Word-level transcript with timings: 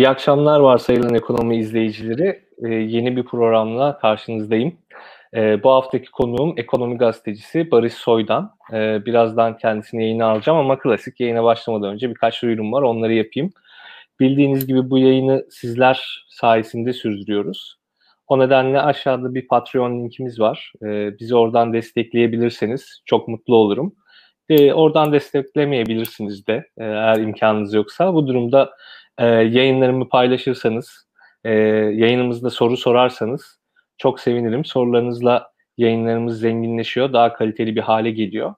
İyi 0.00 0.08
akşamlar 0.08 0.60
varsayılan 0.60 1.14
ekonomi 1.14 1.56
izleyicileri. 1.56 2.42
Ee, 2.64 2.68
yeni 2.68 3.16
bir 3.16 3.22
programla 3.24 3.98
karşınızdayım. 3.98 4.76
Ee, 5.34 5.62
bu 5.62 5.70
haftaki 5.70 6.10
konuğum 6.10 6.54
ekonomi 6.56 6.98
gazetecisi 6.98 7.70
Barış 7.70 7.94
Soydan. 7.94 8.54
Ee, 8.72 9.06
birazdan 9.06 9.58
kendisini 9.58 10.02
yayına 10.02 10.26
alacağım 10.26 10.58
ama 10.58 10.78
klasik 10.78 11.20
yayına 11.20 11.44
başlamadan 11.44 11.92
önce 11.92 12.10
birkaç 12.10 12.42
duyurum 12.42 12.72
var 12.72 12.82
onları 12.82 13.14
yapayım. 13.14 13.52
Bildiğiniz 14.20 14.66
gibi 14.66 14.90
bu 14.90 14.98
yayını 14.98 15.46
sizler 15.50 16.24
sayesinde 16.28 16.92
sürdürüyoruz. 16.92 17.76
O 18.28 18.38
nedenle 18.38 18.80
aşağıda 18.80 19.34
bir 19.34 19.48
Patreon 19.48 20.00
linkimiz 20.00 20.40
var. 20.40 20.72
Ee, 20.82 21.18
bizi 21.18 21.36
oradan 21.36 21.72
destekleyebilirseniz 21.72 23.02
çok 23.06 23.28
mutlu 23.28 23.56
olurum. 23.56 23.94
Ee, 24.48 24.72
oradan 24.72 25.12
desteklemeyebilirsiniz 25.12 26.46
de 26.46 26.52
e, 26.78 26.84
eğer 26.84 27.18
imkanınız 27.18 27.74
yoksa. 27.74 28.14
Bu 28.14 28.26
durumda 28.26 28.70
e, 29.20 29.26
yayınlarımı 29.26 30.08
paylaşırsanız, 30.08 31.06
e, 31.44 31.52
yayınımızda 31.94 32.50
soru 32.50 32.76
sorarsanız 32.76 33.58
çok 33.98 34.20
sevinirim. 34.20 34.64
Sorularınızla 34.64 35.52
yayınlarımız 35.78 36.40
zenginleşiyor, 36.40 37.12
daha 37.12 37.32
kaliteli 37.32 37.76
bir 37.76 37.80
hale 37.80 38.10
geliyor. 38.10 38.54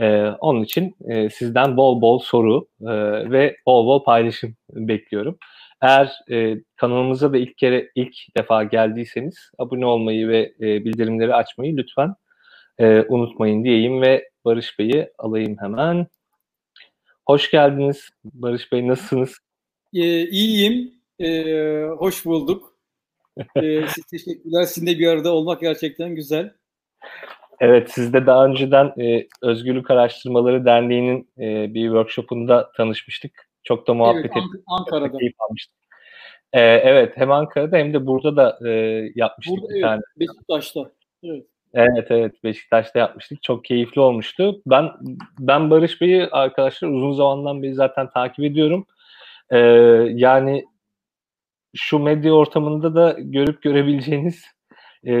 E, 0.00 0.26
onun 0.40 0.62
için 0.62 0.96
e, 1.08 1.30
sizden 1.30 1.76
bol 1.76 2.00
bol 2.00 2.18
soru 2.18 2.68
e, 2.82 2.92
ve 3.30 3.56
bol 3.66 3.86
bol 3.86 4.04
paylaşım 4.04 4.56
bekliyorum. 4.70 5.38
Eğer 5.82 6.12
e, 6.30 6.56
kanalımıza 6.76 7.32
da 7.32 7.38
ilk 7.38 7.58
kere 7.58 7.90
ilk 7.94 8.14
defa 8.36 8.64
geldiyseniz 8.64 9.50
abone 9.58 9.86
olmayı 9.86 10.28
ve 10.28 10.52
e, 10.60 10.84
bildirimleri 10.84 11.34
açmayı 11.34 11.76
lütfen 11.76 12.14
e, 12.78 13.04
unutmayın 13.08 13.64
diyeyim 13.64 14.02
ve 14.02 14.30
Barış 14.44 14.78
Bey'i 14.78 15.10
alayım 15.18 15.56
hemen. 15.60 16.06
Hoş 17.26 17.50
geldiniz 17.50 18.10
Barış 18.24 18.72
Bey 18.72 18.88
nasılsınız? 18.88 19.47
E, 19.94 20.28
iyiyim. 20.28 20.94
E, 21.20 21.82
hoş 21.98 22.24
bulduk. 22.24 22.78
E, 23.56 23.86
siz 23.88 24.04
teşekkürler. 24.04 24.62
Sizinle 24.62 24.98
bir 24.98 25.06
arada 25.06 25.32
olmak 25.32 25.60
gerçekten 25.60 26.14
güzel. 26.14 26.52
Evet, 27.60 27.90
siz 27.90 28.12
de 28.12 28.26
daha 28.26 28.46
önceden 28.46 28.92
e, 29.00 29.26
Özgürlük 29.42 29.90
Araştırmaları 29.90 30.64
Derneği'nin 30.64 31.28
e, 31.38 31.74
bir 31.74 31.86
workshopunda 31.86 32.72
tanışmıştık. 32.76 33.48
Çok 33.64 33.86
da 33.86 33.94
muhabbet 33.94 34.24
evet, 34.24 34.36
ettik. 34.36 34.64
Ankara'da. 34.66 35.18
Keyif 35.18 35.34
almıştık. 35.38 35.76
E, 36.52 36.60
evet, 36.60 37.12
hem 37.16 37.30
Ankara'da 37.30 37.76
hem 37.76 37.94
de 37.94 38.06
burada 38.06 38.36
da 38.36 38.68
e, 38.68 38.70
yapmıştık 39.14 39.56
burada, 39.56 39.68
bir 39.68 39.74
evet, 39.74 39.82
tane. 39.82 40.00
Beşiktaş'ta. 40.18 40.90
Evet. 41.24 41.46
Evet 41.74 42.06
evet 42.10 42.44
Beşiktaş'ta 42.44 42.98
yapmıştık. 42.98 43.42
Çok 43.42 43.64
keyifli 43.64 44.00
olmuştu. 44.00 44.62
Ben 44.66 44.90
ben 45.38 45.70
Barış 45.70 46.00
Bey'i 46.00 46.26
arkadaşlar 46.26 46.88
uzun 46.88 47.12
zamandan 47.12 47.62
beri 47.62 47.74
zaten 47.74 48.10
takip 48.10 48.44
ediyorum. 48.44 48.86
Ee, 49.50 49.58
yani 50.14 50.64
şu 51.76 51.98
medya 51.98 52.32
ortamında 52.32 52.94
da 52.94 53.16
görüp 53.18 53.62
görebileceğiniz 53.62 54.44
e, 55.04 55.14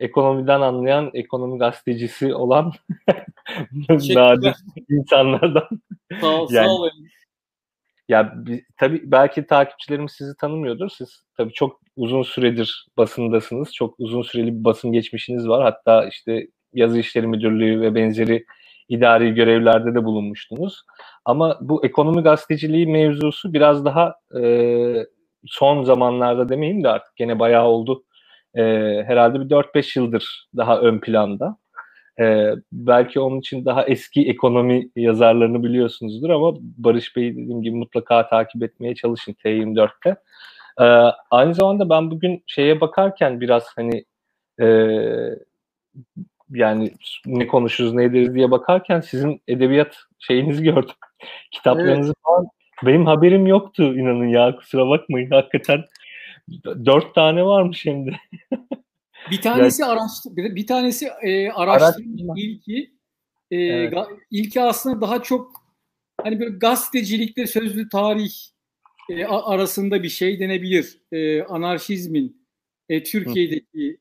ekonomiden 0.00 0.60
anlayan 0.60 1.10
ekonomi 1.14 1.58
gazetecisi 1.58 2.34
olan 2.34 2.72
nadir 3.88 4.54
insanlardan. 4.90 5.68
Sağ 6.20 6.40
ol, 6.40 6.48
yani, 6.52 6.66
sağ 6.66 6.72
olun. 6.72 6.90
Ya 8.08 8.34
tabii 8.76 9.02
belki 9.04 9.46
takipçilerimiz 9.46 10.12
sizi 10.12 10.36
tanımıyordur. 10.36 10.88
Siz 10.88 11.24
tabii 11.36 11.52
çok 11.52 11.80
uzun 11.96 12.22
süredir 12.22 12.86
basındasınız. 12.96 13.74
Çok 13.74 13.94
uzun 13.98 14.22
süreli 14.22 14.58
bir 14.58 14.64
basın 14.64 14.92
geçmişiniz 14.92 15.48
var. 15.48 15.62
Hatta 15.62 16.08
işte 16.08 16.46
yazı 16.74 16.98
işleri 16.98 17.26
müdürlüğü 17.26 17.80
ve 17.80 17.94
benzeri 17.94 18.44
idari 18.88 19.34
görevlerde 19.34 19.94
de 19.94 20.04
bulunmuştunuz. 20.04 20.82
Ama 21.24 21.58
bu 21.60 21.84
ekonomi 21.84 22.22
gazeteciliği 22.22 22.86
mevzusu 22.86 23.52
biraz 23.52 23.84
daha 23.84 24.14
e, 24.40 25.06
son 25.46 25.82
zamanlarda 25.84 26.48
demeyeyim 26.48 26.84
de 26.84 26.88
artık 26.88 27.16
gene 27.16 27.38
bayağı 27.38 27.66
oldu. 27.66 28.04
E, 28.54 28.62
herhalde 29.06 29.40
bir 29.40 29.50
4-5 29.50 29.98
yıldır 29.98 30.48
daha 30.56 30.80
ön 30.80 31.00
planda. 31.00 31.56
E, 32.20 32.52
belki 32.72 33.20
onun 33.20 33.40
için 33.40 33.64
daha 33.64 33.84
eski 33.84 34.28
ekonomi 34.28 34.88
yazarlarını 34.96 35.62
biliyorsunuzdur 35.62 36.30
ama 36.30 36.54
Barış 36.60 37.16
Bey 37.16 37.32
dediğim 37.32 37.62
gibi 37.62 37.76
mutlaka 37.76 38.28
takip 38.28 38.62
etmeye 38.62 38.94
çalışın 38.94 39.32
T24'te. 39.32 40.16
E, 40.80 40.84
aynı 41.30 41.54
zamanda 41.54 41.90
ben 41.90 42.10
bugün 42.10 42.42
şeye 42.46 42.80
bakarken 42.80 43.40
biraz 43.40 43.66
hani 43.76 44.04
e, 44.60 44.66
yani 46.50 46.92
ne 47.26 47.46
konuşuruz 47.46 47.94
ne 47.94 48.04
ederiz 48.04 48.34
diye 48.34 48.50
bakarken 48.50 49.00
sizin 49.00 49.42
edebiyat 49.48 49.96
şeyinizi 50.18 50.62
gördüm. 50.64 50.94
Kitaplarınızı 51.50 52.08
evet. 52.08 52.24
falan. 52.24 52.46
Benim 52.86 53.06
haberim 53.06 53.46
yoktu 53.46 53.94
inanın 53.94 54.28
ya 54.28 54.56
kusura 54.56 54.88
bakmayın. 54.88 55.30
Hakikaten 55.30 55.84
dört 56.64 57.14
tane 57.14 57.44
varmış 57.44 57.86
hem 57.86 58.06
de. 58.06 58.10
bir 59.30 59.40
tanesi 59.40 59.82
yani, 59.82 59.92
araştır, 59.92 60.36
bir, 60.36 60.66
tanesi 60.66 61.08
e, 61.22 61.50
araştırma 61.50 62.34
ilki. 62.36 62.94
E, 63.50 63.56
evet. 63.56 63.92
ga, 63.92 64.06
ilki 64.30 64.60
aslında 64.60 65.00
daha 65.00 65.22
çok 65.22 65.52
hani 66.22 66.40
böyle 66.40 66.56
gazetecilikle 66.56 67.46
sözlü 67.46 67.88
tarih 67.88 68.32
e, 69.10 69.24
arasında 69.24 70.02
bir 70.02 70.08
şey 70.08 70.40
denebilir. 70.40 70.98
E, 71.12 71.42
anarşizmin 71.42 72.46
e, 72.88 73.02
Türkiye'deki 73.02 73.90
Hı. 73.90 73.96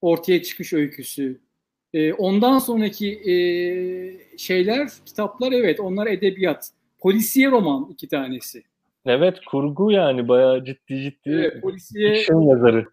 ortaya 0.00 0.42
çıkış 0.42 0.72
öyküsü 0.72 1.43
e, 1.94 2.12
ondan 2.12 2.58
sonraki 2.58 3.12
e, 3.12 3.34
şeyler, 4.38 4.88
kitaplar 5.06 5.52
evet 5.52 5.80
onlar 5.80 6.06
edebiyat. 6.06 6.70
Polisiye 6.98 7.50
roman 7.50 7.88
iki 7.90 8.08
tanesi. 8.08 8.62
Evet 9.06 9.38
kurgu 9.46 9.92
yani 9.92 10.28
bayağı 10.28 10.64
ciddi 10.64 11.02
ciddi. 11.02 11.30
Evet, 11.30 11.62
polisiye 11.62 12.16
yazarı. 12.30 12.86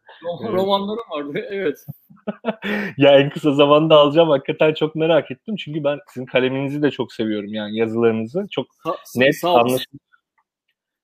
Romanlarım 0.43 1.03
vardı 1.11 1.45
evet. 1.49 1.85
ya 2.97 3.19
en 3.19 3.29
kısa 3.29 3.53
zamanda 3.53 3.95
alacağım 3.95 4.29
hakikaten 4.29 4.73
çok 4.73 4.95
merak 4.95 5.31
ettim. 5.31 5.55
Çünkü 5.55 5.83
ben 5.83 5.99
sizin 6.13 6.25
kaleminizi 6.25 6.81
de 6.81 6.91
çok 6.91 7.13
seviyorum 7.13 7.53
yani 7.53 7.77
yazılarınızı. 7.77 8.47
Çok 8.51 8.65
sa- 8.85 9.19
net 9.19 9.43
anlaşılıyor. 9.43 10.01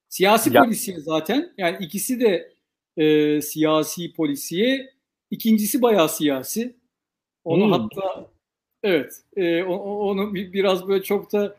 Siyasi 0.10 0.56
ya. 0.56 0.64
polisiye 0.64 1.00
zaten. 1.00 1.54
Yani 1.58 1.78
ikisi 1.80 2.20
de 2.20 2.52
e, 2.98 3.42
siyasi 3.42 4.14
polisiye. 4.14 4.90
İkincisi 5.32 5.82
bayağı 5.82 6.10
siyasi. 6.10 6.77
Onu 7.48 7.66
hmm. 7.66 7.72
hatta 7.72 8.28
evet 8.84 9.14
e, 9.36 9.64
onu 9.64 10.34
biraz 10.34 10.88
böyle 10.88 11.04
çok 11.04 11.34
da 11.34 11.56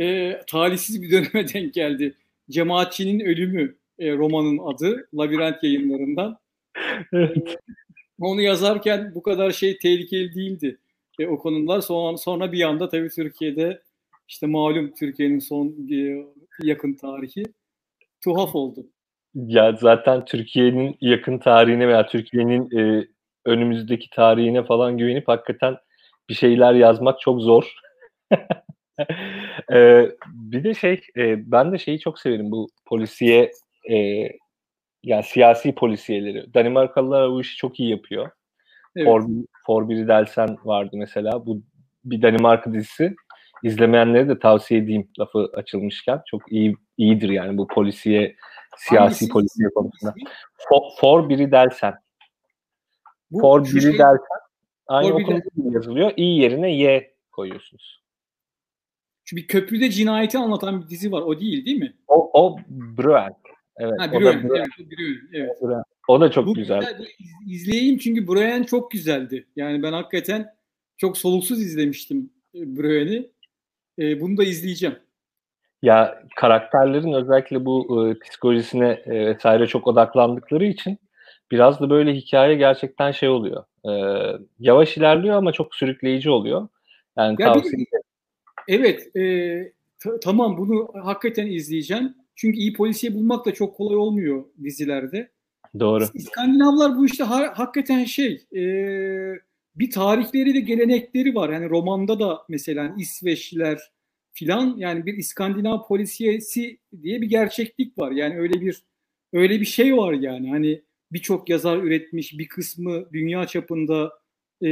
e, 0.00 0.36
talihsiz 0.46 1.02
bir 1.02 1.10
döneme 1.12 1.54
denk 1.54 1.74
geldi. 1.74 2.14
Cemaatçinin 2.50 3.20
Ölümü 3.20 3.76
e, 3.98 4.12
romanın 4.12 4.58
adı 4.58 5.08
Labirent 5.14 5.62
yayınlarından. 5.62 6.38
evet. 7.12 7.56
Onu 8.20 8.40
yazarken 8.40 9.12
bu 9.14 9.22
kadar 9.22 9.50
şey 9.50 9.78
tehlikeli 9.78 10.34
değildi 10.34 10.78
e, 11.18 11.26
o 11.26 11.38
konular. 11.38 11.80
Sonra, 11.80 12.16
sonra 12.16 12.52
bir 12.52 12.62
anda 12.62 12.88
tabii 12.88 13.08
Türkiye'de 13.08 13.82
işte 14.28 14.46
malum 14.46 14.94
Türkiye'nin 14.98 15.38
son 15.38 15.88
e, 15.92 16.26
yakın 16.62 16.92
tarihi 16.92 17.42
tuhaf 18.24 18.54
oldu. 18.54 18.86
Ya 19.34 19.78
zaten 19.80 20.24
Türkiye'nin 20.24 20.96
yakın 21.00 21.38
tarihine 21.38 21.88
veya 21.88 22.06
Türkiye'nin 22.06 22.78
e, 22.78 23.08
önümüzdeki 23.48 24.10
tarihine 24.10 24.64
falan 24.64 24.98
güvenip 24.98 25.28
hakikaten 25.28 25.76
bir 26.28 26.34
şeyler 26.34 26.74
yazmak 26.74 27.20
çok 27.20 27.40
zor. 27.40 27.74
ee, 29.72 30.10
bir 30.26 30.64
de 30.64 30.74
şey, 30.74 31.00
e, 31.16 31.52
ben 31.52 31.72
de 31.72 31.78
şeyi 31.78 32.00
çok 32.00 32.18
severim 32.18 32.50
bu 32.50 32.68
polisiye, 32.86 33.50
e, 33.90 34.28
yani 35.04 35.22
siyasi 35.22 35.74
polisiyeleri. 35.74 36.54
Danimarkalılar 36.54 37.30
bu 37.30 37.40
işi 37.40 37.56
çok 37.56 37.80
iyi 37.80 37.90
yapıyor. 37.90 38.30
Evet. 38.96 39.06
For, 39.06 39.24
For 39.66 39.88
Biri 39.88 40.08
Delsen 40.08 40.56
vardı 40.64 40.90
mesela. 40.94 41.46
Bu 41.46 41.62
bir 42.04 42.22
Danimarka 42.22 42.72
dizisi. 42.72 43.14
İzlemeyenlere 43.62 44.28
de 44.28 44.38
tavsiye 44.38 44.80
edeyim 44.80 45.08
lafı 45.18 45.50
açılmışken. 45.54 46.22
Çok 46.26 46.52
iyi 46.52 46.76
iyidir 46.98 47.28
yani 47.28 47.58
bu 47.58 47.66
polisiye, 47.66 48.36
siyasi 48.76 49.04
Hangisi? 49.04 49.28
polisiye 49.28 49.68
konusunda. 49.74 50.14
For, 50.68 50.82
For 51.00 51.28
Biri 51.28 51.52
Delsen. 51.52 51.94
Bu 53.30 53.40
for 53.40 53.64
biri 53.64 53.80
şey, 53.80 53.98
derken 53.98 54.38
aynı 54.86 55.20
gibi 55.20 55.42
yazılıyor. 55.74 56.12
İ 56.16 56.22
yerine 56.22 56.76
Y 56.76 57.14
koyuyorsunuz. 57.32 58.02
Şu 59.24 59.36
bir 59.36 59.46
köprüde 59.46 59.90
cinayeti 59.90 60.38
anlatan 60.38 60.82
bir 60.82 60.88
dizi 60.88 61.12
var. 61.12 61.22
O 61.22 61.40
değil 61.40 61.66
değil 61.66 61.78
mi? 61.78 61.96
O, 62.08 62.30
o 62.42 62.58
Bruen. 62.68 63.34
Evet. 63.76 64.00
Ha, 64.00 64.12
Bruen. 64.12 64.44
O 64.44 64.48
da 64.48 64.58
Evet, 64.58 64.68
Bruen. 64.90 65.28
Evet. 65.32 65.84
O 66.08 66.20
da 66.20 66.30
çok 66.30 66.46
Bu 66.46 66.54
güzel. 66.54 66.80
güzel. 66.80 67.06
İzleyeyim 67.46 67.98
çünkü 67.98 68.28
Bruen 68.28 68.62
çok 68.62 68.90
güzeldi. 68.90 69.46
Yani 69.56 69.82
ben 69.82 69.92
hakikaten 69.92 70.54
çok 70.96 71.18
soluksuz 71.18 71.60
izlemiştim 71.60 72.30
e, 72.54 72.76
Bruen'i. 72.76 73.30
E, 73.98 74.20
bunu 74.20 74.36
da 74.36 74.44
izleyeceğim. 74.44 74.96
Ya 75.82 76.22
karakterlerin 76.36 77.12
özellikle 77.12 77.64
bu 77.64 78.08
e, 78.08 78.18
psikolojisine 78.18 79.02
e, 79.06 79.26
vesaire 79.26 79.66
çok 79.66 79.86
odaklandıkları 79.86 80.66
için 80.66 80.98
biraz 81.50 81.80
da 81.80 81.90
böyle 81.90 82.14
hikaye 82.14 82.54
gerçekten 82.54 83.10
şey 83.10 83.28
oluyor. 83.28 83.64
E, 83.84 83.92
yavaş 84.58 84.96
ilerliyor 84.96 85.36
ama 85.36 85.52
çok 85.52 85.74
sürükleyici 85.74 86.30
oluyor. 86.30 86.68
Yani 87.16 87.36
ya 87.38 87.52
tavsiye 87.52 87.86
Evet, 88.68 89.16
e, 89.16 89.22
t- 89.98 90.20
tamam 90.22 90.58
bunu 90.58 90.88
hakikaten 91.02 91.46
izleyeceğim. 91.46 92.14
Çünkü 92.36 92.58
iyi 92.58 92.72
polisiye 92.72 93.14
bulmak 93.14 93.46
da 93.46 93.54
çok 93.54 93.76
kolay 93.76 93.96
olmuyor 93.96 94.44
dizilerde. 94.62 95.30
Doğru. 95.80 96.04
İskandinavlar 96.14 96.96
bu 96.96 97.06
işte 97.06 97.24
ha, 97.24 97.52
hakikaten 97.54 98.04
şey 98.04 98.46
e, 98.56 98.62
bir 99.74 99.90
tarihleri 99.90 100.54
ve 100.54 100.60
gelenekleri 100.60 101.34
var. 101.34 101.48
Yani 101.48 101.70
romanda 101.70 102.20
da 102.20 102.42
mesela 102.48 102.94
İsveçliler 102.98 103.78
filan 104.32 104.74
yani 104.76 105.06
bir 105.06 105.14
İskandinav 105.14 105.86
polisiyesi 105.86 106.78
diye 107.02 107.20
bir 107.20 107.28
gerçeklik 107.28 107.98
var. 107.98 108.10
Yani 108.10 108.38
öyle 108.38 108.60
bir 108.60 108.82
öyle 109.32 109.60
bir 109.60 109.66
şey 109.66 109.96
var 109.96 110.12
yani. 110.12 110.50
Hani 110.50 110.82
birçok 111.12 111.48
yazar 111.48 111.78
üretmiş, 111.78 112.38
bir 112.38 112.48
kısmı 112.48 113.12
dünya 113.12 113.46
çapında 113.46 114.12
e, 114.62 114.68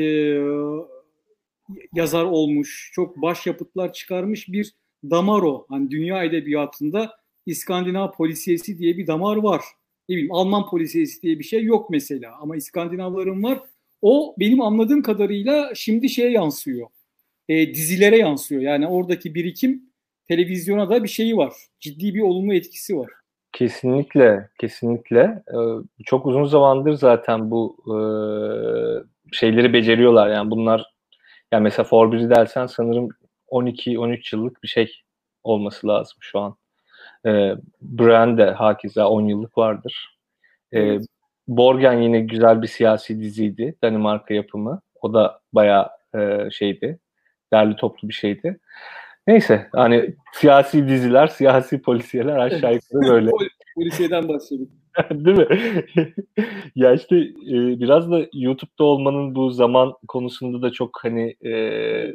yazar 1.94 2.24
olmuş, 2.24 2.90
çok 2.94 3.22
başyapıtlar 3.22 3.92
çıkarmış 3.92 4.48
bir 4.48 4.74
damar 5.04 5.42
o. 5.42 5.66
Hani 5.68 5.90
dünya 5.90 6.24
edebiyatında 6.24 7.16
İskandinav 7.46 8.12
polisiyesi 8.12 8.78
diye 8.78 8.96
bir 8.96 9.06
damar 9.06 9.36
var. 9.36 9.62
Ne 10.08 10.16
bileyim 10.16 10.32
Alman 10.32 10.70
polisiyesi 10.70 11.22
diye 11.22 11.38
bir 11.38 11.44
şey 11.44 11.64
yok 11.64 11.90
mesela 11.90 12.36
ama 12.40 12.56
İskandinavların 12.56 13.42
var. 13.42 13.60
O 14.02 14.34
benim 14.38 14.60
anladığım 14.60 15.02
kadarıyla 15.02 15.74
şimdi 15.74 16.08
şeye 16.08 16.30
yansıyor. 16.30 16.88
E, 17.48 17.74
dizilere 17.74 18.18
yansıyor. 18.18 18.62
Yani 18.62 18.86
oradaki 18.86 19.34
birikim 19.34 19.82
televizyona 20.28 20.90
da 20.90 21.04
bir 21.04 21.08
şeyi 21.08 21.36
var. 21.36 21.52
Ciddi 21.80 22.14
bir 22.14 22.20
olumlu 22.20 22.54
etkisi 22.54 22.96
var. 22.96 23.10
Kesinlikle, 23.56 24.48
kesinlikle. 24.60 25.42
Ee, 25.54 25.58
çok 26.04 26.26
uzun 26.26 26.44
zamandır 26.44 26.92
zaten 26.92 27.50
bu 27.50 27.76
e, 27.86 27.96
şeyleri 29.32 29.72
beceriyorlar. 29.72 30.28
Yani 30.28 30.50
bunlar, 30.50 30.84
yani 31.52 31.62
mesela 31.62 31.84
Forbes'i 31.84 32.30
dersen 32.30 32.66
sanırım 32.66 33.08
12-13 33.48 34.36
yıllık 34.36 34.62
bir 34.62 34.68
şey 34.68 35.02
olması 35.44 35.88
lazım 35.88 36.18
şu 36.20 36.40
an. 36.40 36.56
E, 37.26 37.54
Brand 37.82 38.38
de 38.38 38.50
hakeza 38.50 39.08
10 39.08 39.22
yıllık 39.26 39.58
vardır. 39.58 40.18
E, 40.72 40.80
evet. 40.80 41.06
Borgen 41.48 42.02
yine 42.02 42.20
güzel 42.20 42.62
bir 42.62 42.68
siyasi 42.68 43.20
diziydi. 43.20 43.76
Danimarka 43.82 44.34
yapımı. 44.34 44.80
O 45.02 45.14
da 45.14 45.40
bayağı 45.52 45.88
e, 46.14 46.50
şeydi. 46.50 46.98
Derli 47.52 47.76
toplu 47.76 48.08
bir 48.08 48.14
şeydi. 48.14 48.60
Neyse 49.26 49.68
hani 49.72 50.14
siyasi 50.32 50.88
diziler, 50.88 51.26
siyasi 51.26 51.82
polisiyeler 51.82 52.36
aşağı 52.36 52.74
yukarı 52.74 53.12
böyle. 53.12 53.30
Polisiyeden 53.74 54.28
başladık. 54.28 54.68
Değil 55.10 55.36
mi? 55.36 55.46
ya 56.74 56.92
işte 56.94 57.16
e, 57.16 57.80
biraz 57.80 58.10
da 58.10 58.26
YouTube'da 58.32 58.84
olmanın 58.84 59.34
bu 59.34 59.50
zaman 59.50 59.92
konusunda 60.08 60.62
da 60.62 60.72
çok 60.72 60.90
hani 61.02 61.36
e, 61.46 61.52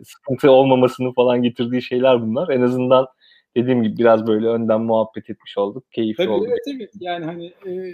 sıkıntı 0.03 0.51
olmamasını 0.51 1.13
falan 1.13 1.41
getirdiği 1.41 1.81
şeyler 1.81 2.21
bunlar. 2.21 2.49
En 2.49 2.61
azından 2.61 3.07
dediğim 3.55 3.83
gibi 3.83 3.97
biraz 3.97 4.27
böyle 4.27 4.47
önden 4.47 4.81
muhabbet 4.81 5.29
etmiş 5.29 5.57
olduk. 5.57 5.91
Keyifli 5.91 6.23
Tabii, 6.23 6.33
oldu. 6.33 6.45
Evet 6.47 6.75
evet 6.75 6.91
yani 6.99 7.25
hani 7.25 7.45
e, 7.45 7.93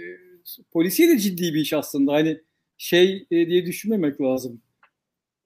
polisiye 0.72 1.08
de 1.08 1.18
ciddi 1.18 1.54
bir 1.54 1.60
iş 1.60 1.72
aslında. 1.72 2.12
Hani 2.12 2.38
şey 2.78 3.26
e, 3.30 3.46
diye 3.46 3.66
düşünmemek 3.66 4.20
lazım. 4.20 4.62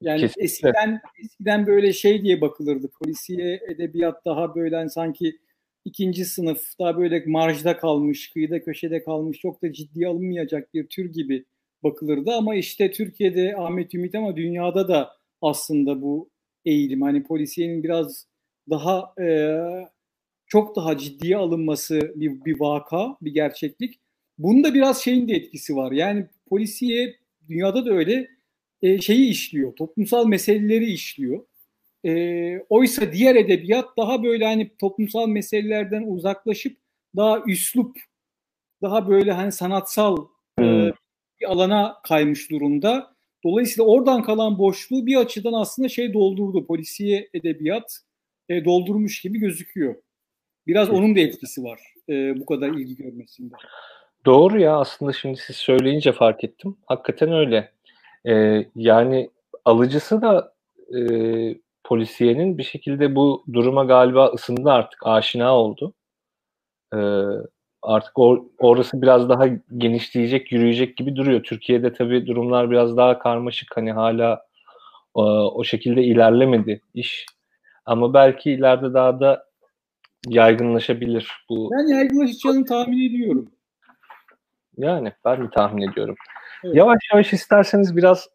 Yani 0.03 0.21
Kesinlikle. 0.21 0.45
eskiden 0.45 1.01
eskiden 1.25 1.67
böyle 1.67 1.93
şey 1.93 2.23
diye 2.23 2.41
bakılırdı. 2.41 2.91
Polisiye 3.03 3.61
edebiyat 3.69 4.25
daha 4.25 4.55
böyle 4.55 4.77
hani 4.77 4.91
sanki 4.91 5.39
ikinci 5.85 6.25
sınıf 6.25 6.79
daha 6.79 6.99
böyle 6.99 7.25
marjda 7.27 7.77
kalmış, 7.77 8.31
kıyıda 8.31 8.65
köşede 8.65 9.05
kalmış, 9.05 9.39
çok 9.39 9.63
da 9.63 9.73
ciddiye 9.73 10.09
alınmayacak 10.09 10.75
bir 10.75 10.87
tür 10.87 11.13
gibi 11.13 11.45
bakılırdı. 11.83 12.31
Ama 12.33 12.55
işte 12.55 12.91
Türkiye'de 12.91 13.57
Ahmet 13.57 13.95
Ümit 13.95 14.15
ama 14.15 14.37
dünyada 14.37 14.89
da 14.89 15.11
aslında 15.43 16.03
bu 16.03 16.31
eğilim. 16.65 17.03
Hani 17.03 17.23
polisiyenin 17.23 17.83
biraz 17.83 18.27
daha 18.71 19.15
e, 19.23 19.57
çok 20.47 20.77
daha 20.77 20.99
ciddiye 20.99 21.37
alınması 21.37 22.13
bir, 22.17 22.45
bir 22.45 22.61
vaka, 22.61 23.17
bir 23.23 23.35
gerçeklik. 23.35 24.01
Bunda 24.39 24.75
biraz 24.75 25.03
şeyin 25.03 25.29
de 25.29 25.33
etkisi 25.33 25.77
var. 25.77 25.93
Yani 25.93 26.27
polisiye 26.49 27.17
dünyada 27.49 27.87
da 27.87 27.93
öyle 27.93 28.29
e, 28.83 29.01
şeyi 29.01 29.31
işliyor, 29.31 29.77
toplumsal 29.77 30.27
meseleleri 30.27 30.85
işliyor. 30.85 31.47
E, 32.05 32.59
oysa 32.69 33.13
diğer 33.13 33.37
edebiyat 33.37 33.97
daha 33.97 34.23
böyle 34.23 34.45
hani 34.45 34.71
toplumsal 34.79 35.29
meselelerden 35.29 36.03
uzaklaşıp 36.03 36.77
daha 37.17 37.43
üslup, 37.47 37.97
daha 38.83 39.09
böyle 39.09 39.33
hani 39.33 39.53
sanatsal 39.53 40.27
e, 40.59 40.63
hmm. 40.63 40.89
e, 40.89 40.93
bir 41.41 41.51
alana 41.51 41.97
kaymış 42.05 42.51
durumda. 42.51 43.13
Dolayısıyla 43.45 43.85
oradan 43.91 44.23
kalan 44.23 44.59
boşluğu 44.59 45.07
bir 45.07 45.17
açıdan 45.17 45.53
aslında 45.53 45.89
şey 45.89 46.13
doldurdu. 46.13 46.67
Polisiye 46.67 47.29
edebiyat 47.35 47.99
e, 48.49 48.65
doldurmuş 48.65 49.21
gibi 49.21 49.39
gözüküyor. 49.39 49.95
Biraz 50.67 50.91
onun 50.91 51.17
da 51.17 51.21
etkisi 51.21 51.65
var 51.65 51.81
e, 52.09 52.41
bu 52.41 52.47
kadar 52.47 52.69
ilgi 52.69 52.97
görmesinde. 52.97 53.55
Doğru 54.25 54.61
ya 54.61 54.77
aslında 54.77 55.13
şimdi 55.13 55.37
siz 55.37 55.57
söyleyince 55.57 56.13
fark 56.13 56.45
ettim. 56.45 56.77
Hakikaten 56.87 57.33
öyle. 57.33 57.73
Ee, 58.29 58.67
yani 58.77 59.31
alıcısı 59.65 60.23
da 60.23 60.53
e, 60.97 61.01
polisiyenin 61.85 62.59
bir 62.59 62.63
şekilde 62.63 63.15
bu 63.15 63.45
duruma 63.53 63.85
galiba 63.85 64.27
ısındı 64.27 64.71
artık, 64.71 65.07
aşina 65.07 65.57
oldu. 65.57 65.95
Ee, 66.95 66.99
artık 67.83 68.19
or, 68.19 68.43
orası 68.59 69.03
biraz 69.03 69.29
daha 69.29 69.47
genişleyecek, 69.77 70.53
yürüyecek 70.53 70.97
gibi 70.97 71.17
duruyor. 71.17 71.43
Türkiye'de 71.43 71.93
tabii 71.93 72.27
durumlar 72.27 72.71
biraz 72.71 72.97
daha 72.97 73.19
karmaşık. 73.19 73.77
Hani 73.77 73.93
hala 73.93 74.47
o, 75.15 75.25
o 75.55 75.65
şekilde 75.65 76.03
ilerlemedi 76.03 76.81
iş. 76.95 77.27
Ama 77.87 78.15
belki 78.15 78.51
ileride 78.53 78.95
daha 78.95 79.21
da 79.21 79.45
yaygınlaşabilir 80.29 81.45
bu. 81.49 81.71
Ben 81.73 81.95
yaygınlaşacağını 81.97 82.65
tahmin 82.65 83.11
ediyorum. 83.11 83.53
Yani 84.77 85.13
ben 85.25 85.45
de 85.45 85.51
tahmin 85.51 85.91
ediyorum. 85.91 86.15
Evet. 86.65 86.77
Yavaş 86.77 86.99
yavaş 87.13 87.33
isterseniz 87.33 87.97
biraz 87.97 88.29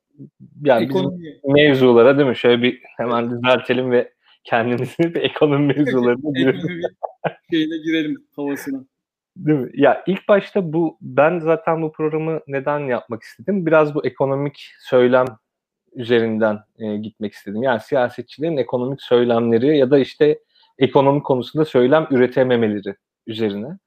yani 0.63 0.85
ekonomi. 0.85 1.19
bizim 1.19 1.53
mevzulara 1.53 2.17
değil 2.17 2.29
mi? 2.29 2.37
Şöyle 2.37 2.61
bir 2.61 2.81
hemen 2.97 3.31
düzeltelim 3.31 3.91
ve 3.91 4.13
kendimizi 4.43 4.99
bir 4.99 5.15
ekonomi 5.21 5.73
mevzularına 5.73 6.39
girelim. 6.39 6.81
şeyine 7.51 7.77
girelim 7.77 8.23
havasına. 8.35 8.85
Değil 9.37 9.59
mi? 9.59 9.69
Ya 9.73 10.03
ilk 10.07 10.27
başta 10.27 10.73
bu 10.73 10.97
ben 11.01 11.39
zaten 11.39 11.81
bu 11.81 11.91
programı 11.91 12.41
neden 12.47 12.79
yapmak 12.79 13.23
istedim? 13.23 13.65
Biraz 13.65 13.95
bu 13.95 14.05
ekonomik 14.05 14.71
söylem 14.79 15.25
üzerinden 15.95 16.59
e, 16.79 16.97
gitmek 16.97 17.33
istedim. 17.33 17.63
Yani 17.63 17.79
siyasetçilerin 17.79 18.57
ekonomik 18.57 19.01
söylemleri 19.01 19.77
ya 19.77 19.91
da 19.91 19.99
işte 19.99 20.39
ekonomi 20.79 21.23
konusunda 21.23 21.65
söylem 21.65 22.07
üretememeleri 22.11 22.95
üzerine. 23.27 23.77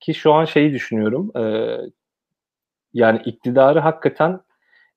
Ki 0.00 0.14
şu 0.14 0.32
an 0.32 0.44
şeyi 0.44 0.72
düşünüyorum. 0.72 1.32
E, 1.36 1.42
yani 2.96 3.20
iktidarı 3.24 3.80
hakikaten 3.80 4.40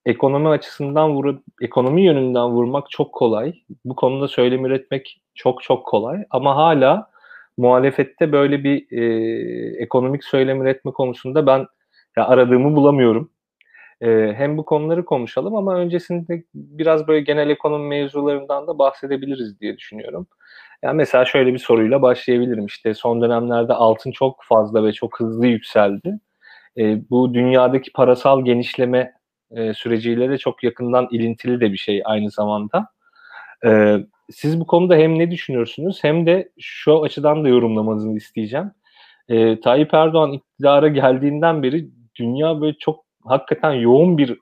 ekonomi 0.06 0.48
açısından 0.48 1.10
vurup 1.14 1.42
ekonomi 1.62 2.04
yönünden 2.04 2.48
vurmak 2.48 2.90
çok 2.90 3.12
kolay. 3.12 3.54
Bu 3.84 3.96
konuda 3.96 4.28
söylem 4.28 4.66
üretmek 4.66 5.22
çok 5.34 5.62
çok 5.62 5.86
kolay. 5.86 6.24
Ama 6.30 6.56
hala 6.56 7.10
muhalefette 7.56 8.32
böyle 8.32 8.64
bir 8.64 8.92
e, 8.92 9.82
ekonomik 9.82 10.24
söylem 10.24 10.62
üretme 10.62 10.92
konusunda 10.92 11.46
ben 11.46 11.66
ya 12.16 12.26
aradığımı 12.28 12.76
bulamıyorum. 12.76 13.30
E, 14.00 14.34
hem 14.36 14.56
bu 14.58 14.64
konuları 14.64 15.04
konuşalım 15.04 15.56
ama 15.56 15.74
öncesinde 15.76 16.44
biraz 16.54 17.08
böyle 17.08 17.20
genel 17.20 17.50
ekonomi 17.50 17.88
mevzularından 17.88 18.66
da 18.66 18.78
bahsedebiliriz 18.78 19.60
diye 19.60 19.76
düşünüyorum. 19.78 20.26
Yani 20.82 20.96
mesela 20.96 21.24
şöyle 21.24 21.54
bir 21.54 21.58
soruyla 21.58 22.02
başlayabilirim. 22.02 22.66
İşte 22.66 22.94
son 22.94 23.22
dönemlerde 23.22 23.74
altın 23.74 24.10
çok 24.12 24.44
fazla 24.44 24.84
ve 24.84 24.92
çok 24.92 25.20
hızlı 25.20 25.46
yükseldi. 25.46 26.20
E, 26.80 27.10
bu 27.10 27.34
dünyadaki 27.34 27.92
parasal 27.92 28.44
genişleme 28.44 29.12
e, 29.50 29.74
süreciyle 29.74 30.30
de 30.30 30.38
çok 30.38 30.64
yakından 30.64 31.08
ilintili 31.10 31.60
de 31.60 31.72
bir 31.72 31.76
şey 31.76 32.02
aynı 32.04 32.30
zamanda. 32.30 32.88
E, 33.64 33.98
siz 34.30 34.60
bu 34.60 34.66
konuda 34.66 34.96
hem 34.96 35.18
ne 35.18 35.30
düşünüyorsunuz 35.30 36.04
hem 36.04 36.26
de 36.26 36.48
şu 36.60 37.02
açıdan 37.02 37.44
da 37.44 37.48
yorumlamanızı 37.48 38.16
isteyeceğim. 38.16 38.70
E, 39.28 39.60
Tayyip 39.60 39.94
Erdoğan 39.94 40.32
iktidara 40.32 40.88
geldiğinden 40.88 41.62
beri 41.62 41.88
dünya 42.16 42.60
böyle 42.60 42.76
çok 42.78 43.04
hakikaten 43.24 43.72
yoğun 43.72 44.18
bir 44.18 44.38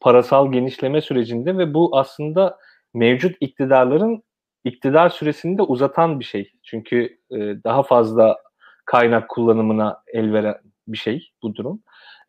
parasal 0.00 0.52
genişleme 0.52 1.00
sürecinde 1.00 1.58
ve 1.58 1.74
bu 1.74 1.98
aslında 1.98 2.58
mevcut 2.94 3.36
iktidarların 3.40 4.22
iktidar 4.64 5.08
süresini 5.08 5.58
de 5.58 5.62
uzatan 5.62 6.20
bir 6.20 6.24
şey. 6.24 6.52
Çünkü 6.62 7.18
e, 7.30 7.36
daha 7.38 7.82
fazla 7.82 8.36
kaynak 8.84 9.28
kullanımına 9.28 10.02
el 10.12 10.32
veren 10.32 10.69
bir 10.88 10.98
şey 10.98 11.30
bu 11.42 11.54
durum. 11.54 11.82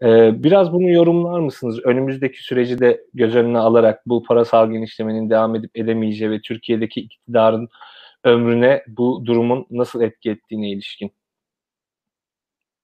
Ee, 0.04 0.44
biraz 0.44 0.74
bunu 0.74 0.90
yorumlar 0.90 1.40
mısınız? 1.40 1.80
Önümüzdeki 1.84 2.44
süreci 2.44 2.80
de 2.80 3.04
göz 3.14 3.36
önüne 3.36 3.58
alarak 3.58 4.08
bu 4.08 4.24
parasal 4.24 4.72
genişlemenin 4.72 5.30
devam 5.30 5.56
edip 5.56 5.72
edemeyeceği 5.78 6.32
ve 6.32 6.42
Türkiye'deki 6.42 7.02
iktidarın 7.02 7.70
ömrüne 8.24 8.84
bu 8.88 9.26
durumun 9.26 9.66
nasıl 9.72 10.02
etki 10.02 10.30
ettiğine 10.30 10.72
ilişkin. 10.72 11.12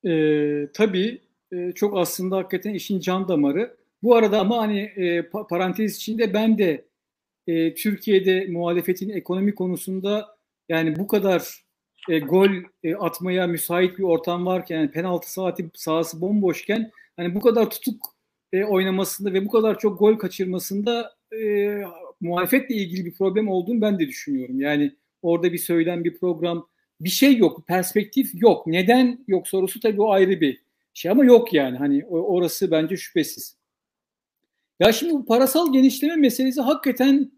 Ee, 0.05 0.67
tabii 0.73 1.21
e, 1.51 1.71
çok 1.71 1.97
aslında 1.97 2.37
hakikaten 2.37 2.73
işin 2.73 2.99
can 2.99 3.27
damarı. 3.27 3.77
Bu 4.03 4.15
arada 4.15 4.39
ama 4.39 4.57
hani 4.57 4.79
e, 4.79 5.29
parantez 5.49 5.95
içinde 5.95 6.33
ben 6.33 6.57
de 6.57 6.85
e, 7.47 7.73
Türkiye'de 7.73 8.47
muhalefetin 8.49 9.09
ekonomi 9.09 9.55
konusunda 9.55 10.37
yani 10.69 10.95
bu 10.95 11.07
kadar 11.07 11.66
e, 12.09 12.19
gol 12.19 12.49
e, 12.83 12.95
atmaya 12.95 13.47
müsait 13.47 13.97
bir 13.97 14.03
ortam 14.03 14.45
varken, 14.45 14.75
yani 14.75 14.91
penaltı 14.91 15.31
saati 15.31 15.69
sahası 15.73 16.21
bomboşken 16.21 16.91
hani 17.17 17.35
bu 17.35 17.39
kadar 17.39 17.69
tutuk 17.69 18.15
e, 18.53 18.63
oynamasında 18.63 19.33
ve 19.33 19.45
bu 19.45 19.49
kadar 19.49 19.79
çok 19.79 19.99
gol 19.99 20.15
kaçırmasında 20.15 21.15
e, 21.41 21.77
muhalefetle 22.21 22.75
ilgili 22.75 23.05
bir 23.05 23.13
problem 23.13 23.47
olduğunu 23.47 23.81
ben 23.81 23.99
de 23.99 24.07
düşünüyorum. 24.07 24.61
Yani 24.61 24.95
orada 25.21 25.53
bir 25.53 25.57
söylem, 25.57 26.03
bir 26.03 26.17
program, 26.17 26.67
bir 27.01 27.09
şey 27.09 27.37
yok, 27.37 27.67
perspektif 27.67 28.31
yok. 28.33 28.67
Neden 28.67 29.25
yok 29.27 29.47
sorusu 29.47 29.79
tabii 29.79 30.01
o 30.01 30.11
ayrı 30.11 30.41
bir 30.41 30.61
şey 30.93 31.11
ama 31.11 31.25
yok 31.25 31.53
yani. 31.53 31.77
Hani 31.77 32.05
orası 32.05 32.71
bence 32.71 32.97
şüphesiz. 32.97 33.57
Ya 34.79 34.91
şimdi 34.91 35.13
bu 35.13 35.25
parasal 35.25 35.73
genişleme 35.73 36.15
meselesi 36.15 36.61
hakikaten 36.61 37.31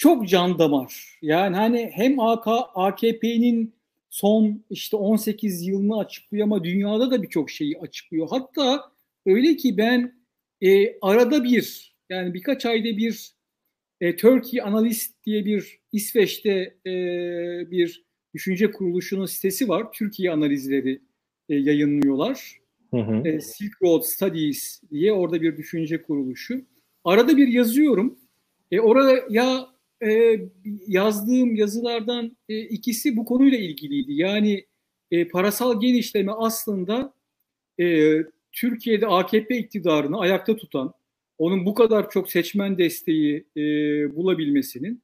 çok 0.00 0.28
can 0.28 0.58
damar. 0.58 1.18
Yani 1.22 1.56
hani 1.56 1.90
hem 1.94 2.20
AK, 2.20 2.46
AKP'nin 2.74 3.74
son 4.10 4.64
işte 4.70 4.96
18 4.96 5.66
yılını 5.66 5.98
açıklıyor 5.98 6.44
ama 6.44 6.64
dünyada 6.64 7.10
da 7.10 7.22
birçok 7.22 7.50
şeyi 7.50 7.78
açıklıyor. 7.78 8.28
Hatta 8.30 8.92
öyle 9.26 9.56
ki 9.56 9.78
ben 9.78 10.14
e, 10.60 10.98
arada 11.00 11.44
bir 11.44 11.94
yani 12.10 12.34
birkaç 12.34 12.66
ayda 12.66 12.96
bir 12.96 13.32
e, 14.00 14.16
Turkey 14.16 14.62
Analyst 14.62 15.24
diye 15.26 15.44
bir 15.44 15.80
İsveç'te 15.92 16.74
e, 16.86 16.92
bir 17.70 18.04
düşünce 18.34 18.70
kuruluşunun 18.70 19.26
sitesi 19.26 19.68
var. 19.68 19.92
Türkiye 19.92 20.30
analizleri 20.30 21.00
e, 21.48 21.54
yayınlıyorlar. 21.54 22.60
Hı 22.90 23.00
hı. 23.00 23.28
E, 23.28 23.40
Silk 23.40 23.82
Road 23.82 24.02
Studies 24.02 24.82
diye 24.90 25.12
orada 25.12 25.42
bir 25.42 25.56
düşünce 25.56 26.02
kuruluşu. 26.02 26.64
Arada 27.04 27.36
bir 27.36 27.48
yazıyorum. 27.48 28.18
E, 28.70 28.80
orada 28.80 29.24
ya 29.30 29.79
e, 30.02 30.40
yazdığım 30.86 31.54
yazılardan 31.54 32.36
e, 32.48 32.60
ikisi 32.60 33.16
bu 33.16 33.24
konuyla 33.24 33.58
ilgiliydi. 33.58 34.12
Yani 34.12 34.66
e, 35.10 35.28
parasal 35.28 35.80
genişleme 35.80 36.32
aslında 36.32 37.14
e, 37.80 38.16
Türkiye'de 38.52 39.06
AKP 39.06 39.58
iktidarını 39.58 40.20
ayakta 40.20 40.56
tutan, 40.56 40.94
onun 41.38 41.66
bu 41.66 41.74
kadar 41.74 42.10
çok 42.10 42.30
seçmen 42.30 42.78
desteği 42.78 43.46
e, 43.56 43.62
bulabilmesinin 44.16 45.02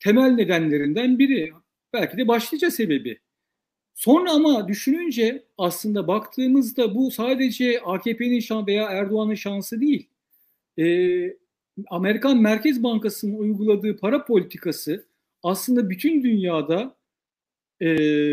temel 0.00 0.30
nedenlerinden 0.30 1.18
biri. 1.18 1.52
Belki 1.92 2.16
de 2.16 2.28
başlıca 2.28 2.70
sebebi. 2.70 3.18
Sonra 3.94 4.30
ama 4.32 4.68
düşününce 4.68 5.44
aslında 5.58 6.08
baktığımızda 6.08 6.94
bu 6.94 7.10
sadece 7.10 7.80
AKP'nin 7.80 8.40
şan 8.40 8.66
veya 8.66 8.90
Erdoğan'ın 8.90 9.34
şansı 9.34 9.80
değil. 9.80 10.08
Ee, 10.78 11.36
Amerikan 11.88 12.38
Merkez 12.38 12.82
Bankası'nın 12.82 13.38
uyguladığı 13.38 13.96
para 13.96 14.24
politikası 14.24 15.06
aslında 15.42 15.90
bütün 15.90 16.22
dünyada 16.22 16.96
e, 17.82 17.86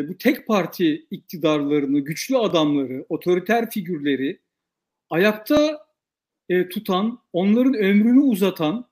bu 0.10 0.18
tek 0.18 0.48
parti 0.48 1.06
iktidarlarını, 1.12 2.00
güçlü 2.00 2.38
adamları, 2.38 3.06
otoriter 3.10 3.70
figürleri 3.70 4.40
ayakta 5.10 5.86
e, 6.50 6.70
tutan, 6.70 7.20
onların 7.34 7.74
ömrünü 7.74 8.20
uzatan 8.20 8.86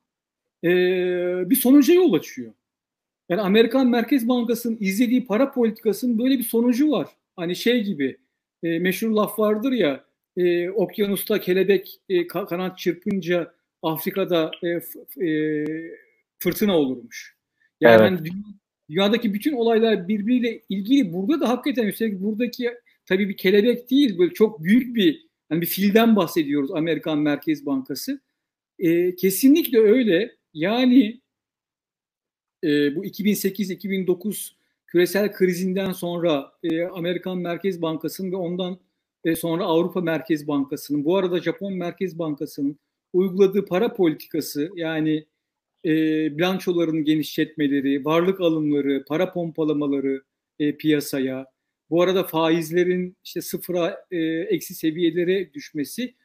e, 0.64 0.70
bir 1.50 1.56
sonuca 1.56 1.94
yol 1.94 2.14
açıyor. 2.14 2.54
Yani 3.30 3.42
Amerikan 3.42 3.88
Merkez 3.88 4.28
Bankası'nın 4.28 4.78
izlediği 4.80 5.26
para 5.26 5.52
politikasının 5.52 6.20
böyle 6.20 6.38
bir 6.38 6.44
sonucu 6.44 6.92
var. 6.92 7.08
Hani 7.36 7.56
şey 7.56 7.84
gibi 7.84 8.18
e, 8.64 8.80
meşhur 8.80 9.10
laf 9.10 9.40
vardır 9.40 9.72
ya 9.72 10.04
e, 10.38 10.70
okyanusta 10.70 11.40
kelebek 11.40 12.00
e, 12.10 12.28
kanat 12.28 12.78
çırpınca 12.78 13.54
Afrika'da 13.84 14.52
e, 14.64 14.68
e, 15.28 15.66
fırtına 16.40 16.78
olurmuş. 16.78 17.36
Yani 17.82 18.02
evet. 18.02 18.20
hani 18.20 18.44
dünyadaki 18.90 19.34
bütün 19.34 19.54
olaylar 19.54 20.08
birbiriyle 20.08 20.62
ilgili. 20.70 21.14
Burada 21.14 21.42
da 21.42 21.50
hakikaten 21.50 21.88
üstelik 21.88 22.22
buradaki 22.22 22.72
tabii 23.06 23.30
bir 23.30 23.38
kelebek 23.38 23.90
değil 23.90 24.18
böyle 24.18 24.34
çok 24.34 24.64
büyük 24.64 24.96
bir 24.96 25.30
yani 25.52 25.62
bir 25.62 25.66
filden 25.66 26.16
bahsediyoruz 26.16 26.72
Amerikan 26.72 27.20
Merkez 27.20 27.66
Bankası. 27.66 28.22
E, 28.80 29.16
kesinlikle 29.16 29.80
öyle. 29.80 30.36
Yani 30.54 31.22
e, 32.64 32.96
bu 32.96 33.06
2008-2009 33.06 34.52
küresel 34.88 35.34
krizinden 35.34 35.92
sonra 35.92 36.52
e, 36.64 36.84
Amerikan 36.84 37.38
Merkez 37.38 37.82
Bankası'nın 37.82 38.32
ve 38.32 38.36
ondan 38.36 38.80
e, 39.26 39.36
sonra 39.36 39.66
Avrupa 39.66 40.02
Merkez 40.02 40.48
Bankası'nın, 40.48 41.06
bu 41.06 41.18
arada 41.18 41.42
Japon 41.42 41.74
Merkez 41.74 42.20
Bankası'nın 42.20 42.80
uyguladığı 43.14 43.66
para 43.66 43.94
politikası 43.94 44.70
yani 44.76 45.26
e, 45.86 45.92
bilançoların 46.38 47.04
genişletmeleri, 47.04 48.06
varlık 48.06 48.42
alımları, 48.42 49.06
para 49.08 49.34
pompalamaları 49.34 50.24
e, 50.60 50.78
piyasaya, 50.78 51.46
bu 51.90 52.02
arada 52.02 52.24
faizlerin 52.24 53.18
işte 53.24 53.42
sıfıra 53.42 54.06
e, 54.12 54.18
eksi 54.26 54.76
seviyelere 54.76 55.54
düşmesi 55.54 56.16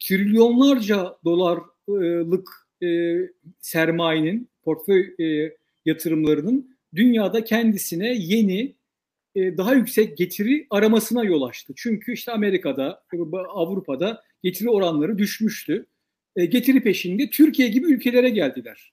trilyonlarca 0.00 1.16
dolarlık 1.24 2.48
e, 2.82 3.18
sermayenin 3.60 4.48
portföy 4.62 5.14
e, 5.20 5.56
yatırımlarının 5.84 6.76
dünyada 6.94 7.44
kendisine 7.44 8.14
yeni 8.14 8.74
e, 9.34 9.56
daha 9.56 9.74
yüksek 9.74 10.16
getiri 10.16 10.66
aramasına 10.70 11.24
yol 11.24 11.42
açtı. 11.42 11.72
Çünkü 11.76 12.12
işte 12.12 12.32
Amerika'da, 12.32 13.04
Avrupa'da 13.48 14.22
getiri 14.42 14.70
oranları 14.70 15.18
düşmüştü. 15.18 15.86
E, 16.36 16.44
getiri 16.44 16.82
peşinde 16.82 17.30
Türkiye 17.30 17.68
gibi 17.68 17.86
ülkelere 17.86 18.30
geldiler. 18.30 18.92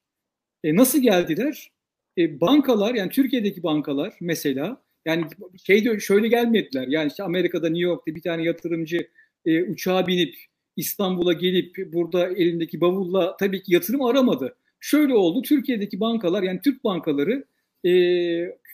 E, 0.64 0.76
nasıl 0.76 1.02
geldiler? 1.02 1.72
E, 2.18 2.40
bankalar 2.40 2.94
yani 2.94 3.10
Türkiye'deki 3.10 3.62
bankalar 3.62 4.14
mesela 4.20 4.82
yani 5.04 5.24
şeyde 5.64 6.00
şöyle 6.00 6.28
gelmediler. 6.28 6.88
Yani 6.88 7.08
işte 7.08 7.22
Amerika'da 7.22 7.68
New 7.68 7.82
York'ta 7.82 8.14
bir 8.14 8.22
tane 8.22 8.44
yatırımcı 8.44 9.08
e, 9.46 9.62
uçağa 9.62 10.06
binip 10.06 10.34
İstanbul'a 10.76 11.32
gelip 11.32 11.76
burada 11.92 12.28
elindeki 12.28 12.80
bavulla 12.80 13.36
tabii 13.36 13.62
ki 13.62 13.74
yatırım 13.74 14.02
aramadı. 14.02 14.56
Şöyle 14.80 15.14
oldu. 15.14 15.42
Türkiye'deki 15.42 16.00
bankalar 16.00 16.42
yani 16.42 16.60
Türk 16.64 16.84
bankaları 16.84 17.44
e, 17.86 17.92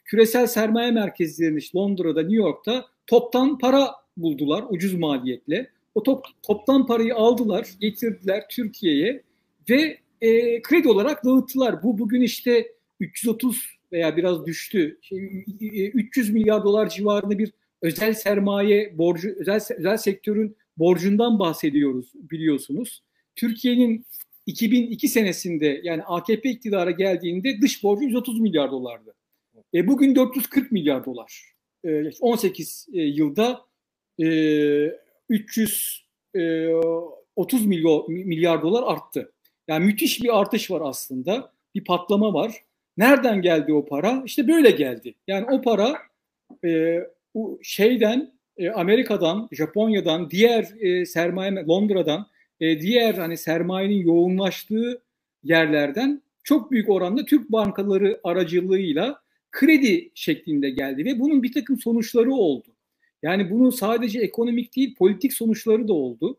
küresel 0.04 0.46
sermaye 0.46 0.90
merkezlerinin 0.90 1.56
işte 1.56 1.78
Londra'da, 1.78 2.20
New 2.20 2.36
York'ta 2.36 2.86
toptan 3.06 3.58
para 3.58 3.90
buldular 4.16 4.64
ucuz 4.68 4.94
maliyetle. 4.94 5.70
O 5.98 6.02
top, 6.02 6.24
toptan 6.42 6.86
parayı 6.86 7.14
aldılar, 7.14 7.68
getirdiler 7.80 8.44
Türkiye'ye 8.50 9.22
ve 9.70 9.98
e, 10.20 10.62
kredi 10.62 10.88
olarak 10.88 11.24
dağıttılar. 11.24 11.82
Bu 11.82 11.98
bugün 11.98 12.20
işte 12.20 12.72
330 13.00 13.66
veya 13.92 14.16
biraz 14.16 14.46
düştü. 14.46 14.98
Şey, 15.02 15.44
300 15.94 16.30
milyar 16.30 16.64
dolar 16.64 16.88
civarında 16.88 17.38
bir 17.38 17.52
özel 17.82 18.14
sermaye 18.14 18.98
borcu, 18.98 19.34
özel 19.38 19.60
özel 19.78 19.96
sektörün 19.96 20.56
borcundan 20.76 21.38
bahsediyoruz 21.38 22.12
biliyorsunuz. 22.14 23.02
Türkiye'nin 23.36 24.06
2002 24.46 25.08
senesinde 25.08 25.80
yani 25.82 26.02
AKP 26.02 26.50
iktidara 26.50 26.90
geldiğinde 26.90 27.60
dış 27.60 27.82
borcu 27.82 28.04
130 28.04 28.40
milyar 28.40 28.70
dolardı. 28.70 29.14
E, 29.74 29.86
bugün 29.86 30.14
440 30.14 30.72
milyar 30.72 31.04
dolar. 31.04 31.42
E, 31.84 32.10
18 32.20 32.86
e, 32.92 33.02
yılda 33.02 33.60
e, 34.22 34.28
330 35.28 36.04
e, 36.34 37.66
milyon, 37.66 38.12
milyar 38.12 38.62
dolar 38.62 38.94
arttı. 38.94 39.32
Yani 39.68 39.84
müthiş 39.84 40.22
bir 40.22 40.40
artış 40.40 40.70
var 40.70 40.82
aslında. 40.84 41.52
Bir 41.74 41.84
patlama 41.84 42.34
var. 42.34 42.52
Nereden 42.96 43.42
geldi 43.42 43.72
o 43.72 43.86
para? 43.86 44.22
İşte 44.26 44.48
böyle 44.48 44.70
geldi. 44.70 45.14
Yani 45.26 45.46
o 45.50 45.62
para 45.62 45.98
e, 46.64 47.00
şeyden 47.62 48.32
e, 48.56 48.70
Amerika'dan, 48.70 49.48
Japonya'dan, 49.52 50.30
diğer 50.30 50.68
e, 50.80 51.06
sermaye 51.06 51.54
Londra'dan 51.54 52.26
e, 52.60 52.80
diğer 52.80 53.14
hani 53.14 53.36
sermayenin 53.36 54.02
yoğunlaştığı 54.02 55.02
yerlerden 55.44 56.22
çok 56.44 56.70
büyük 56.70 56.88
oranda 56.90 57.24
Türk 57.24 57.52
bankaları 57.52 58.20
aracılığıyla 58.24 59.22
kredi 59.50 60.10
şeklinde 60.14 60.70
geldi 60.70 61.04
ve 61.04 61.20
bunun 61.20 61.42
bir 61.42 61.52
takım 61.52 61.78
sonuçları 61.78 62.32
oldu. 62.32 62.68
Yani 63.22 63.50
bunun 63.50 63.70
sadece 63.70 64.20
ekonomik 64.20 64.76
değil 64.76 64.94
politik 64.94 65.32
sonuçları 65.32 65.88
da 65.88 65.92
oldu. 65.92 66.36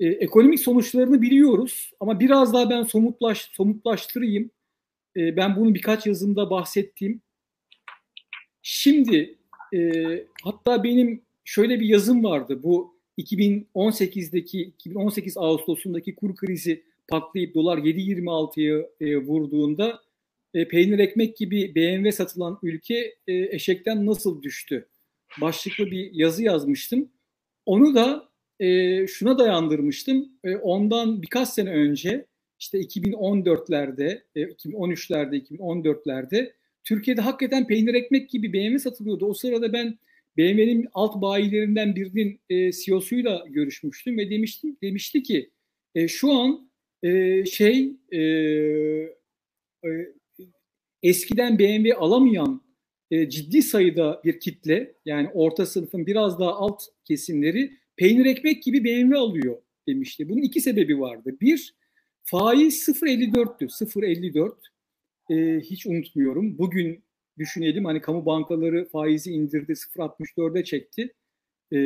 E, 0.00 0.06
ekonomik 0.06 0.60
sonuçlarını 0.60 1.22
biliyoruz 1.22 1.90
ama 2.00 2.20
biraz 2.20 2.54
daha 2.54 2.70
ben 2.70 2.82
somutlaş, 2.82 3.50
somutlaştırayım. 3.52 4.50
E, 5.16 5.36
ben 5.36 5.56
bunu 5.56 5.74
birkaç 5.74 6.06
yazımda 6.06 6.50
bahsettim. 6.50 7.20
Şimdi 8.62 9.38
e, 9.74 10.02
hatta 10.42 10.84
benim 10.84 11.22
şöyle 11.44 11.80
bir 11.80 11.86
yazım 11.86 12.24
vardı. 12.24 12.62
Bu 12.62 12.94
2018'deki 13.18 14.62
2018 14.62 15.36
Ağustos'undaki 15.36 16.14
kur 16.14 16.36
krizi 16.36 16.82
patlayıp 17.08 17.54
dolar 17.54 17.78
7.26'ya 17.78 18.86
e, 19.00 19.16
vurduğunda 19.16 20.00
e, 20.54 20.68
peynir 20.68 20.98
ekmek 20.98 21.36
gibi 21.36 21.74
BMW 21.74 22.12
satılan 22.12 22.58
ülke 22.62 23.14
e, 23.26 23.34
eşekten 23.34 24.06
nasıl 24.06 24.42
düştü? 24.42 24.88
Başlıklı 25.40 25.86
bir 25.86 26.10
yazı 26.12 26.42
yazmıştım. 26.42 27.08
Onu 27.66 27.94
da 27.94 28.28
e, 28.60 29.06
şuna 29.06 29.38
dayandırmıştım. 29.38 30.28
E, 30.44 30.56
ondan 30.56 31.22
birkaç 31.22 31.48
sene 31.48 31.70
önce 31.70 32.26
işte 32.60 32.78
2014'lerde, 32.78 34.22
e, 34.34 34.42
2013'lerde, 34.42 35.36
2014'lerde 35.36 36.52
Türkiye'de 36.84 37.20
hakikaten 37.20 37.66
peynir 37.66 37.94
ekmek 37.94 38.30
gibi 38.30 38.52
BMW 38.52 38.78
satılıyordu. 38.78 39.26
O 39.26 39.34
sırada 39.34 39.72
ben 39.72 39.98
BMW'nin 40.36 40.88
alt 40.94 41.22
bayilerinden 41.22 41.96
birinin 41.96 42.40
e, 42.50 42.72
CEO'suyla 42.72 43.44
görüşmüştüm 43.48 44.18
ve 44.18 44.30
demiştim 44.30 44.76
demişti 44.82 45.22
ki 45.22 45.50
e, 45.94 46.08
şu 46.08 46.32
an 46.32 46.70
e, 47.02 47.44
şey 47.44 47.92
e, 48.12 48.20
e, 48.20 49.90
eskiden 51.02 51.58
BMW 51.58 51.94
alamayan 51.94 52.63
e, 53.14 53.30
ciddi 53.30 53.62
sayıda 53.62 54.20
bir 54.24 54.40
kitle 54.40 54.94
yani 55.04 55.30
orta 55.34 55.66
sınıfın 55.66 56.06
biraz 56.06 56.38
daha 56.38 56.54
alt 56.54 56.82
kesimleri 57.04 57.72
peynir 57.96 58.26
ekmek 58.26 58.62
gibi 58.62 58.84
BMW 58.84 59.18
alıyor 59.18 59.56
demişti. 59.88 60.28
Bunun 60.28 60.42
iki 60.42 60.60
sebebi 60.60 61.00
vardı. 61.00 61.36
Bir, 61.40 61.74
faiz 62.22 62.88
0.54'tü. 62.88 63.64
0.54 63.64 64.52
e, 65.30 65.60
hiç 65.60 65.86
unutmuyorum. 65.86 66.58
Bugün 66.58 67.02
düşünelim 67.38 67.84
hani 67.84 68.00
kamu 68.00 68.26
bankaları 68.26 68.88
faizi 68.88 69.32
indirdi 69.32 69.72
0.64'e 69.72 70.64
çekti. 70.64 71.14
E, 71.72 71.78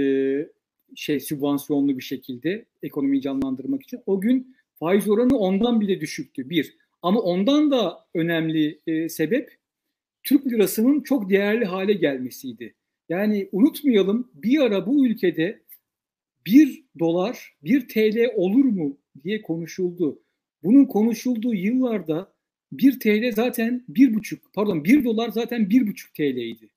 şey 0.96 1.20
sübvansiyonlu 1.20 1.98
bir 1.98 2.02
şekilde 2.02 2.64
ekonomiyi 2.82 3.22
canlandırmak 3.22 3.82
için. 3.82 4.00
O 4.06 4.20
gün 4.20 4.56
faiz 4.78 5.08
oranı 5.08 5.38
ondan 5.38 5.80
bile 5.80 6.00
düşüktü. 6.00 6.50
Bir. 6.50 6.76
Ama 7.02 7.20
ondan 7.20 7.70
da 7.70 8.06
önemli 8.14 8.80
e, 8.86 9.08
sebep 9.08 9.57
Türk 10.22 10.46
lirasının 10.46 11.00
çok 11.00 11.30
değerli 11.30 11.64
hale 11.64 11.92
gelmesiydi. 11.92 12.74
Yani 13.08 13.48
unutmayalım 13.52 14.30
bir 14.34 14.60
ara 14.60 14.86
bu 14.86 15.06
ülkede 15.06 15.62
bir 16.46 16.84
dolar, 16.98 17.56
bir 17.62 17.88
TL 17.88 18.32
olur 18.36 18.64
mu 18.64 18.98
diye 19.24 19.42
konuşuldu. 19.42 20.22
Bunun 20.62 20.84
konuşulduğu 20.84 21.54
yıllarda 21.54 22.32
bir 22.72 23.00
TL 23.00 23.32
zaten 23.34 23.84
bir 23.88 24.14
buçuk, 24.14 24.54
pardon 24.54 24.84
bir 24.84 25.04
dolar 25.04 25.28
zaten 25.28 25.70
bir 25.70 25.86
buçuk 25.86 26.14
TL'ydi. 26.14 26.70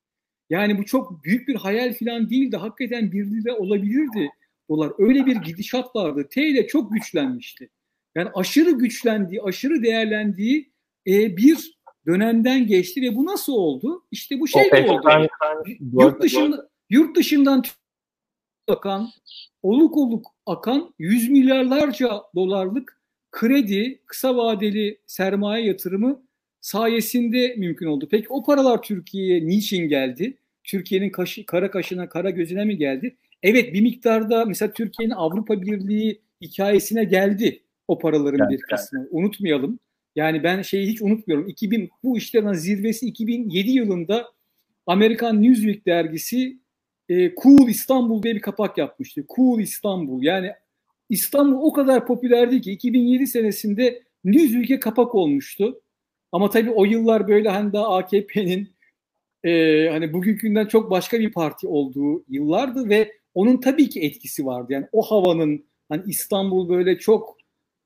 Yani 0.49 0.77
bu 0.77 0.85
çok 0.85 1.23
büyük 1.23 1.47
bir 1.47 1.55
hayal 1.55 1.93
falan 1.93 2.29
değildi. 2.29 2.57
Hakikaten 2.57 3.11
bir 3.11 3.25
lira 3.25 3.57
olabilirdi 3.57 4.29
dolar. 4.69 4.91
Öyle 4.97 5.25
bir 5.25 5.35
gidişat 5.35 5.95
vardı. 5.95 6.27
TL 6.31 6.67
çok 6.67 6.93
güçlenmişti. 6.93 7.69
Yani 8.15 8.29
aşırı 8.33 8.71
güçlendiği, 8.71 9.41
aşırı 9.41 9.83
değerlendiği 9.83 10.71
e, 11.07 11.37
bir 11.37 11.80
dönemden 12.05 12.67
geçti 12.67 13.01
ve 13.01 13.15
bu 13.15 13.25
nasıl 13.25 13.53
oldu? 13.53 14.03
İşte 14.11 14.39
bu 14.39 14.47
şey 14.47 14.71
de 14.71 14.91
oldu. 14.91 15.27
yurt 15.93 16.21
dışında 16.21 16.69
yurt 16.89 17.15
dışından 17.15 17.63
akan, 18.67 19.09
oluk 19.63 19.97
oluk 19.97 20.27
akan 20.45 20.93
yüz 20.99 21.29
milyarlarca 21.29 22.21
dolarlık 22.35 23.01
kredi, 23.31 24.01
kısa 24.05 24.37
vadeli 24.37 24.99
sermaye 25.07 25.65
yatırımı 25.65 26.21
sayesinde 26.61 27.55
mümkün 27.57 27.85
oldu. 27.85 28.07
Peki 28.11 28.25
o 28.29 28.43
paralar 28.43 28.81
Türkiye'ye 28.81 29.47
niçin 29.47 29.87
geldi? 29.87 30.37
Türkiye'nin 30.63 31.09
kaşı, 31.09 31.45
kara 31.45 31.71
kaşına, 31.71 32.09
kara 32.09 32.29
gözüne 32.29 32.65
mi 32.65 32.77
geldi? 32.77 33.15
Evet 33.43 33.73
bir 33.73 33.81
miktarda 33.81 34.45
mesela 34.45 34.73
Türkiye'nin 34.73 35.13
Avrupa 35.13 35.61
Birliği 35.61 36.21
hikayesine 36.41 37.03
geldi 37.03 37.61
o 37.87 37.99
paraların 37.99 38.37
yani, 38.37 38.51
bir 38.51 38.59
kısmı. 38.61 38.99
Yani. 38.99 39.07
Unutmayalım. 39.11 39.79
Yani 40.15 40.43
ben 40.43 40.61
şeyi 40.61 40.87
hiç 40.87 41.01
unutmuyorum. 41.01 41.47
2000 41.47 41.89
bu 42.03 42.17
işlerin 42.17 42.53
zirvesi 42.53 43.05
2007 43.05 43.71
yılında 43.71 44.31
Amerikan 44.87 45.43
Newsweek 45.43 45.85
dergisi 45.85 46.59
e, 47.09 47.35
Cool 47.35 47.67
İstanbul 47.67 48.23
diye 48.23 48.35
bir 48.35 48.41
kapak 48.41 48.77
yapmıştı. 48.77 49.25
Cool 49.35 49.59
İstanbul. 49.59 50.23
Yani 50.23 50.51
İstanbul 51.09 51.61
o 51.61 51.73
kadar 51.73 52.07
popülerdi 52.07 52.61
ki 52.61 52.71
2007 52.71 53.27
senesinde 53.27 54.03
Newsweek'e 54.23 54.79
kapak 54.79 55.15
olmuştu. 55.15 55.81
Ama 56.31 56.49
tabii 56.49 56.71
o 56.71 56.85
yıllar 56.85 57.27
böyle 57.27 57.49
hani 57.49 57.73
daha 57.73 57.97
AKP'nin 57.97 58.69
e, 59.43 59.87
hani 59.89 60.13
bugünkünden 60.13 60.65
çok 60.65 60.91
başka 60.91 61.19
bir 61.19 61.31
parti 61.31 61.67
olduğu 61.67 62.25
yıllardı 62.29 62.89
ve 62.89 63.11
onun 63.33 63.57
tabii 63.57 63.89
ki 63.89 64.01
etkisi 64.01 64.45
vardı. 64.45 64.73
Yani 64.73 64.87
o 64.91 65.01
havanın 65.01 65.65
hani 65.89 66.03
İstanbul 66.07 66.69
böyle 66.69 66.99
çok 66.99 67.37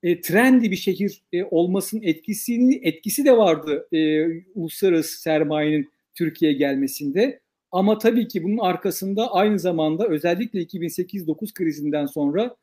e, 0.06 0.20
trendy 0.20 0.70
bir 0.70 0.76
şehir 0.76 1.22
e, 1.32 1.44
olmasının 1.44 2.02
etkisini 2.02 2.80
etkisi 2.82 3.24
de 3.24 3.36
vardı 3.36 3.88
e, 3.92 4.26
uluslararası 4.54 5.20
sermayenin 5.20 5.90
Türkiye'ye 6.14 6.58
gelmesinde. 6.58 7.40
Ama 7.72 7.98
tabii 7.98 8.28
ki 8.28 8.44
bunun 8.44 8.58
arkasında 8.58 9.32
aynı 9.32 9.58
zamanda 9.58 10.06
özellikle 10.06 10.62
2008-9 10.62 11.54
krizinden 11.54 12.06
sonra 12.06 12.56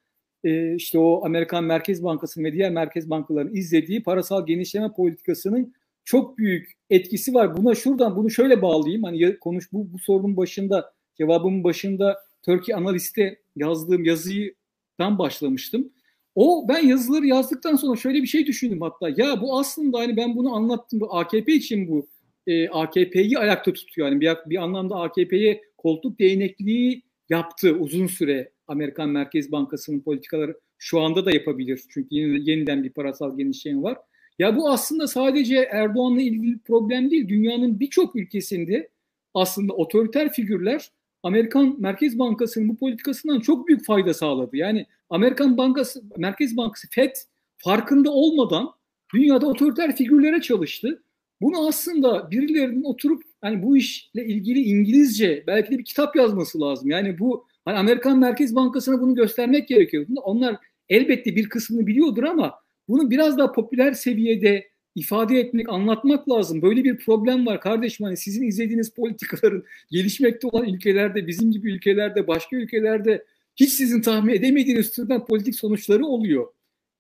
e, 0.43 0.75
işte 0.75 0.99
o 0.99 1.25
Amerikan 1.25 1.63
Merkez 1.63 2.03
Bankası 2.03 2.43
ve 2.43 2.53
diğer 2.53 2.71
merkez 2.71 3.09
bankalarının 3.09 3.55
izlediği 3.55 4.03
parasal 4.03 4.45
genişleme 4.45 4.91
politikasının 4.91 5.73
çok 6.05 6.37
büyük 6.37 6.71
etkisi 6.89 7.33
var. 7.33 7.57
Buna 7.57 7.75
şuradan 7.75 8.15
bunu 8.15 8.29
şöyle 8.29 8.61
bağlayayım. 8.61 9.03
Hani 9.03 9.39
konuş 9.39 9.73
bu, 9.73 9.93
bu 9.93 9.99
sorunun 9.99 10.37
başında 10.37 10.93
cevabımın 11.17 11.63
başında 11.63 12.17
Turkey 12.45 12.75
Analist'te 12.75 13.39
yazdığım 13.55 14.03
yazıydan 14.03 15.17
başlamıştım. 15.19 15.89
O 16.35 16.67
ben 16.67 16.87
yazıları 16.87 17.27
yazdıktan 17.27 17.75
sonra 17.75 17.97
şöyle 17.97 18.21
bir 18.21 18.27
şey 18.27 18.45
düşündüm 18.45 18.81
hatta. 18.81 19.09
Ya 19.09 19.41
bu 19.41 19.59
aslında 19.59 19.99
hani 19.99 20.17
ben 20.17 20.35
bunu 20.35 20.55
anlattım. 20.55 20.99
Bu 20.99 21.15
AKP 21.15 21.53
için 21.53 21.87
bu 21.87 22.07
e, 22.47 22.69
AKP'yi 22.69 23.37
ayakta 23.37 23.73
tutuyor. 23.73 24.07
Yani 24.07 24.21
bir, 24.21 24.31
bir 24.45 24.57
anlamda 24.57 24.95
AKP'ye 24.95 25.61
koltuk 25.77 26.19
değnekliği 26.19 27.03
yaptı 27.29 27.75
uzun 27.79 28.07
süre 28.07 28.51
Amerikan 28.67 29.09
Merkez 29.09 29.51
Bankası'nın 29.51 29.99
politikaları 29.99 30.59
şu 30.77 31.01
anda 31.01 31.25
da 31.25 31.31
yapabilir. 31.31 31.81
Çünkü 31.89 32.15
yeniden 32.15 32.83
bir 32.83 32.89
parasal 32.89 33.37
genişleme 33.37 33.81
var. 33.81 33.97
Ya 34.39 34.57
bu 34.57 34.69
aslında 34.69 35.07
sadece 35.07 35.55
Erdoğan'la 35.71 36.21
ilgili 36.21 36.59
problem 36.59 37.11
değil. 37.11 37.27
Dünyanın 37.27 37.79
birçok 37.79 38.15
ülkesinde 38.15 38.89
aslında 39.33 39.73
otoriter 39.73 40.33
figürler 40.33 40.91
Amerikan 41.23 41.75
Merkez 41.79 42.19
Bankası'nın 42.19 42.69
bu 42.69 42.77
politikasından 42.77 43.39
çok 43.39 43.67
büyük 43.67 43.85
fayda 43.85 44.13
sağladı. 44.13 44.57
Yani 44.57 44.85
Amerikan 45.09 45.57
Bankası, 45.57 46.03
Merkez 46.17 46.57
Bankası 46.57 46.87
FED 46.91 47.15
farkında 47.57 48.11
olmadan 48.11 48.69
dünyada 49.13 49.47
otoriter 49.47 49.95
figürlere 49.95 50.41
çalıştı. 50.41 51.03
Bunu 51.41 51.67
aslında 51.67 52.31
birilerinin 52.31 52.83
oturup 52.83 53.23
hani 53.41 53.63
bu 53.63 53.77
işle 53.77 54.25
ilgili 54.25 54.59
İngilizce 54.59 55.43
belki 55.47 55.71
de 55.71 55.77
bir 55.77 55.85
kitap 55.85 56.15
yazması 56.15 56.61
lazım. 56.61 56.89
Yani 56.89 57.19
bu 57.19 57.47
hani 57.65 57.77
Amerikan 57.77 58.19
Merkez 58.19 58.55
Bankası'na 58.55 59.01
bunu 59.01 59.15
göstermek 59.15 59.67
gerekiyor. 59.67 60.05
Onlar 60.23 60.57
elbette 60.89 61.35
bir 61.35 61.49
kısmını 61.49 61.87
biliyordur 61.87 62.23
ama 62.23 62.53
bunu 62.87 63.11
biraz 63.11 63.37
daha 63.37 63.51
popüler 63.51 63.93
seviyede 63.93 64.72
ifade 64.95 65.39
etmek, 65.39 65.69
anlatmak 65.69 66.29
lazım. 66.29 66.61
Böyle 66.61 66.83
bir 66.83 66.97
problem 66.97 67.45
var 67.45 67.61
kardeşim. 67.61 68.05
Hani 68.05 68.17
sizin 68.17 68.47
izlediğiniz 68.47 68.93
politikaların 68.93 69.63
gelişmekte 69.91 70.47
olan 70.47 70.69
ülkelerde, 70.69 71.27
bizim 71.27 71.51
gibi 71.51 71.71
ülkelerde, 71.71 72.27
başka 72.27 72.55
ülkelerde 72.55 73.25
hiç 73.55 73.73
sizin 73.73 74.01
tahmin 74.01 74.33
edemediğiniz 74.33 74.91
türden 74.91 75.25
politik 75.25 75.55
sonuçları 75.55 76.05
oluyor. 76.05 76.47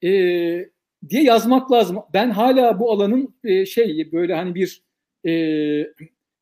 Ee, 0.03 0.69
diye 1.09 1.23
yazmak 1.23 1.71
lazım. 1.71 1.97
Ben 2.13 2.29
hala 2.29 2.79
bu 2.79 2.91
alanın 2.91 3.35
e, 3.43 3.65
şey 3.65 4.11
böyle 4.11 4.33
hani 4.33 4.55
bir 4.55 4.81
e, 5.25 5.93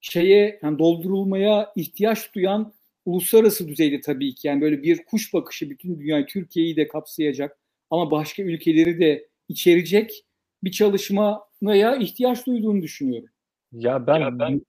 şeye 0.02 0.60
yani 0.64 0.80
doldurulmaya 0.80 1.74
ihtiyaç 1.76 2.36
duyan 2.36 2.74
uluslararası 3.06 3.68
düzeyde 3.68 4.02
tabii 4.02 4.36
ki 4.36 4.48
yani 4.48 4.62
böyle 4.62 4.84
bir 4.84 5.06
kuş 5.06 5.34
bakışı 5.34 5.70
bütün 5.70 6.00
dünyayı 6.00 6.26
Türkiye'yi 6.26 6.76
de 6.76 6.88
kapsayacak 6.88 7.58
ama 7.90 8.12
başka 8.12 8.44
ülkeleri 8.44 9.00
de 9.00 9.28
içerecek 9.50 10.26
bir 10.64 10.72
çalışmaya 10.72 11.96
ihtiyaç 11.96 12.48
duyduğunu 12.48 12.82
düşünüyorum. 12.82 13.30
Ya 13.72 14.08
ben, 14.08 14.20
ya 14.20 14.40
ben 14.40 14.62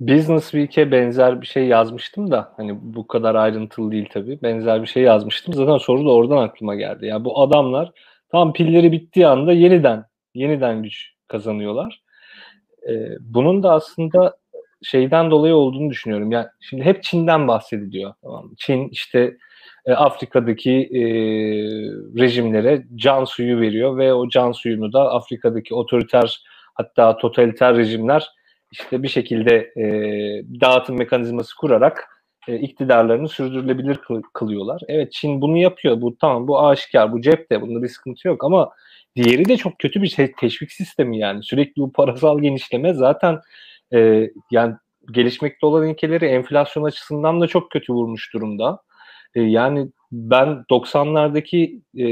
Business 0.00 0.50
Week'e 0.50 0.92
benzer 0.92 1.40
bir 1.40 1.46
şey 1.46 1.66
yazmıştım 1.66 2.30
da 2.30 2.52
hani 2.56 2.78
bu 2.82 3.06
kadar 3.06 3.34
ayrıntılı 3.34 3.92
değil 3.92 4.08
tabii. 4.12 4.42
Benzer 4.42 4.82
bir 4.82 4.86
şey 4.86 5.02
yazmıştım. 5.02 5.54
Zaten 5.54 5.78
soru 5.78 6.06
da 6.06 6.10
oradan 6.10 6.36
aklıma 6.36 6.74
geldi. 6.74 7.06
Yani 7.06 7.24
bu 7.24 7.40
adamlar 7.40 7.92
tam 8.28 8.52
pilleri 8.52 8.92
bittiği 8.92 9.26
anda 9.26 9.52
yeniden 9.52 10.04
yeniden 10.34 10.82
güç 10.82 11.12
kazanıyorlar. 11.28 12.02
Ee, 12.88 13.08
bunun 13.20 13.62
da 13.62 13.72
aslında 13.72 14.36
şeyden 14.82 15.30
dolayı 15.30 15.54
olduğunu 15.54 15.90
düşünüyorum. 15.90 16.32
Yani 16.32 16.46
şimdi 16.60 16.82
hep 16.82 17.02
Çin'den 17.02 17.48
bahsediliyor. 17.48 18.14
Tamam 18.22 18.50
Çin 18.56 18.88
işte 18.88 19.36
e, 19.86 19.92
Afrika'daki 19.92 20.72
e, 20.72 21.02
rejimlere 22.20 22.84
can 22.94 23.24
suyu 23.24 23.60
veriyor 23.60 23.98
ve 23.98 24.14
o 24.14 24.28
can 24.28 24.52
suyunu 24.52 24.92
da 24.92 25.10
Afrika'daki 25.10 25.74
otoriter 25.74 26.42
hatta 26.74 27.16
totaliter 27.16 27.76
rejimler 27.76 28.30
işte 28.72 29.02
bir 29.02 29.08
şekilde 29.08 29.56
e, 29.76 29.84
dağıtım 30.60 30.98
mekanizması 30.98 31.56
kurarak 31.56 32.08
iktidarlarını 32.48 33.28
sürdürülebilir 33.28 33.98
kılıyorlar. 34.34 34.82
Evet 34.88 35.12
Çin 35.12 35.40
bunu 35.40 35.56
yapıyor. 35.56 36.00
Bu 36.00 36.16
tamam 36.18 36.48
bu 36.48 36.66
aşikar, 36.66 37.12
bu 37.12 37.20
cepte. 37.20 37.60
Bunda 37.60 37.82
bir 37.82 37.88
sıkıntı 37.88 38.28
yok 38.28 38.44
ama 38.44 38.70
diğeri 39.16 39.44
de 39.44 39.56
çok 39.56 39.78
kötü 39.78 40.02
bir 40.02 40.16
teşvik 40.40 40.72
sistemi 40.72 41.18
yani. 41.18 41.42
Sürekli 41.42 41.82
bu 41.82 41.92
parasal 41.92 42.38
genişleme 42.38 42.94
zaten 42.94 43.40
e, 43.94 44.30
yani 44.50 44.74
gelişmekte 45.12 45.66
olan 45.66 45.88
ülkeleri 45.88 46.24
enflasyon 46.24 46.84
açısından 46.84 47.40
da 47.40 47.46
çok 47.46 47.70
kötü 47.70 47.92
vurmuş 47.92 48.34
durumda. 48.34 48.80
E, 49.34 49.42
yani 49.42 49.88
ben 50.12 50.64
90'lardaki 50.70 51.80
e, 51.94 52.08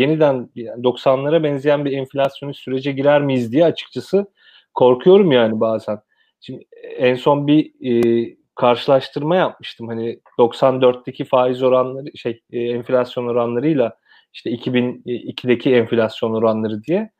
yeniden 0.00 0.50
yani 0.54 0.82
90'lara 0.82 1.42
benzeyen 1.42 1.84
bir 1.84 1.92
enflasyonist 1.92 2.60
sürece 2.60 2.92
girer 2.92 3.22
miyiz 3.22 3.52
diye 3.52 3.64
açıkçası 3.64 4.26
korkuyorum 4.74 5.32
yani 5.32 5.60
bazen. 5.60 6.00
Şimdi 6.40 6.64
en 6.98 7.14
son 7.14 7.46
bir 7.46 7.72
e, 7.82 8.36
karşılaştırma 8.54 9.36
yapmıştım. 9.36 9.88
Hani 9.88 10.20
94'teki 10.38 11.24
faiz 11.24 11.62
oranları 11.62 12.18
şey 12.18 12.40
e, 12.52 12.60
enflasyon 12.60 13.26
oranlarıyla 13.26 13.96
işte 14.32 14.50
2002'deki 14.50 15.74
enflasyon 15.74 16.34
oranları 16.34 16.84
diye. 16.84 17.10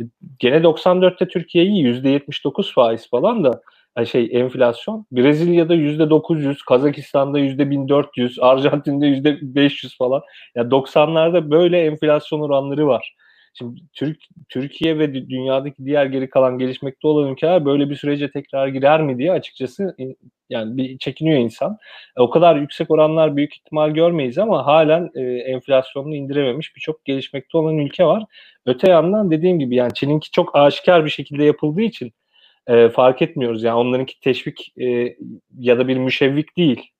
E, 0.00 0.02
gene 0.38 0.56
94'te 0.56 1.28
Türkiye'yi 1.28 1.84
%79 1.84 2.72
faiz 2.74 3.10
falan 3.10 3.44
da 3.44 3.62
şey 4.06 4.28
enflasyon 4.32 5.06
Brezilya'da 5.12 5.74
yüzde 5.74 6.10
900, 6.10 6.62
Kazakistan'da 6.62 7.38
yüzde 7.38 7.70
1400, 7.70 8.38
Arjantin'de 8.40 9.06
yüzde 9.06 9.38
500 9.42 9.96
falan. 9.98 10.16
Ya 10.16 10.22
yani 10.54 10.70
90'larda 10.70 11.50
böyle 11.50 11.80
enflasyon 11.84 12.40
oranları 12.40 12.86
var. 12.86 13.14
Şimdi 13.54 13.80
Türk 13.92 14.18
Türkiye 14.48 14.98
ve 14.98 15.14
dünyadaki 15.14 15.84
diğer 15.84 16.06
geri 16.06 16.30
kalan 16.30 16.58
gelişmekte 16.58 17.08
olan 17.08 17.32
ülkeler 17.32 17.64
böyle 17.64 17.90
bir 17.90 17.96
sürece 17.96 18.30
tekrar 18.30 18.68
girer 18.68 19.02
mi 19.02 19.18
diye 19.18 19.32
açıkçası 19.32 19.96
yani 20.50 20.76
bir 20.76 20.98
çekiniyor 20.98 21.38
insan. 21.38 21.78
O 22.18 22.30
kadar 22.30 22.56
yüksek 22.56 22.90
oranlar 22.90 23.36
büyük 23.36 23.56
ihtimal 23.56 23.90
görmeyiz 23.90 24.38
ama 24.38 24.66
halen 24.66 25.10
e, 25.14 25.20
enflasyonunu 25.22 26.14
indirememiş 26.14 26.76
birçok 26.76 27.04
gelişmekte 27.04 27.58
olan 27.58 27.78
ülke 27.78 28.04
var. 28.04 28.24
Öte 28.66 28.90
yandan 28.90 29.30
dediğim 29.30 29.58
gibi 29.58 29.76
yani 29.76 29.94
Çin'inki 29.94 30.30
çok 30.30 30.56
aşikar 30.56 31.04
bir 31.04 31.10
şekilde 31.10 31.44
yapıldığı 31.44 31.82
için 31.82 32.12
e, 32.66 32.88
fark 32.88 33.22
etmiyoruz. 33.22 33.62
Yani 33.62 33.78
onlarınki 33.78 34.20
teşvik 34.20 34.72
e, 34.80 35.16
ya 35.58 35.78
da 35.78 35.88
bir 35.88 35.96
müşevvik 35.96 36.56
değil. 36.56 36.90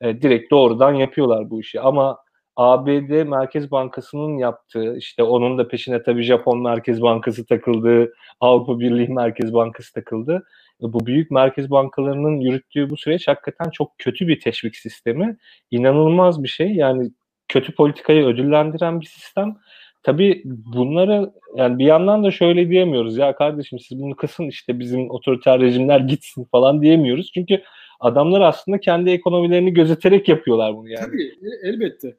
E, 0.00 0.22
direkt 0.22 0.50
doğrudan 0.50 0.94
yapıyorlar 0.94 1.50
bu 1.50 1.60
işi. 1.60 1.80
Ama 1.80 2.18
ABD 2.56 3.22
Merkez 3.22 3.70
Bankası'nın 3.70 4.38
yaptığı, 4.38 4.96
işte 4.96 5.22
onun 5.22 5.58
da 5.58 5.68
peşine 5.68 6.02
tabii 6.02 6.22
Japon 6.22 6.62
Merkez 6.62 7.02
Bankası 7.02 7.46
takıldı, 7.46 8.14
Avrupa 8.40 8.80
Birliği 8.80 9.08
Merkez 9.08 9.54
Bankası 9.54 9.92
takıldı. 9.92 10.44
E, 10.82 10.92
bu 10.92 11.06
büyük 11.06 11.30
merkez 11.30 11.70
bankalarının 11.70 12.40
yürüttüğü 12.40 12.90
bu 12.90 12.96
süreç 12.96 13.28
hakikaten 13.28 13.70
çok 13.70 13.98
kötü 13.98 14.28
bir 14.28 14.40
teşvik 14.40 14.76
sistemi. 14.76 15.36
İnanılmaz 15.70 16.42
bir 16.42 16.48
şey. 16.48 16.72
Yani 16.72 17.10
kötü 17.48 17.74
politikayı 17.74 18.24
ödüllendiren 18.24 19.00
bir 19.00 19.06
sistem. 19.06 19.56
Tabii 20.04 20.42
bunlara 20.44 21.32
yani 21.56 21.78
bir 21.78 21.84
yandan 21.84 22.24
da 22.24 22.30
şöyle 22.30 22.70
diyemiyoruz 22.70 23.16
ya 23.16 23.36
kardeşim 23.36 23.78
siz 23.78 24.02
bunu 24.02 24.16
kısın 24.16 24.48
işte 24.48 24.78
bizim 24.78 25.10
otoriter 25.10 25.60
rejimler 25.60 26.00
gitsin 26.00 26.44
falan 26.44 26.82
diyemiyoruz. 26.82 27.30
Çünkü 27.34 27.62
adamlar 28.00 28.40
aslında 28.40 28.80
kendi 28.80 29.10
ekonomilerini 29.10 29.74
gözeterek 29.74 30.28
yapıyorlar 30.28 30.76
bunu 30.76 30.88
yani. 30.88 31.06
Tabii 31.06 31.22
e, 31.24 31.68
elbette. 31.68 32.16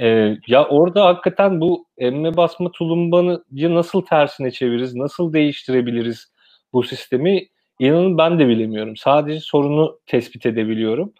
Ee, 0.00 0.36
ya 0.46 0.68
orada 0.68 1.06
hakikaten 1.06 1.60
bu 1.60 1.86
emme 1.98 2.36
basma 2.36 2.72
tulumbanı 2.72 3.44
nasıl 3.52 4.02
tersine 4.02 4.50
çeviririz, 4.50 4.94
nasıl 4.94 5.32
değiştirebiliriz 5.32 6.32
bu 6.72 6.82
sistemi 6.82 7.48
inanın 7.78 8.18
ben 8.18 8.38
de 8.38 8.48
bilemiyorum. 8.48 8.96
Sadece 8.96 9.40
sorunu 9.40 9.98
tespit 10.06 10.46
edebiliyorum. 10.46 11.12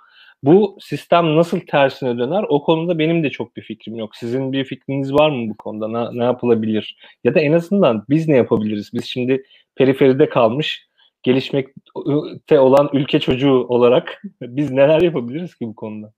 Bu 0.43 0.79
sistem 0.81 1.37
nasıl 1.37 1.61
tersine 1.61 2.19
döner 2.19 2.45
o 2.49 2.63
konuda 2.63 2.99
benim 2.99 3.25
de 3.25 3.31
çok 3.31 3.57
bir 3.57 3.63
fikrim 3.63 3.97
yok. 3.97 4.17
Sizin 4.17 4.53
bir 4.53 4.65
fikriniz 4.65 5.13
var 5.13 5.31
mı 5.31 5.51
bu 5.51 5.57
konuda? 5.57 5.89
Ne, 5.89 6.19
ne 6.19 6.25
yapılabilir? 6.25 6.99
Ya 7.25 7.35
da 7.35 7.41
en 7.41 7.53
azından 7.53 8.05
biz 8.09 8.29
ne 8.29 8.37
yapabiliriz? 8.37 8.91
Biz 8.95 9.05
şimdi 9.05 9.45
periferide 9.77 10.29
kalmış, 10.29 10.89
gelişmekte 11.23 12.59
olan 12.59 12.91
ülke 12.93 13.21
çocuğu 13.21 13.53
olarak 13.53 14.23
biz 14.41 14.71
neler 14.71 15.01
yapabiliriz 15.01 15.55
ki 15.55 15.67
bu 15.67 15.75
konuda? 15.75 16.13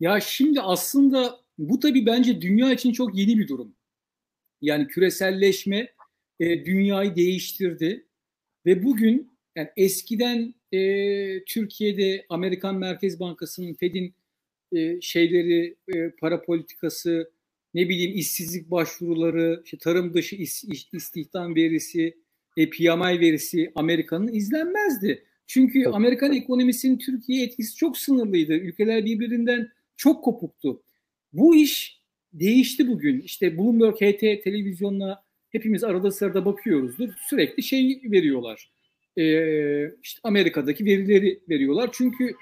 Ya 0.00 0.20
şimdi 0.20 0.60
aslında 0.60 1.36
bu 1.58 1.80
tabii 1.80 2.06
bence 2.06 2.40
dünya 2.40 2.72
için 2.72 2.92
çok 2.92 3.18
yeni 3.18 3.38
bir 3.38 3.48
durum. 3.48 3.74
Yani 4.60 4.86
küreselleşme 4.86 5.88
e, 6.40 6.64
dünyayı 6.64 7.16
değiştirdi 7.16 8.06
ve 8.66 8.84
bugün 8.84 9.38
yani 9.56 9.68
eskiden 9.76 10.54
e, 10.74 11.44
Türkiye'de 11.44 12.26
Amerikan 12.28 12.76
Merkez 12.76 13.20
Bankası'nın 13.20 13.74
Fed'in 13.74 14.14
e, 14.72 15.00
şeyleri, 15.00 15.76
e, 15.94 16.10
para 16.10 16.42
politikası, 16.42 17.30
ne 17.74 17.88
bileyim 17.88 18.16
işsizlik 18.16 18.70
başvuruları, 18.70 19.62
işte 19.64 19.78
tarım 19.78 20.14
dışı 20.14 20.36
iş, 20.36 20.64
iş, 20.64 20.88
istihdam 20.92 21.54
verisi, 21.54 22.16
e, 22.56 22.70
PMI 22.70 23.20
verisi 23.20 23.72
Amerika'nın 23.74 24.32
izlenmezdi. 24.32 25.24
Çünkü 25.46 25.84
Amerikan 25.86 26.32
ekonomisinin 26.32 26.98
Türkiye 26.98 27.44
etkisi 27.44 27.76
çok 27.76 27.98
sınırlıydı. 27.98 28.52
Ülkeler 28.52 29.04
birbirinden 29.04 29.68
çok 29.96 30.24
kopuktu. 30.24 30.82
Bu 31.32 31.56
iş 31.56 32.00
değişti 32.32 32.88
bugün. 32.88 33.20
İşte 33.20 33.58
Bloomberg 33.58 33.94
HT 33.94 34.42
televizyonuna 34.44 35.24
hepimiz 35.50 35.84
arada 35.84 36.10
sırada 36.10 36.44
bakıyoruzdur. 36.44 37.08
Sürekli 37.28 37.62
şey 37.62 38.00
veriyorlar 38.04 38.73
e, 39.16 39.24
işte 40.02 40.20
Amerika'daki 40.22 40.84
verileri 40.84 41.40
veriyorlar. 41.48 41.90
Çünkü 41.92 42.34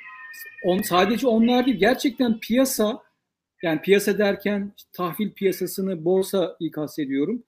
on, 0.65 0.83
sadece 0.83 1.27
onlar 1.27 1.67
değil 1.67 1.77
gerçekten 1.77 2.41
piyasa 2.41 3.03
yani 3.63 3.81
piyasa 3.81 4.19
derken 4.19 4.73
tahvil 4.93 5.31
piyasasını 5.31 6.05
borsa 6.05 6.59
kastediyorum. 6.73 7.45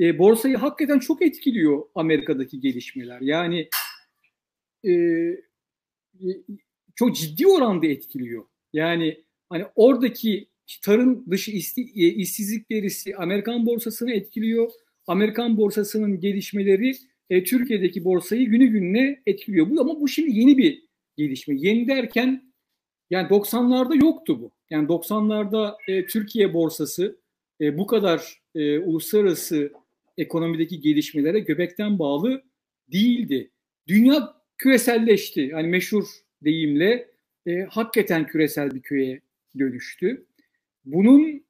E, 0.00 0.18
borsayı 0.18 0.56
hakikaten 0.56 0.98
çok 0.98 1.22
etkiliyor 1.22 1.82
Amerika'daki 1.94 2.60
gelişmeler. 2.60 3.20
Yani 3.20 3.68
e, 4.86 4.92
çok 6.94 7.16
ciddi 7.16 7.46
oranda 7.46 7.86
etkiliyor. 7.86 8.44
Yani 8.72 9.24
hani 9.48 9.64
oradaki 9.74 10.48
tarım 10.84 11.30
dışı 11.30 11.50
isti, 11.50 11.82
işsizlik 11.92 12.70
verisi 12.70 13.16
Amerikan 13.16 13.66
borsasını 13.66 14.12
etkiliyor. 14.12 14.70
Amerikan 15.06 15.56
borsasının 15.56 16.20
gelişmeleri 16.20 16.92
e, 17.30 17.44
Türkiye'deki 17.44 18.04
borsayı 18.04 18.46
günü 18.46 18.66
gününe 18.66 19.22
etkiliyor. 19.26 19.70
Bu 19.70 19.80
ama 19.80 20.00
bu 20.00 20.08
şimdi 20.08 20.38
yeni 20.38 20.58
bir 20.58 20.82
gelişme. 21.16 21.54
Yeni 21.58 21.88
derken 21.88 22.52
yani 23.10 23.28
90'larda 23.28 24.04
yoktu 24.04 24.40
bu. 24.40 24.52
Yani 24.70 24.88
90'larda 24.88 25.76
e, 25.88 26.06
Türkiye 26.06 26.54
borsası 26.54 27.18
e, 27.60 27.78
bu 27.78 27.86
kadar 27.86 28.42
e, 28.54 28.78
uluslararası 28.78 29.72
ekonomideki 30.18 30.80
gelişmelere 30.80 31.38
göbekten 31.38 31.98
bağlı 31.98 32.42
değildi. 32.92 33.50
Dünya 33.88 34.34
küreselleşti. 34.58 35.40
Yani 35.40 35.68
meşhur 35.68 36.04
deyimle 36.44 37.08
e, 37.46 37.60
hakikaten 37.60 38.26
küresel 38.26 38.70
bir 38.70 38.82
köye 38.82 39.20
dönüştü. 39.58 40.26
Bunun 40.84 41.44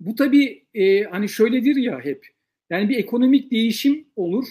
bu 0.00 0.14
tabii 0.14 0.64
e, 0.74 1.02
hani 1.02 1.28
şöyledir 1.28 1.76
ya 1.76 2.04
hep. 2.04 2.26
Yani 2.70 2.88
bir 2.88 2.98
ekonomik 2.98 3.50
değişim 3.50 4.06
olur. 4.16 4.46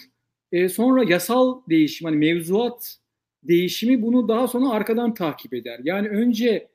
E, 0.52 0.70
sonra 0.70 1.04
yasal 1.04 1.62
değişim, 1.70 2.06
hani 2.06 2.18
mevzuat 2.18 2.98
değişimi 3.44 4.02
bunu 4.02 4.28
daha 4.28 4.48
sonra 4.48 4.70
arkadan 4.70 5.14
takip 5.14 5.54
eder. 5.54 5.80
Yani 5.84 6.10
önce 6.10 6.68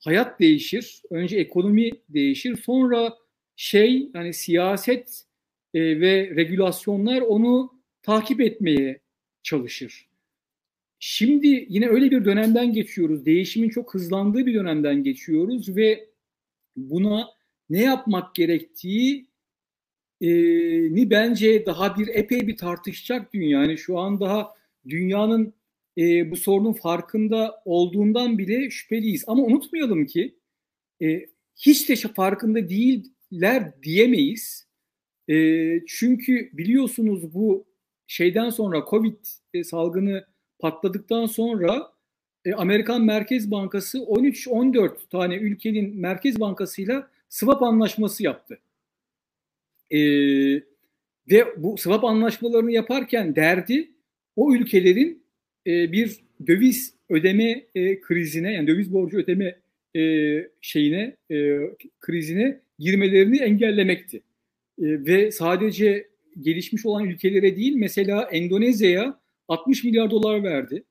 hayat 0.00 0.40
değişir, 0.40 1.02
önce 1.10 1.36
ekonomi 1.36 1.90
değişir, 2.08 2.56
sonra 2.56 3.16
şey 3.56 4.10
yani 4.14 4.34
siyaset 4.34 5.24
e, 5.74 6.00
ve 6.00 6.36
regülasyonlar 6.36 7.20
onu 7.20 7.80
takip 8.02 8.40
etmeye 8.40 9.00
çalışır. 9.42 10.10
Şimdi 10.98 11.66
yine 11.68 11.88
öyle 11.88 12.10
bir 12.10 12.24
dönemden 12.24 12.72
geçiyoruz. 12.72 13.26
Değişimin 13.26 13.68
çok 13.68 13.94
hızlandığı 13.94 14.46
bir 14.46 14.54
dönemden 14.54 15.02
geçiyoruz 15.02 15.76
ve 15.76 16.08
buna 16.76 17.28
ne 17.70 17.82
yapmak 17.82 18.34
gerektiği 18.34 19.29
ni 20.20 21.10
bence 21.10 21.66
daha 21.66 21.98
bir 21.98 22.08
epey 22.08 22.46
bir 22.46 22.56
tartışacak 22.56 23.34
dünya. 23.34 23.60
Yani 23.60 23.78
şu 23.78 23.98
an 23.98 24.20
daha 24.20 24.54
dünyanın 24.88 25.54
e, 25.98 26.30
bu 26.30 26.36
sorunun 26.36 26.72
farkında 26.72 27.62
olduğundan 27.64 28.38
bile 28.38 28.70
şüpheliyiz. 28.70 29.24
Ama 29.26 29.42
unutmayalım 29.42 30.06
ki 30.06 30.34
e, 31.02 31.26
hiç 31.56 31.88
de 31.88 31.96
farkında 31.96 32.68
değiller 32.68 33.82
diyemeyiz. 33.82 34.68
E, 35.28 35.34
çünkü 35.86 36.50
biliyorsunuz 36.52 37.34
bu 37.34 37.66
şeyden 38.06 38.50
sonra 38.50 38.84
Covid 38.90 39.16
salgını 39.64 40.24
patladıktan 40.58 41.26
sonra 41.26 41.92
e, 42.44 42.52
Amerikan 42.52 43.04
Merkez 43.04 43.50
Bankası 43.50 43.98
13-14 43.98 45.08
tane 45.10 45.36
ülkenin 45.36 45.96
Merkez 45.96 46.40
Bankası'yla 46.40 47.10
swap 47.28 47.62
anlaşması 47.62 48.22
yaptı. 48.22 48.58
E, 49.90 50.00
ve 51.30 51.46
bu 51.56 51.78
swap 51.78 52.04
anlaşmalarını 52.04 52.72
yaparken 52.72 53.36
derdi 53.36 53.90
o 54.36 54.54
ülkelerin 54.54 55.22
e, 55.66 55.92
bir 55.92 56.20
döviz 56.46 56.94
ödeme 57.08 57.66
e, 57.74 58.00
krizine 58.00 58.52
yani 58.52 58.66
döviz 58.66 58.92
borcu 58.92 59.18
ödeme 59.18 59.60
e, 59.96 60.02
şeyine 60.60 61.16
e, 61.30 61.58
krizine 62.00 62.60
girmelerini 62.78 63.38
engellemekti. 63.38 64.16
E, 64.16 64.22
ve 64.78 65.30
sadece 65.30 66.08
gelişmiş 66.40 66.86
olan 66.86 67.04
ülkelere 67.04 67.56
değil 67.56 67.74
mesela 67.76 68.22
Endonezya'ya 68.22 69.20
60 69.48 69.84
milyar 69.84 70.10
dolar 70.10 70.42
verdi. 70.42 70.84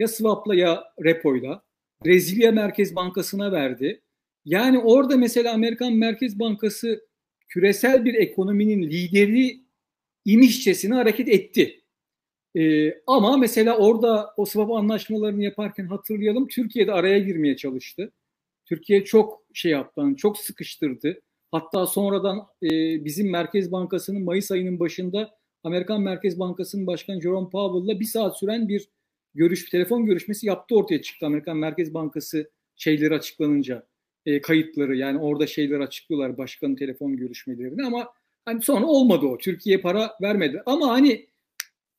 Ya 0.00 0.08
swap'la 0.08 0.54
ya 0.54 0.84
repo'yla. 1.04 1.62
Brezilya 2.04 2.52
Merkez 2.52 2.96
Bankası'na 2.96 3.52
verdi. 3.52 4.00
Yani 4.44 4.78
orada 4.78 5.16
mesela 5.16 5.52
Amerikan 5.52 5.92
Merkez 5.92 6.38
Bankası 6.38 7.09
küresel 7.50 8.04
bir 8.04 8.14
ekonominin 8.14 8.82
lideri 8.82 9.60
imişçesine 10.24 10.94
hareket 10.94 11.28
etti. 11.28 11.80
Ee, 12.56 12.94
ama 13.06 13.36
mesela 13.36 13.76
orada 13.76 14.34
o 14.36 14.44
swap 14.44 14.70
anlaşmalarını 14.70 15.44
yaparken 15.44 15.86
hatırlayalım 15.86 16.48
Türkiye'de 16.48 16.92
araya 16.92 17.18
girmeye 17.18 17.56
çalıştı. 17.56 18.12
Türkiye 18.66 19.04
çok 19.04 19.42
şey 19.54 19.72
yaptı, 19.72 20.02
çok 20.16 20.38
sıkıştırdı. 20.38 21.20
Hatta 21.52 21.86
sonradan 21.86 22.38
e, 22.62 22.68
bizim 23.04 23.30
Merkez 23.30 23.72
Bankası'nın 23.72 24.24
Mayıs 24.24 24.50
ayının 24.50 24.80
başında 24.80 25.30
Amerikan 25.64 26.02
Merkez 26.02 26.38
Bankası'nın 26.38 26.86
Başkanı 26.86 27.20
Jerome 27.20 27.50
Powell'la 27.50 28.00
bir 28.00 28.04
saat 28.04 28.38
süren 28.38 28.68
bir 28.68 28.88
görüş, 29.34 29.70
telefon 29.70 30.06
görüşmesi 30.06 30.46
yaptı 30.46 30.76
ortaya 30.76 31.02
çıktı 31.02 31.26
Amerikan 31.26 31.56
Merkez 31.56 31.94
Bankası 31.94 32.50
şeyleri 32.76 33.14
açıklanınca 33.14 33.89
e, 34.26 34.40
kayıtları 34.40 34.96
yani 34.96 35.18
orada 35.18 35.46
şeyler 35.46 35.80
açıklıyorlar 35.80 36.38
başkanın 36.38 36.76
telefon 36.76 37.16
görüşmelerini 37.16 37.86
ama 37.86 38.08
hani 38.44 38.62
sonra 38.62 38.86
olmadı 38.86 39.26
o. 39.26 39.38
Türkiye 39.38 39.78
para 39.80 40.10
vermedi. 40.22 40.62
Ama 40.66 40.88
hani, 40.88 41.26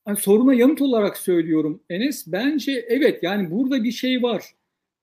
hani 0.05 0.17
soruna 0.17 0.53
yanıt 0.53 0.81
olarak 0.81 1.17
söylüyorum 1.17 1.83
Enes 1.89 2.27
bence 2.27 2.85
evet 2.87 3.23
yani 3.23 3.51
burada 3.51 3.83
bir 3.83 3.91
şey 3.91 4.23
var. 4.23 4.45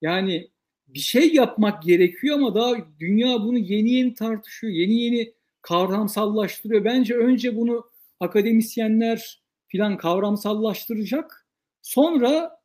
Yani 0.02 0.50
bir 0.88 0.98
şey 0.98 1.34
yapmak 1.34 1.82
gerekiyor 1.82 2.36
ama 2.36 2.54
daha 2.54 2.76
dünya 3.00 3.40
bunu 3.40 3.58
yeni 3.58 3.90
yeni 3.90 4.14
tartışıyor. 4.14 4.72
Yeni 4.72 4.94
yeni 5.02 5.32
kavramsallaştırıyor. 5.62 6.84
Bence 6.84 7.14
önce 7.14 7.56
bunu 7.56 7.90
akademisyenler 8.20 9.42
filan 9.66 9.96
kavramsallaştıracak. 9.96 11.46
Sonra 11.82 12.57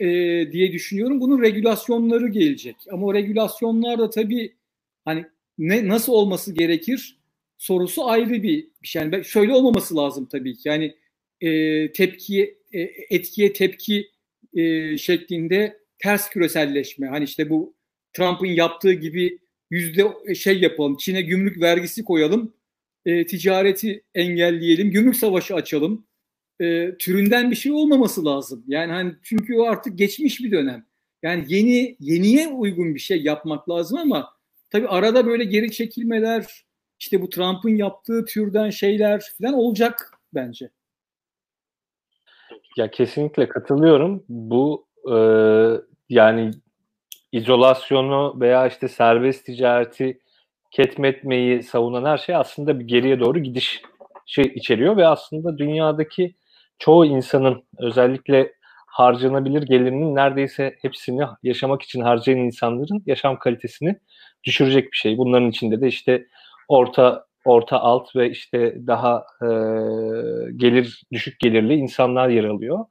e, 0.00 0.06
diye 0.52 0.72
düşünüyorum 0.72 1.20
bunun 1.20 1.42
regülasyonları 1.42 2.28
gelecek. 2.28 2.76
Ama 2.90 3.06
o 3.06 3.14
regülasyonlar 3.14 3.98
da 3.98 4.10
tabii 4.10 4.56
hani 5.04 5.26
ne 5.58 5.88
nasıl 5.88 6.12
olması 6.12 6.54
gerekir 6.54 7.18
sorusu 7.58 8.06
ayrı 8.06 8.42
bir, 8.42 8.68
şey. 8.82 9.02
Yani 9.02 9.24
şöyle 9.24 9.52
olmaması 9.52 9.96
lazım 9.96 10.28
tabii 10.32 10.56
ki. 10.56 10.68
Yani 10.68 10.96
e, 11.40 11.92
tepkiye 11.92 12.54
e, 12.72 12.80
etkiye 13.10 13.52
tepki 13.52 14.10
e, 14.54 14.98
şeklinde 14.98 15.78
ters 15.98 16.30
küreselleşme. 16.30 17.06
Hani 17.06 17.24
işte 17.24 17.50
bu 17.50 17.74
Trump'ın 18.12 18.46
yaptığı 18.46 18.92
gibi 18.92 19.38
yüzde 19.70 20.34
şey 20.34 20.60
yapalım. 20.60 20.96
Çin'e 20.96 21.22
gümrük 21.22 21.60
vergisi 21.60 22.04
koyalım. 22.04 22.54
E, 23.06 23.26
ticareti 23.26 24.04
engelleyelim. 24.14 24.90
Gümrük 24.90 25.16
savaşı 25.16 25.54
açalım. 25.54 26.06
E, 26.62 26.96
türünden 26.98 27.50
bir 27.50 27.56
şey 27.56 27.72
olmaması 27.72 28.24
lazım. 28.24 28.64
Yani 28.66 28.92
hani 28.92 29.14
çünkü 29.22 29.56
o 29.56 29.64
artık 29.64 29.98
geçmiş 29.98 30.40
bir 30.40 30.52
dönem. 30.52 30.86
Yani 31.22 31.44
yeni 31.48 31.96
yeniye 32.00 32.48
uygun 32.48 32.94
bir 32.94 33.00
şey 33.00 33.22
yapmak 33.22 33.70
lazım 33.70 33.98
ama 33.98 34.30
tabii 34.70 34.88
arada 34.88 35.26
böyle 35.26 35.44
geri 35.44 35.72
çekilmeler 35.72 36.64
işte 37.00 37.22
bu 37.22 37.30
Trump'ın 37.30 37.76
yaptığı 37.76 38.24
türden 38.24 38.70
şeyler 38.70 39.22
falan 39.38 39.54
olacak 39.54 40.18
bence. 40.34 40.70
Ya 42.76 42.90
kesinlikle 42.90 43.48
katılıyorum. 43.48 44.24
Bu 44.28 44.86
e, 45.12 45.16
yani 46.08 46.50
izolasyonu 47.32 48.40
veya 48.40 48.66
işte 48.66 48.88
serbest 48.88 49.46
ticareti 49.46 50.20
ketmetmeyi 50.70 51.62
savunan 51.62 52.04
her 52.04 52.18
şey 52.18 52.34
aslında 52.34 52.80
bir 52.80 52.84
geriye 52.84 53.20
doğru 53.20 53.38
gidiş 53.38 53.82
şey 54.26 54.44
içeriyor 54.44 54.96
ve 54.96 55.06
aslında 55.06 55.58
dünyadaki 55.58 56.34
çoğu 56.78 57.06
insanın 57.06 57.64
özellikle 57.78 58.52
harcanabilir 58.86 59.62
gelirinin 59.62 60.14
neredeyse 60.14 60.76
hepsini 60.82 61.22
yaşamak 61.42 61.82
için 61.82 62.00
harcayan 62.00 62.38
insanların 62.38 63.02
yaşam 63.06 63.38
kalitesini 63.38 63.98
düşürecek 64.44 64.92
bir 64.92 64.96
şey. 64.96 65.18
Bunların 65.18 65.50
içinde 65.50 65.80
de 65.80 65.88
işte 65.88 66.26
orta 66.68 67.26
orta 67.44 67.80
alt 67.80 68.16
ve 68.16 68.30
işte 68.30 68.86
daha 68.86 69.24
e, 69.42 69.48
gelir 70.56 71.02
düşük 71.12 71.40
gelirli 71.40 71.74
insanlar 71.74 72.28
yer 72.28 72.44
alıyor. 72.44 72.84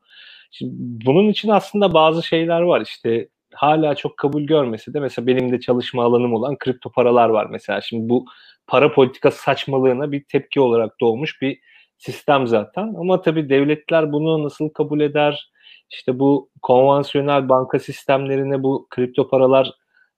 Şimdi 0.51 0.73
bunun 1.05 1.29
için 1.29 1.49
aslında 1.49 1.93
bazı 1.93 2.23
şeyler 2.23 2.61
var. 2.61 2.81
İşte 2.81 3.27
hala 3.53 3.95
çok 3.95 4.17
kabul 4.17 4.43
görmesi 4.43 4.93
de 4.93 4.99
mesela 4.99 5.27
benim 5.27 5.51
de 5.51 5.59
çalışma 5.59 6.03
alanım 6.03 6.33
olan 6.33 6.57
kripto 6.57 6.91
paralar 6.91 7.29
var 7.29 7.47
mesela. 7.51 7.81
Şimdi 7.81 8.09
bu 8.09 8.25
para 8.67 8.93
politika 8.93 9.31
saçmalığına 9.31 10.11
bir 10.11 10.23
tepki 10.23 10.61
olarak 10.61 10.99
doğmuş 11.01 11.41
bir 11.41 11.59
sistem 12.01 12.47
zaten. 12.47 12.93
Ama 12.99 13.21
tabii 13.21 13.49
devletler 13.49 14.11
bunu 14.11 14.43
nasıl 14.43 14.69
kabul 14.69 14.99
eder? 14.99 15.51
İşte 15.89 16.19
bu 16.19 16.49
konvansiyonel 16.61 17.49
banka 17.49 17.79
sistemlerine 17.79 18.63
bu 18.63 18.87
kripto 18.89 19.29
paralar 19.29 19.71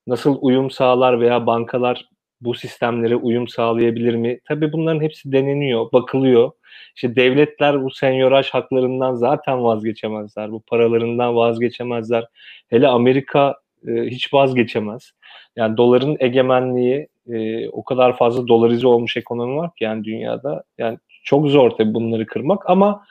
nasıl 0.07 0.37
uyum 0.41 0.71
sağlar 0.71 1.19
veya 1.19 1.47
bankalar 1.47 2.05
bu 2.41 2.53
sistemlere 2.53 3.15
uyum 3.15 3.47
sağlayabilir 3.47 4.15
mi? 4.15 4.39
Tabii 4.47 4.73
bunların 4.73 5.01
hepsi 5.01 5.31
deneniyor, 5.31 5.91
bakılıyor. 5.91 6.51
İşte 6.95 7.15
devletler 7.15 7.83
bu 7.83 7.91
senyoraj 7.91 8.49
haklarından 8.49 9.15
zaten 9.15 9.63
vazgeçemezler. 9.63 10.51
Bu 10.51 10.61
paralarından 10.61 11.35
vazgeçemezler. 11.35 12.25
Hele 12.69 12.87
Amerika 12.87 13.55
e, 13.87 13.91
hiç 13.91 14.33
vazgeçemez. 14.33 15.11
Yani 15.55 15.77
doların 15.77 16.17
egemenliği 16.19 17.07
e, 17.31 17.69
o 17.69 17.83
kadar 17.83 18.17
fazla 18.17 18.47
dolarize 18.47 18.87
olmuş 18.87 19.17
ekonomi 19.17 19.55
var 19.55 19.75
ki 19.75 19.83
yani 19.83 20.03
dünyada. 20.03 20.63
Yani 20.77 20.97
çok 21.23 21.47
zor 21.47 21.69
tabii 21.69 21.93
bunları 21.93 22.25
kırmak 22.25 22.69
ama 22.69 23.05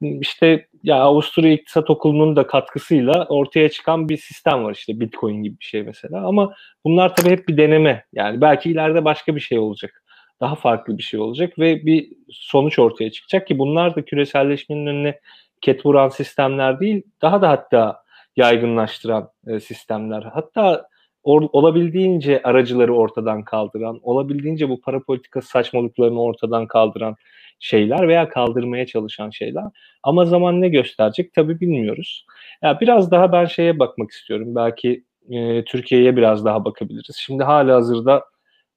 işte 0.00 0.66
ya 0.82 0.96
Avusturya 0.96 1.52
İktisat 1.52 1.90
Okulu'nun 1.90 2.36
da 2.36 2.46
katkısıyla 2.46 3.26
ortaya 3.28 3.68
çıkan 3.68 4.08
bir 4.08 4.16
sistem 4.16 4.64
var 4.64 4.74
işte 4.74 5.00
Bitcoin 5.00 5.42
gibi 5.42 5.60
bir 5.60 5.64
şey 5.64 5.82
mesela. 5.82 6.26
Ama 6.26 6.54
bunlar 6.84 7.16
tabii 7.16 7.30
hep 7.30 7.48
bir 7.48 7.56
deneme. 7.56 8.04
Yani 8.12 8.40
belki 8.40 8.70
ileride 8.70 9.04
başka 9.04 9.36
bir 9.36 9.40
şey 9.40 9.58
olacak 9.58 10.04
daha 10.40 10.54
farklı 10.54 10.98
bir 10.98 11.02
şey 11.02 11.20
olacak 11.20 11.58
ve 11.58 11.86
bir 11.86 12.08
sonuç 12.30 12.78
ortaya 12.78 13.10
çıkacak 13.10 13.46
ki 13.46 13.58
bunlar 13.58 13.96
da 13.96 14.04
küreselleşmenin 14.04 14.86
önüne 14.86 15.20
ket 15.60 15.86
vuran 15.86 16.08
sistemler 16.08 16.80
değil 16.80 17.02
daha 17.22 17.42
da 17.42 17.48
hatta 17.48 18.02
yaygınlaştıran 18.36 19.28
e, 19.46 19.60
sistemler. 19.60 20.22
Hatta 20.22 20.88
or, 21.22 21.42
olabildiğince 21.52 22.42
aracıları 22.42 22.94
ortadan 22.94 23.44
kaldıran 23.44 24.00
olabildiğince 24.02 24.68
bu 24.68 24.80
para 24.80 25.02
politikası 25.02 25.48
saçmalıklarını 25.48 26.22
ortadan 26.22 26.66
kaldıran 26.66 27.16
şeyler 27.58 28.08
veya 28.08 28.28
kaldırmaya 28.28 28.86
çalışan 28.86 29.30
şeyler. 29.30 29.64
Ama 30.02 30.24
zaman 30.24 30.60
ne 30.60 30.68
gösterecek 30.68 31.34
tabii 31.34 31.60
bilmiyoruz. 31.60 32.26
Ya 32.62 32.80
biraz 32.80 33.10
daha 33.10 33.32
ben 33.32 33.44
şeye 33.44 33.78
bakmak 33.78 34.10
istiyorum. 34.10 34.54
Belki 34.54 35.04
e, 35.30 35.64
Türkiye'ye 35.64 36.16
biraz 36.16 36.44
daha 36.44 36.64
bakabiliriz. 36.64 37.16
Şimdi 37.16 37.44
hala 37.44 37.74
hazırda 37.74 38.24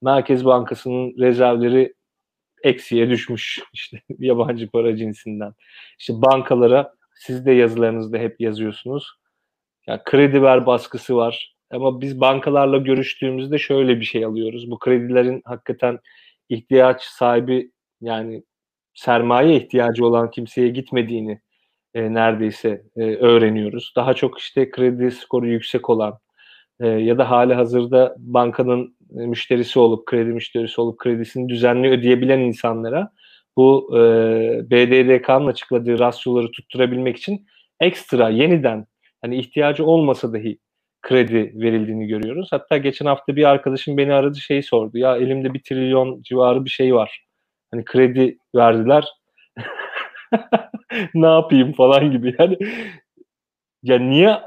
Merkez 0.02 0.44
Bankası'nın 0.44 1.14
rezervleri 1.18 1.94
eksiye 2.62 3.10
düşmüş 3.10 3.60
işte 3.72 4.00
yabancı 4.18 4.70
para 4.70 4.96
cinsinden. 4.96 5.54
İşte 5.98 6.12
bankalara 6.16 6.94
siz 7.14 7.46
de 7.46 7.52
yazılarınızda 7.52 8.18
hep 8.18 8.40
yazıyorsunuz. 8.40 9.08
Ya 9.86 10.02
kredi 10.04 10.42
ver 10.42 10.66
baskısı 10.66 11.16
var. 11.16 11.56
Ama 11.70 12.00
biz 12.00 12.20
bankalarla 12.20 12.78
görüştüğümüzde 12.78 13.58
şöyle 13.58 14.00
bir 14.00 14.04
şey 14.04 14.24
alıyoruz. 14.24 14.70
Bu 14.70 14.78
kredilerin 14.78 15.42
hakikaten 15.44 15.98
ihtiyaç 16.48 17.02
sahibi 17.02 17.72
yani 18.00 18.42
sermaye 18.98 19.56
ihtiyacı 19.56 20.06
olan 20.06 20.30
kimseye 20.30 20.68
gitmediğini 20.68 21.40
e, 21.94 22.14
neredeyse 22.14 22.82
e, 22.96 23.02
öğreniyoruz. 23.02 23.92
Daha 23.96 24.14
çok 24.14 24.38
işte 24.38 24.70
kredi 24.70 25.10
skoru 25.10 25.48
yüksek 25.48 25.90
olan 25.90 26.18
e, 26.80 26.86
ya 26.88 27.18
da 27.18 27.30
hali 27.30 27.54
hazırda 27.54 28.14
bankanın 28.18 28.96
e, 29.18 29.26
müşterisi 29.26 29.78
olup 29.78 30.06
kredi 30.06 30.30
müşterisi 30.30 30.80
olup 30.80 30.98
kredisini 30.98 31.48
düzenli 31.48 31.88
ödeyebilen 31.90 32.38
insanlara 32.40 33.12
bu 33.56 33.90
e, 33.96 34.00
BDDK'nın 34.70 35.46
açıkladığı 35.46 35.98
rasyoları 35.98 36.50
tutturabilmek 36.50 37.16
için 37.16 37.46
ekstra 37.80 38.28
yeniden 38.28 38.86
hani 39.20 39.36
ihtiyacı 39.36 39.84
olmasa 39.84 40.32
dahi 40.32 40.58
kredi 41.02 41.52
verildiğini 41.54 42.06
görüyoruz. 42.06 42.48
Hatta 42.50 42.76
geçen 42.76 43.06
hafta 43.06 43.36
bir 43.36 43.44
arkadaşım 43.44 43.96
beni 43.96 44.14
aradı 44.14 44.38
şey 44.40 44.62
sordu. 44.62 44.98
Ya 44.98 45.16
elimde 45.16 45.54
bir 45.54 45.62
trilyon 45.62 46.22
civarı 46.22 46.64
bir 46.64 46.70
şey 46.70 46.94
var 46.94 47.27
hani 47.70 47.84
kredi 47.84 48.38
verdiler 48.56 49.04
ne 51.14 51.26
yapayım 51.26 51.72
falan 51.72 52.10
gibi 52.10 52.36
yani 52.38 52.58
ya 53.82 53.98
niye 53.98 54.38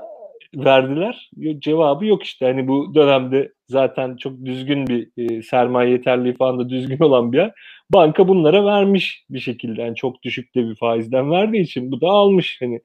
verdiler? 0.56 1.30
Cevabı 1.60 2.06
yok 2.06 2.24
işte. 2.24 2.46
Hani 2.46 2.68
bu 2.68 2.96
dönemde 2.96 3.54
zaten 3.68 4.16
çok 4.16 4.46
düzgün 4.46 4.88
bir 4.88 5.10
e, 5.18 5.42
sermaye 5.42 5.92
yeterliği 5.92 6.36
falan 6.36 6.60
da 6.60 6.70
düzgün 6.70 7.00
olan 7.04 7.32
bir 7.32 7.38
yer. 7.38 7.52
Banka 7.90 8.28
bunlara 8.28 8.66
vermiş 8.66 9.26
bir 9.30 9.40
şekilde. 9.40 9.82
Yani 9.82 9.96
çok 9.96 10.24
düşük 10.24 10.56
de 10.56 10.70
bir 10.70 10.76
faizden 10.76 11.32
verdiği 11.32 11.62
için 11.62 11.92
bu 11.92 12.02
da 12.02 12.08
almış. 12.08 12.58
Hani, 12.62 12.82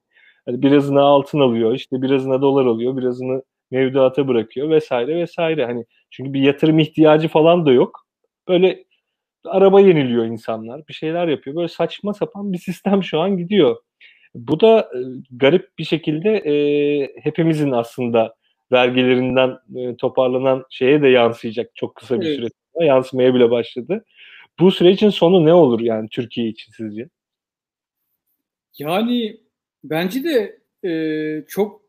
hani 0.46 0.62
birazını 0.62 1.00
altın 1.00 1.40
alıyor, 1.40 1.74
işte 1.74 2.02
birazına 2.02 2.42
dolar 2.42 2.66
alıyor, 2.66 2.96
birazını 2.96 3.42
mevduata 3.70 4.28
bırakıyor 4.28 4.70
vesaire 4.70 5.16
vesaire. 5.16 5.66
Hani 5.66 5.84
çünkü 6.10 6.32
bir 6.32 6.40
yatırım 6.40 6.78
ihtiyacı 6.78 7.28
falan 7.28 7.66
da 7.66 7.72
yok. 7.72 8.06
Böyle 8.48 8.84
araba 9.50 9.80
yeniliyor 9.80 10.24
insanlar. 10.24 10.88
Bir 10.88 10.94
şeyler 10.94 11.28
yapıyor. 11.28 11.56
Böyle 11.56 11.68
saçma 11.68 12.14
sapan 12.14 12.52
bir 12.52 12.58
sistem 12.58 13.02
şu 13.04 13.20
an 13.20 13.36
gidiyor. 13.36 13.76
Bu 14.34 14.60
da 14.60 14.80
e, 14.80 14.98
garip 15.30 15.78
bir 15.78 15.84
şekilde 15.84 16.30
e, 16.30 16.54
hepimizin 17.22 17.70
aslında 17.70 18.34
vergilerinden 18.72 19.58
e, 19.76 19.96
toparlanan 19.96 20.64
şeye 20.70 21.02
de 21.02 21.08
yansıyacak 21.08 21.70
çok 21.74 21.94
kısa 21.94 22.20
bir 22.20 22.26
evet. 22.26 22.36
süre 22.36 22.48
sonra. 22.74 22.84
Yansımaya 22.84 23.34
bile 23.34 23.50
başladı. 23.50 24.04
Bu 24.58 24.70
sürecin 24.70 25.10
sonu 25.10 25.44
ne 25.44 25.54
olur 25.54 25.80
yani 25.80 26.08
Türkiye 26.08 26.48
için 26.48 26.72
sizce? 26.72 27.08
Yani 28.78 29.40
bence 29.84 30.24
de 30.24 30.58
e, 30.88 31.44
çok 31.48 31.82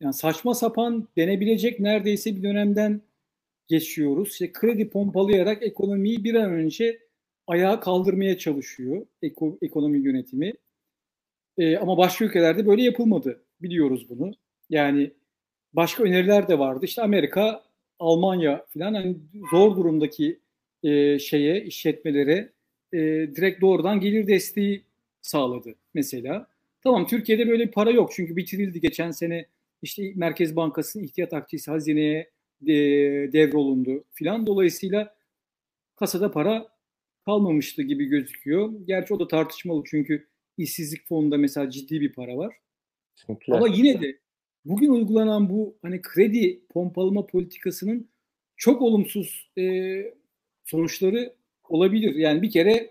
yani 0.00 0.14
saçma 0.14 0.54
sapan 0.54 1.08
denebilecek 1.16 1.80
neredeyse 1.80 2.36
bir 2.36 2.42
dönemden 2.42 3.02
geçiyoruz. 3.70 4.32
İşte 4.32 4.52
kredi 4.52 4.90
pompalayarak 4.90 5.62
ekonomiyi 5.62 6.24
bir 6.24 6.34
an 6.34 6.52
önce 6.52 6.98
ayağa 7.46 7.80
kaldırmaya 7.80 8.38
çalışıyor 8.38 9.06
eko, 9.22 9.58
ekonomi 9.62 9.98
yönetimi. 9.98 10.52
E, 11.58 11.76
ama 11.76 11.96
başka 11.96 12.24
ülkelerde 12.24 12.66
böyle 12.66 12.82
yapılmadı. 12.82 13.44
Biliyoruz 13.62 14.06
bunu. 14.08 14.32
Yani 14.70 15.10
başka 15.72 16.02
öneriler 16.02 16.48
de 16.48 16.58
vardı. 16.58 16.84
İşte 16.84 17.02
Amerika, 17.02 17.64
Almanya 17.98 18.66
falan 18.74 18.94
hani 18.94 19.16
zor 19.50 19.76
durumdaki 19.76 20.40
e, 20.82 21.18
şeye, 21.18 21.64
işletmelere 21.64 22.52
e, 22.92 22.98
direkt 23.36 23.60
doğrudan 23.60 24.00
gelir 24.00 24.26
desteği 24.26 24.84
sağladı 25.22 25.74
mesela. 25.94 26.46
Tamam 26.82 27.06
Türkiye'de 27.06 27.48
böyle 27.48 27.66
bir 27.66 27.72
para 27.72 27.90
yok 27.90 28.10
çünkü 28.14 28.36
bitirildi 28.36 28.80
geçen 28.80 29.10
sene 29.10 29.46
işte 29.82 30.12
Merkez 30.14 30.56
Bankası'nın 30.56 31.04
ihtiyat 31.04 31.32
akçesi 31.32 31.70
hazineye 31.70 32.30
de, 32.60 32.72
devrolundu 33.32 34.04
filan. 34.12 34.46
Dolayısıyla 34.46 35.14
kasada 35.96 36.30
para 36.30 36.68
kalmamıştı 37.24 37.82
gibi 37.82 38.04
gözüküyor. 38.04 38.72
Gerçi 38.84 39.14
o 39.14 39.20
da 39.20 39.28
tartışmalı 39.28 39.82
çünkü 39.86 40.28
işsizlik 40.56 41.08
fonunda 41.08 41.36
mesela 41.36 41.70
ciddi 41.70 42.00
bir 42.00 42.12
para 42.12 42.36
var. 42.36 42.54
Kesinlikle. 43.16 43.54
Ama 43.54 43.68
yine 43.68 44.02
de 44.02 44.18
bugün 44.64 44.88
uygulanan 44.88 45.50
bu 45.50 45.78
hani 45.82 46.02
kredi 46.02 46.60
pompalama 46.68 47.26
politikasının 47.26 48.08
çok 48.56 48.82
olumsuz 48.82 49.50
e, 49.58 50.04
sonuçları 50.64 51.34
olabilir. 51.68 52.14
Yani 52.14 52.42
bir 52.42 52.50
kere 52.50 52.90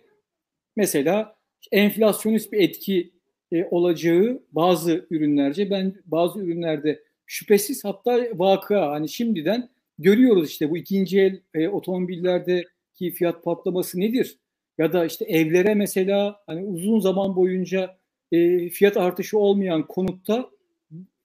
mesela 0.76 1.36
enflasyonist 1.72 2.52
bir 2.52 2.60
etki 2.60 3.14
e, 3.52 3.66
olacağı 3.72 4.44
bazı 4.52 5.08
ürünlerce 5.10 5.70
ben 5.70 5.94
bazı 6.06 6.40
ürünlerde 6.40 7.04
şüphesiz 7.30 7.86
hatta 7.86 8.20
vaka 8.34 8.92
hani 8.92 9.10
şimdiden 9.10 9.70
görüyoruz 10.00 10.50
işte 10.50 10.70
bu 10.70 10.78
ikinci 10.78 11.20
el 11.20 11.40
e, 11.54 11.68
otomobillerdeki 11.68 13.12
fiyat 13.12 13.44
patlaması 13.44 14.00
nedir? 14.00 14.38
Ya 14.78 14.94
da 14.94 15.06
işte 15.06 15.26
evlere 15.26 15.76
mesela 15.76 16.40
hani 16.48 16.64
uzun 16.66 17.00
zaman 17.00 17.36
boyunca 17.36 17.98
e, 18.32 18.70
fiyat 18.70 18.98
artışı 18.98 19.40
olmayan 19.40 19.88
konutta 19.88 20.50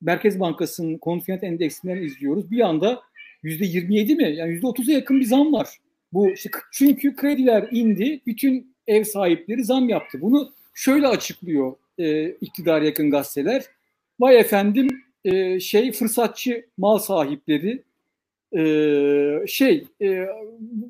Merkez 0.01 0.41
Bankası'nın 0.41 0.99
konut 0.99 1.25
fiyat 1.25 1.45
endeksinden 1.45 2.03
izliyoruz. 2.03 2.51
Bir 2.51 2.61
anda 2.61 3.01
yüzde 3.43 3.65
27 3.65 4.15
mi? 4.15 4.37
Yani 4.37 4.51
yüzde 4.51 4.67
30'a 4.67 4.93
yakın 4.93 5.21
bir 5.21 5.25
zam 5.25 5.53
var. 5.53 5.69
Bu 6.13 6.31
işte 6.31 6.51
çünkü 6.73 7.17
krediler 7.17 7.69
indi, 7.71 8.21
bütün 8.27 8.75
ev 8.87 9.05
sahipleri 9.05 9.65
zam 9.65 9.89
yaptı. 9.89 10.21
Bunu 10.21 10.53
şöyle 10.75 11.07
açıklıyor 11.07 11.77
e, 11.99 12.31
iktidar 12.31 12.83
yakın 12.83 13.11
gazeteler. 13.11 13.65
Vay 14.21 14.41
efendim 14.41 15.04
e, 15.25 15.61
şey 15.61 15.93
fırsatçı 15.93 16.67
mal 16.79 16.99
sahipleri 16.99 17.83
e, 18.57 18.63
şey 19.47 19.85
e, 20.03 20.27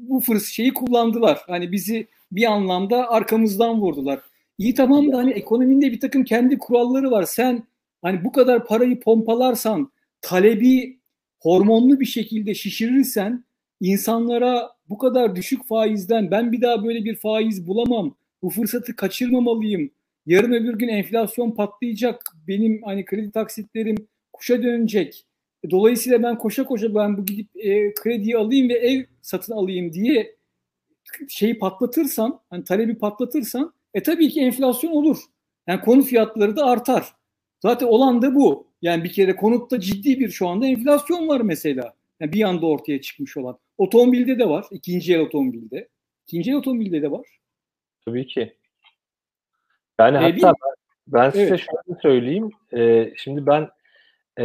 bu 0.08 0.20
fırs 0.20 0.46
şeyi 0.46 0.74
kullandılar. 0.74 1.42
Hani 1.46 1.72
bizi 1.72 2.06
bir 2.32 2.52
anlamda 2.52 3.10
arkamızdan 3.10 3.80
vurdular. 3.80 4.20
İyi 4.58 4.74
tamam 4.74 5.12
da 5.12 5.18
hani 5.18 5.30
ekonominde 5.32 5.92
bir 5.92 6.00
takım 6.00 6.24
kendi 6.24 6.58
kuralları 6.58 7.10
var. 7.10 7.22
Sen 7.22 7.62
hani 8.02 8.24
bu 8.24 8.32
kadar 8.32 8.66
parayı 8.66 9.00
pompalarsan, 9.00 9.92
talebi 10.20 10.98
hormonlu 11.40 12.00
bir 12.00 12.06
şekilde 12.06 12.54
şişirirsen 12.54 13.44
insanlara 13.80 14.70
bu 14.88 14.98
kadar 14.98 15.36
düşük 15.36 15.66
faizden 15.68 16.30
ben 16.30 16.52
bir 16.52 16.60
daha 16.60 16.84
böyle 16.84 17.04
bir 17.04 17.16
faiz 17.16 17.66
bulamam. 17.66 18.14
Bu 18.42 18.50
fırsatı 18.50 18.96
kaçırmamalıyım. 18.96 19.90
Yarın 20.26 20.52
öbür 20.52 20.78
gün 20.78 20.88
enflasyon 20.88 21.50
patlayacak. 21.50 22.24
Benim 22.48 22.82
hani 22.82 23.04
kredi 23.04 23.30
taksitlerim 23.30 23.96
kuşa 24.34 24.62
dönecek. 24.62 25.26
Dolayısıyla 25.70 26.22
ben 26.22 26.38
koşa 26.38 26.64
koşa 26.64 26.94
ben 26.94 27.16
bu 27.18 27.26
gidip 27.26 27.48
e, 27.56 27.94
krediyi 27.94 28.36
alayım 28.36 28.68
ve 28.68 28.74
ev 28.74 29.04
satın 29.22 29.52
alayım 29.52 29.92
diye 29.92 30.36
şeyi 31.28 31.58
patlatırsan, 31.58 32.40
hani 32.50 32.64
talebi 32.64 32.94
patlatırsan 32.98 33.74
e 33.94 34.02
tabii 34.02 34.28
ki 34.28 34.40
enflasyon 34.40 34.92
olur. 34.92 35.18
Yani 35.66 35.80
konut 35.80 36.06
fiyatları 36.06 36.56
da 36.56 36.64
artar. 36.66 37.14
Zaten 37.62 37.86
olan 37.86 38.22
da 38.22 38.34
bu. 38.34 38.66
Yani 38.82 39.04
bir 39.04 39.12
kere 39.12 39.36
konutta 39.36 39.80
ciddi 39.80 40.20
bir 40.20 40.28
şu 40.28 40.48
anda 40.48 40.66
enflasyon 40.66 41.28
var 41.28 41.40
mesela. 41.40 41.94
Yani 42.20 42.32
bir 42.32 42.42
anda 42.42 42.66
ortaya 42.66 43.00
çıkmış 43.00 43.36
olan. 43.36 43.58
Otomobilde 43.78 44.38
de 44.38 44.48
var. 44.48 44.66
ikinci 44.70 45.14
el 45.14 45.20
otomobilde. 45.20 45.88
İkinci 46.26 46.50
el 46.50 46.56
otomobilde 46.56 47.02
de 47.02 47.10
var. 47.10 47.26
Tabii 48.04 48.26
ki. 48.26 48.56
Yani 49.98 50.16
ee, 50.16 50.20
hatta 50.20 50.54
ben, 51.06 51.24
ben 51.24 51.30
size 51.30 51.42
evet. 51.42 51.60
şöyle 51.60 52.00
söyleyeyim. 52.00 52.50
Ee, 52.76 53.12
şimdi 53.16 53.46
ben 53.46 53.68
e, 54.36 54.44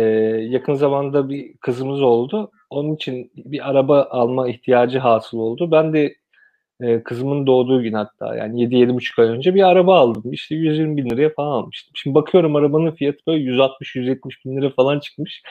yakın 0.49 0.73
zamanda 0.73 1.30
bir 1.30 1.58
kızımız 1.58 2.02
oldu. 2.02 2.52
Onun 2.69 2.95
için 2.95 3.32
bir 3.36 3.69
araba 3.69 4.08
alma 4.12 4.49
ihtiyacı 4.49 4.99
hasıl 4.99 5.38
oldu. 5.39 5.71
Ben 5.71 5.93
de 5.93 6.15
e, 6.82 7.04
kızımın 7.04 7.47
doğduğu 7.47 7.84
gün 7.84 7.93
hatta 7.93 8.36
yani 8.36 8.63
7-7,5 8.63 9.21
ay 9.21 9.28
önce 9.28 9.56
bir 9.56 9.63
araba 9.63 9.99
aldım. 9.99 10.34
İşte 10.34 10.56
120 10.56 10.97
bin 10.97 11.10
liraya 11.10 11.30
falan 11.30 11.52
almıştım. 11.52 11.91
Şimdi 11.95 12.15
bakıyorum 12.15 12.56
arabanın 12.56 12.91
fiyatı 12.91 13.19
böyle 13.28 13.43
160-170 13.43 14.19
bin 14.45 14.58
lira 14.58 14.69
falan 14.69 14.99
çıkmış. 14.99 15.43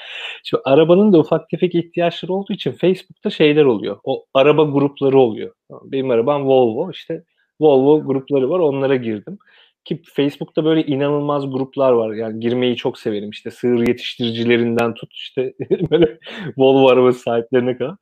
Şimdi 0.45 0.63
arabanın 0.65 1.13
da 1.13 1.19
ufak 1.19 1.49
tefek 1.51 1.75
ihtiyaçları 1.75 2.33
olduğu 2.33 2.53
için 2.53 2.73
Facebook'ta 2.73 3.31
şeyler 3.31 3.65
oluyor. 3.65 3.99
O 4.05 4.25
araba 4.35 4.65
grupları 4.65 5.19
oluyor. 5.19 5.55
Benim 5.85 6.11
arabam 6.11 6.47
Volvo 6.47 6.91
işte 6.91 7.25
Volvo 7.61 8.05
grupları 8.07 8.51
var 8.51 8.59
onlara 8.59 8.97
girdim. 8.97 9.39
Ki 9.85 10.03
Facebook'ta 10.15 10.65
böyle 10.65 10.87
inanılmaz 10.87 11.51
gruplar 11.51 11.93
var. 11.93 12.15
Yani 12.15 12.41
girmeyi 12.41 12.77
çok 12.77 12.99
severim. 12.99 13.31
İşte 13.31 13.51
sığır 13.51 13.89
yetiştiricilerinden 13.89 14.95
tut 14.95 15.13
işte 15.15 15.55
böyle 15.91 16.19
Volvo 16.57 16.89
arabası 16.89 17.21
sahiplerine 17.21 17.77
kadar. 17.79 17.97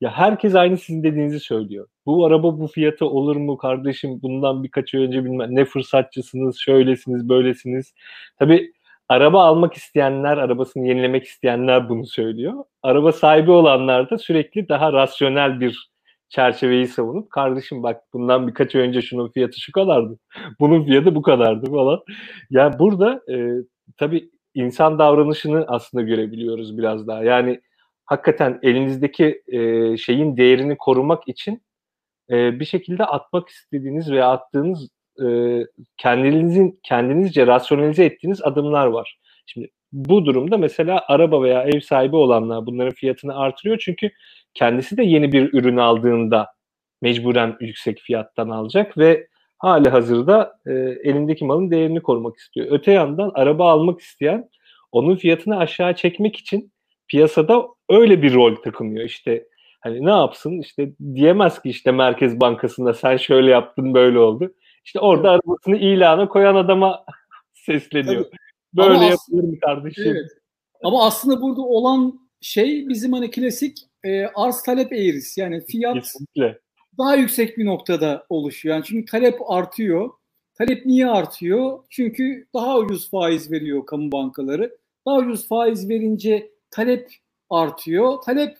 Ya 0.00 0.10
herkes 0.10 0.54
aynı 0.54 0.76
sizin 0.78 1.02
dediğinizi 1.02 1.40
söylüyor. 1.40 1.88
Bu 2.06 2.26
araba 2.26 2.58
bu 2.60 2.66
fiyatı 2.66 3.06
olur 3.06 3.36
mu 3.36 3.56
kardeşim? 3.56 4.22
Bundan 4.22 4.64
birkaç 4.64 4.94
ay 4.94 5.00
önce 5.00 5.24
bilmem 5.24 5.54
ne 5.54 5.64
fırsatçısınız, 5.64 6.58
şöylesiniz, 6.60 7.28
böylesiniz. 7.28 7.94
Tabii 8.38 8.72
araba 9.08 9.44
almak 9.44 9.74
isteyenler, 9.74 10.36
arabasını 10.36 10.88
yenilemek 10.88 11.24
isteyenler 11.24 11.88
bunu 11.88 12.06
söylüyor. 12.06 12.64
Araba 12.82 13.12
sahibi 13.12 13.50
olanlar 13.50 14.10
da 14.10 14.18
sürekli 14.18 14.68
daha 14.68 14.92
rasyonel 14.92 15.60
bir 15.60 15.90
çerçeveyi 16.28 16.86
savunup 16.86 17.30
kardeşim 17.30 17.82
bak 17.82 18.02
bundan 18.12 18.48
birkaç 18.48 18.74
ay 18.74 18.82
önce 18.82 19.02
şunun 19.02 19.28
fiyatı 19.28 19.60
şu 19.60 19.72
kadardı. 19.72 20.18
Bunun 20.60 20.84
fiyatı 20.84 21.14
bu 21.14 21.22
kadardı 21.22 21.70
falan. 21.70 22.00
Yani 22.50 22.78
burada 22.78 23.22
e, 23.32 23.52
tabii 23.96 24.30
insan 24.54 24.98
davranışını 24.98 25.64
aslında 25.68 26.04
görebiliyoruz 26.04 26.78
biraz 26.78 27.06
daha. 27.06 27.24
Yani 27.24 27.60
hakikaten 28.04 28.58
elinizdeki 28.62 29.42
e, 29.48 29.96
şeyin 29.96 30.36
değerini 30.36 30.76
korumak 30.76 31.28
için 31.28 31.62
e, 32.30 32.60
bir 32.60 32.64
şekilde 32.64 33.04
atmak 33.04 33.48
istediğiniz 33.48 34.10
veya 34.10 34.28
attığınız 34.30 34.88
e, 35.24 35.26
kendinizin 35.96 36.80
kendinizce 36.82 37.46
rasyonalize 37.46 38.04
ettiğiniz 38.04 38.42
adımlar 38.42 38.86
var. 38.86 39.18
Şimdi 39.46 39.68
bu 39.92 40.24
durumda 40.26 40.58
mesela 40.58 41.04
araba 41.08 41.42
veya 41.42 41.62
ev 41.62 41.80
sahibi 41.80 42.16
olanlar 42.16 42.66
bunların 42.66 42.94
fiyatını 42.94 43.36
artırıyor 43.38 43.78
çünkü 43.78 44.10
kendisi 44.58 44.96
de 44.96 45.02
yeni 45.02 45.32
bir 45.32 45.52
ürün 45.52 45.76
aldığında 45.76 46.46
mecburen 47.02 47.56
yüksek 47.60 47.98
fiyattan 47.98 48.48
alacak 48.48 48.98
ve 48.98 49.28
hali 49.58 49.88
hazırda 49.88 50.58
e, 50.66 50.72
elindeki 51.04 51.44
malın 51.44 51.70
değerini 51.70 52.00
korumak 52.00 52.36
istiyor. 52.36 52.66
Öte 52.70 52.92
yandan 52.92 53.30
araba 53.34 53.70
almak 53.72 54.00
isteyen 54.00 54.48
onun 54.92 55.16
fiyatını 55.16 55.58
aşağı 55.58 55.94
çekmek 55.94 56.36
için 56.36 56.72
piyasada 57.08 57.66
öyle 57.88 58.22
bir 58.22 58.34
rol 58.34 58.56
takınıyor. 58.56 59.04
İşte 59.04 59.46
hani 59.80 60.06
ne 60.06 60.10
yapsın 60.10 60.60
işte 60.60 60.92
diyemez 61.14 61.62
ki 61.62 61.70
işte 61.70 61.92
Merkez 61.92 62.40
Bankası'nda 62.40 62.94
sen 62.94 63.16
şöyle 63.16 63.50
yaptın 63.50 63.94
böyle 63.94 64.18
oldu. 64.18 64.54
İşte 64.84 65.00
orada 65.00 65.32
evet. 65.32 65.40
arabasını 65.44 65.76
ilana 65.76 66.28
koyan 66.28 66.54
adama 66.54 67.04
sesleniyor. 67.54 68.24
Tabii. 68.24 68.36
Böyle 68.74 68.94
Ama 68.94 69.04
yapıyorum 69.04 69.58
kardeşim. 69.64 70.04
Evet. 70.06 70.30
Ama 70.84 71.06
aslında 71.06 71.42
burada 71.42 71.62
olan 71.62 72.20
şey 72.40 72.88
bizim 72.88 73.12
hani 73.12 73.30
klasik 73.30 73.87
e, 74.04 74.26
arz 74.26 74.62
talep 74.62 74.92
eğrisi. 74.92 75.40
Yani 75.40 75.60
fiyat 75.60 75.94
Kesinlikle. 75.94 76.58
daha 76.98 77.16
yüksek 77.16 77.58
bir 77.58 77.66
noktada 77.66 78.26
oluşuyor. 78.28 78.74
Yani 78.74 78.84
çünkü 78.84 79.10
talep 79.10 79.50
artıyor. 79.50 80.10
Talep 80.54 80.86
niye 80.86 81.06
artıyor? 81.06 81.84
Çünkü 81.90 82.46
daha 82.54 82.78
ucuz 82.78 83.10
faiz 83.10 83.52
veriyor 83.52 83.86
kamu 83.86 84.12
bankaları. 84.12 84.78
Daha 85.06 85.16
ucuz 85.16 85.48
faiz 85.48 85.88
verince 85.88 86.50
talep 86.70 87.10
artıyor. 87.50 88.22
Talep 88.22 88.58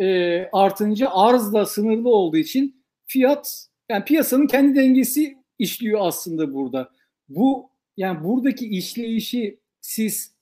e, 0.00 0.38
artınca 0.52 1.08
arz 1.10 1.52
da 1.52 1.66
sınırlı 1.66 2.08
olduğu 2.08 2.36
için 2.36 2.82
fiyat 3.06 3.66
yani 3.88 4.04
piyasanın 4.04 4.46
kendi 4.46 4.78
dengesi 4.78 5.38
işliyor 5.58 6.00
aslında 6.02 6.54
burada. 6.54 6.90
Bu 7.28 7.70
yani 7.96 8.24
buradaki 8.24 8.68
işleyişi 8.68 9.58
siz 9.80 10.32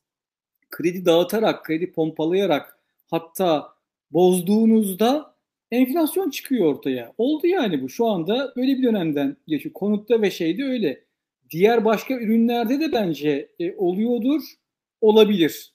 kredi 0.70 1.04
dağıtarak, 1.04 1.64
kredi 1.64 1.92
pompalayarak 1.92 2.78
hatta 3.10 3.74
bozduğunuzda 4.10 5.36
enflasyon 5.70 6.30
çıkıyor 6.30 6.74
ortaya. 6.74 7.12
Oldu 7.18 7.46
yani 7.46 7.82
bu. 7.82 7.88
Şu 7.88 8.06
anda 8.06 8.52
böyle 8.56 8.78
bir 8.78 8.82
dönemden 8.82 9.36
geçiyor. 9.46 9.72
Konutta 9.72 10.22
ve 10.22 10.30
şeyde 10.30 10.64
öyle. 10.64 11.04
Diğer 11.50 11.84
başka 11.84 12.14
ürünlerde 12.14 12.80
de 12.80 12.92
bence 12.92 13.50
e, 13.58 13.74
oluyordur, 13.76 14.42
olabilir. 15.00 15.72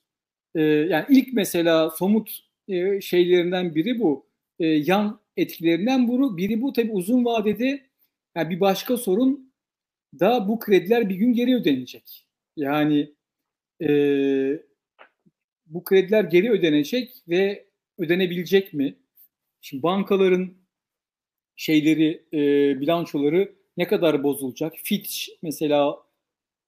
E, 0.56 0.62
yani 0.62 1.06
ilk 1.10 1.34
mesela 1.34 1.90
somut 1.90 2.40
e, 2.68 3.02
şeylerinden 3.02 3.76
biri 3.76 4.00
bu. 4.00 4.28
E, 4.60 4.68
yan 4.68 5.20
etkilerinden 5.38 6.08
biri, 6.08 6.38
biri 6.38 6.62
bu. 6.62 6.74
Tabii 6.74 6.92
uzun 6.92 7.26
vadede 7.26 7.82
yani 8.36 8.50
bir 8.50 8.60
başka 8.60 8.98
sorun 8.98 9.54
da 10.20 10.48
bu 10.48 10.60
krediler 10.60 11.10
bir 11.10 11.16
gün 11.16 11.34
geri 11.34 11.56
ödenecek. 11.56 12.28
Yani 12.56 13.14
e, 13.82 13.90
bu 15.66 15.84
krediler 15.84 16.24
geri 16.24 16.52
ödenecek 16.52 17.12
ve 17.28 17.65
ödenebilecek 17.98 18.74
mi? 18.74 18.96
Şimdi 19.62 19.84
bankaların 19.84 20.54
şeyleri, 21.56 22.24
e, 22.34 22.40
bilançoları 22.82 23.56
ne 23.78 23.88
kadar 23.88 24.24
bozulacak? 24.24 24.74
Fitch 24.84 25.28
mesela 25.42 25.98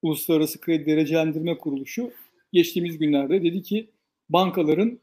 Uluslararası 0.01 0.61
Kredi 0.61 0.85
Derecelendirme 0.85 1.57
Kuruluşu 1.57 2.11
geçtiğimiz 2.53 2.97
günlerde 2.97 3.43
dedi 3.43 3.61
ki 3.61 3.89
bankaların 4.29 4.99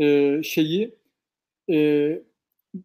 e, 0.00 0.40
şeyi 0.42 0.94
e, 1.70 1.76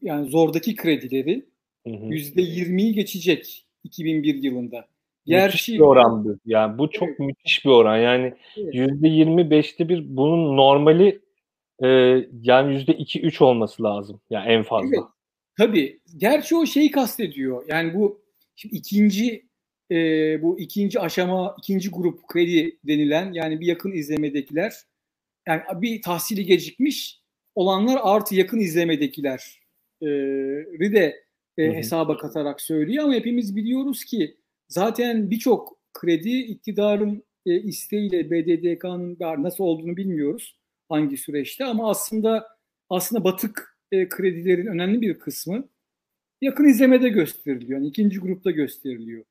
yani 0.01 0.29
zordaki 0.29 0.75
kredileri 0.75 1.45
yüzde 1.85 2.41
20'yi 2.41 2.93
geçecek 2.93 3.65
2001 3.83 4.43
yılında. 4.43 4.87
Gerçi, 5.25 5.53
müthiş 5.53 5.69
bir 5.69 5.79
oran 5.79 6.25
bu. 6.25 6.37
Yani 6.45 6.77
bu 6.77 6.89
çok 6.89 7.09
evet. 7.09 7.19
müthiş 7.19 7.65
bir 7.65 7.69
oran. 7.69 7.97
Yani 7.97 8.33
yüzde 8.55 9.07
evet. 9.07 9.27
%25'te 9.27 9.89
bir 9.89 10.17
bunun 10.17 10.57
normali 10.57 11.21
e, 11.83 11.87
yani 12.41 12.73
yüzde 12.73 12.93
iki 12.93 13.21
üç 13.21 13.41
olması 13.41 13.83
lazım. 13.83 14.21
Yani 14.29 14.51
en 14.51 14.63
fazla. 14.63 14.95
Evet. 14.95 15.05
Tabii. 15.57 15.99
Gerçi 16.17 16.55
o 16.55 16.65
şeyi 16.65 16.91
kastediyor. 16.91 17.63
Yani 17.67 17.93
bu 17.93 18.21
şimdi 18.55 18.75
ikinci 18.75 19.45
e, 19.91 19.95
bu 20.41 20.59
ikinci 20.59 20.99
aşama, 20.99 21.55
ikinci 21.57 21.89
grup 21.89 22.27
kredi 22.27 22.77
denilen 22.87 23.33
yani 23.33 23.59
bir 23.59 23.65
yakın 23.65 23.91
izlemedekiler 23.91 24.73
yani 25.47 25.61
bir 25.75 26.01
tahsili 26.01 26.45
gecikmiş 26.45 27.21
olanlar 27.55 27.99
artı 28.03 28.35
yakın 28.35 28.59
izlemedekiler 28.59 29.59
e, 30.01 30.07
de 30.79 31.23
e, 31.57 31.73
hesaba 31.73 32.17
katarak 32.17 32.61
söylüyor 32.61 33.03
ama 33.03 33.13
hepimiz 33.13 33.55
biliyoruz 33.55 34.05
ki 34.05 34.37
zaten 34.67 35.29
birçok 35.29 35.77
kredi 35.93 36.39
iktidarın 36.39 37.23
e, 37.45 37.61
isteğiyle 37.61 38.31
BDDK'nın 38.31 39.17
nasıl 39.43 39.63
olduğunu 39.63 39.97
bilmiyoruz 39.97 40.55
hangi 40.91 41.17
süreçte 41.17 41.65
ama 41.65 41.89
aslında 41.89 42.47
aslında 42.89 43.23
batık 43.23 43.77
e, 43.91 44.09
kredilerin 44.09 44.65
önemli 44.65 45.01
bir 45.01 45.19
kısmı 45.19 45.67
yakın 46.41 46.65
izlemede 46.65 47.09
gösteriliyor. 47.09 47.79
Yani 47.79 47.87
ikinci 47.87 48.19
grupta 48.19 48.51
gösteriliyor. 48.51 49.23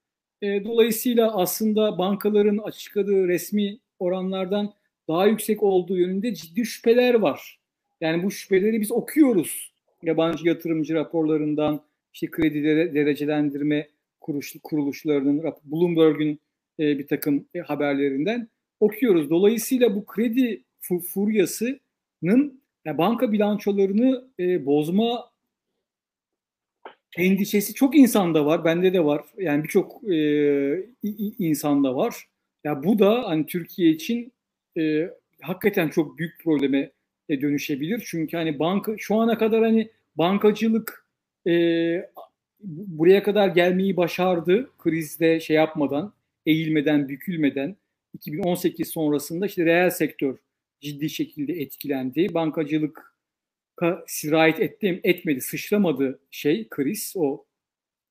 E, 0.42 0.64
dolayısıyla 0.64 1.36
aslında 1.36 1.98
bankaların 1.98 2.58
açıkladığı 2.58 3.28
resmi 3.28 3.78
oranlardan 3.98 4.74
daha 5.08 5.26
yüksek 5.26 5.62
olduğu 5.62 5.98
yönünde 5.98 6.34
ciddi 6.34 6.66
şüpheler 6.66 7.14
var. 7.14 7.60
Yani 8.00 8.22
bu 8.22 8.30
şüpheleri 8.30 8.80
biz 8.80 8.92
okuyoruz. 8.92 9.72
Yabancı 10.02 10.48
yatırımcı 10.48 10.94
raporlarından, 10.94 11.84
işte 12.12 12.30
kredi 12.30 12.64
derecelendirme 12.94 13.88
kuruş, 14.20 14.56
kuruluşlarının, 14.62 15.54
Bloomberg'ün 15.64 16.40
e, 16.80 16.98
bir 16.98 17.06
takım 17.06 17.46
e, 17.54 17.58
haberlerinden 17.58 18.48
okuyoruz. 18.80 19.30
Dolayısıyla 19.30 19.94
bu 19.94 20.06
kredi 20.06 20.64
furyasının 20.80 22.62
yani 22.84 22.98
banka 22.98 23.32
bilançolarını 23.32 24.28
e, 24.40 24.66
bozma 24.66 25.30
endişesi 27.16 27.74
çok 27.74 27.96
insanda 27.96 28.46
var. 28.46 28.64
Bende 28.64 28.92
de 28.92 29.04
var. 29.04 29.24
Yani 29.38 29.64
birçok 29.64 30.12
e, 30.12 30.16
insanda 31.38 31.96
var. 31.96 32.28
Ya 32.64 32.84
bu 32.84 32.98
da 32.98 33.28
hani 33.28 33.46
Türkiye 33.46 33.90
için 33.90 34.32
e, 34.78 35.10
hakikaten 35.40 35.88
çok 35.88 36.18
büyük 36.18 36.40
probleme 36.44 36.92
e, 37.28 37.40
dönüşebilir. 37.40 38.02
Çünkü 38.06 38.36
hani 38.36 38.58
banka 38.58 38.94
şu 38.98 39.16
ana 39.16 39.38
kadar 39.38 39.62
hani 39.62 39.90
bankacılık 40.16 41.06
e, 41.46 41.52
buraya 42.62 43.22
kadar 43.22 43.48
gelmeyi 43.48 43.96
başardı. 43.96 44.70
Krizde 44.78 45.40
şey 45.40 45.56
yapmadan, 45.56 46.12
eğilmeden, 46.46 47.08
bükülmeden. 47.08 47.76
2018 48.14 48.88
sonrasında 48.88 49.46
işte 49.46 49.64
reel 49.64 49.90
sektör 49.90 50.38
ciddi 50.80 51.10
şekilde 51.10 51.52
etkilendi. 51.52 52.34
Bankacılık 52.34 53.16
sirayet 54.06 54.60
etti, 54.60 55.00
etmedi, 55.04 55.40
sıçramadı 55.40 56.20
şey 56.30 56.68
kriz, 56.68 57.12
o 57.16 57.46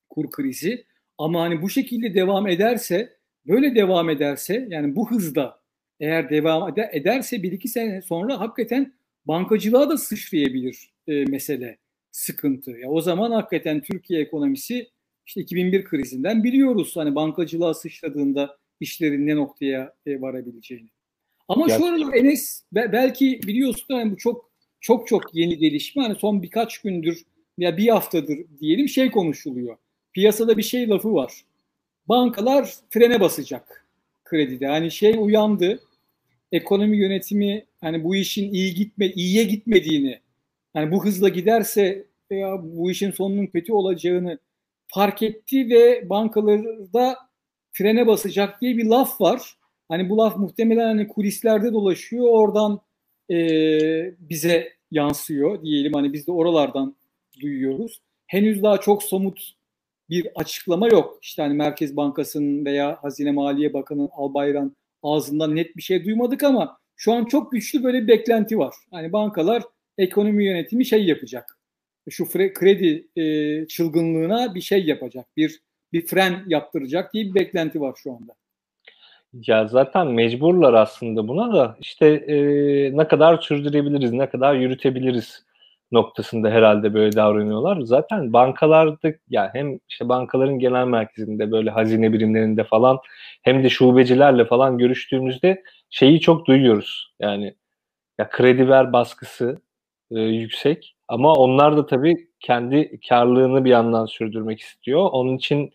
kur 0.09 0.31
krizi. 0.31 0.85
Ama 1.17 1.41
hani 1.41 1.61
bu 1.61 1.69
şekilde 1.69 2.13
devam 2.13 2.47
ederse, 2.47 3.17
böyle 3.47 3.75
devam 3.75 4.09
ederse 4.09 4.67
yani 4.69 4.95
bu 4.95 5.11
hızda 5.11 5.61
eğer 5.99 6.29
devam 6.29 6.73
ederse 6.91 7.43
bir 7.43 7.51
iki 7.51 7.67
sene 7.67 8.01
sonra 8.01 8.39
hakikaten 8.39 8.93
bankacılığa 9.25 9.89
da 9.89 9.97
sıçrayabilir 9.97 10.93
e, 11.07 11.25
mesele, 11.25 11.77
sıkıntı. 12.11 12.71
Ya 12.71 12.89
o 12.89 13.01
zaman 13.01 13.31
hakikaten 13.31 13.81
Türkiye 13.81 14.21
ekonomisi 14.21 14.89
işte 15.25 15.41
2001 15.41 15.83
krizinden 15.83 16.43
biliyoruz 16.43 16.95
hani 16.95 17.15
bankacılığa 17.15 17.73
sıçradığında 17.73 18.57
işlerin 18.79 19.27
ne 19.27 19.35
noktaya 19.35 19.93
e, 20.05 20.21
varabileceğini. 20.21 20.89
Ama 21.49 21.67
Gerçekten. 21.67 21.87
şu 21.87 21.93
aralar 21.93 22.13
Enes 22.13 22.63
belki 22.73 23.41
biliyorsun 23.47 23.93
hani 23.93 24.11
bu 24.11 24.17
çok 24.17 24.49
çok 24.81 25.07
çok 25.07 25.35
yeni 25.35 25.57
gelişme. 25.57 26.03
Hani 26.03 26.15
son 26.15 26.43
birkaç 26.43 26.77
gündür 26.77 27.25
ya 27.57 27.77
bir 27.77 27.87
haftadır 27.87 28.39
diyelim 28.59 28.89
şey 28.89 29.11
konuşuluyor. 29.11 29.77
Piyasada 30.13 30.57
bir 30.57 30.63
şey 30.63 30.89
lafı 30.89 31.13
var. 31.13 31.33
Bankalar 32.09 32.73
frene 32.89 33.21
basacak 33.21 33.87
kredide. 34.23 34.67
Hani 34.67 34.91
şey 34.91 35.15
uyandı. 35.19 35.79
Ekonomi 36.51 36.97
yönetimi 36.97 37.65
hani 37.81 38.03
bu 38.03 38.15
işin 38.15 38.53
iyi 38.53 38.73
gitme 38.73 39.07
iyiye 39.07 39.43
gitmediğini 39.43 40.19
yani 40.75 40.91
bu 40.91 41.05
hızla 41.05 41.29
giderse 41.29 42.05
ya 42.29 42.59
bu 42.63 42.91
işin 42.91 43.11
sonunun 43.11 43.47
kötü 43.47 43.73
olacağını 43.73 44.39
fark 44.87 45.21
etti 45.23 45.69
ve 45.69 46.09
bankalarda 46.09 47.17
frene 47.71 48.07
basacak 48.07 48.61
diye 48.61 48.77
bir 48.77 48.85
laf 48.85 49.21
var. 49.21 49.58
Hani 49.89 50.09
bu 50.09 50.17
laf 50.17 50.37
muhtemelen 50.37 50.85
hani 50.85 51.07
kulislerde 51.07 51.73
dolaşıyor. 51.73 52.25
Oradan 52.29 52.81
e, 53.31 53.37
bize 54.19 54.73
yansıyor 54.91 55.63
diyelim. 55.63 55.93
Hani 55.93 56.13
biz 56.13 56.27
de 56.27 56.31
oralardan 56.31 56.95
duyuyoruz. 57.41 58.01
Henüz 58.27 58.63
daha 58.63 58.77
çok 58.77 59.03
somut 59.03 59.51
bir 60.09 60.27
açıklama 60.35 60.87
yok. 60.87 61.19
İşte 61.21 61.41
hani 61.41 61.53
Merkez 61.53 61.97
Bankası'nın 61.97 62.65
veya 62.65 62.97
Hazine 63.03 63.31
Maliye 63.31 63.73
Bakanı 63.73 64.09
Albayrak 64.11 64.71
ağzından 65.03 65.55
net 65.55 65.77
bir 65.77 65.81
şey 65.81 66.05
duymadık 66.05 66.43
ama 66.43 66.77
şu 66.95 67.13
an 67.13 67.25
çok 67.25 67.51
güçlü 67.51 67.83
böyle 67.83 68.01
bir 68.03 68.07
beklenti 68.07 68.57
var. 68.57 68.75
Hani 68.91 69.13
bankalar 69.13 69.63
ekonomi 69.97 70.45
yönetimi 70.45 70.85
şey 70.85 71.05
yapacak. 71.05 71.57
Şu 72.09 72.25
kredi 72.29 73.07
e, 73.15 73.67
çılgınlığına 73.67 74.55
bir 74.55 74.61
şey 74.61 74.85
yapacak. 74.85 75.25
Bir 75.37 75.61
bir 75.93 76.05
fren 76.05 76.43
yaptıracak 76.47 77.13
diye 77.13 77.25
bir 77.25 77.35
beklenti 77.35 77.81
var 77.81 77.95
şu 78.03 78.11
anda. 78.11 78.33
Ya 79.33 79.67
zaten 79.67 80.07
mecburlar 80.07 80.73
aslında 80.73 81.27
buna 81.27 81.53
da 81.53 81.75
işte 81.79 82.07
e, 82.07 82.97
ne 82.97 83.07
kadar 83.07 83.37
sürdürebiliriz, 83.41 84.11
ne 84.13 84.29
kadar 84.29 84.55
yürütebiliriz 84.55 85.45
noktasında 85.91 86.49
herhalde 86.49 86.93
böyle 86.93 87.15
davranıyorlar. 87.15 87.81
Zaten 87.81 88.33
bankalarda 88.33 89.13
yani 89.29 89.49
hem 89.53 89.79
işte 89.89 90.09
bankaların 90.09 90.59
genel 90.59 90.85
merkezinde 90.87 91.51
böyle 91.51 91.69
hazine 91.71 92.13
birimlerinde 92.13 92.63
falan 92.63 92.97
hem 93.43 93.63
de 93.63 93.69
şubecilerle 93.69 94.45
falan 94.45 94.77
görüştüğümüzde 94.77 95.63
şeyi 95.89 96.19
çok 96.19 96.45
duyuyoruz. 96.47 97.13
Yani 97.19 97.55
ya 98.19 98.29
kredi 98.29 98.69
ver 98.69 98.93
baskısı 98.93 99.61
e, 100.11 100.19
yüksek 100.21 100.95
ama 101.07 101.33
onlar 101.33 101.77
da 101.77 101.85
tabii 101.85 102.29
kendi 102.39 102.99
karlılığını 103.09 103.65
bir 103.65 103.69
yandan 103.69 104.05
sürdürmek 104.05 104.59
istiyor. 104.61 105.09
Onun 105.11 105.37
için 105.37 105.71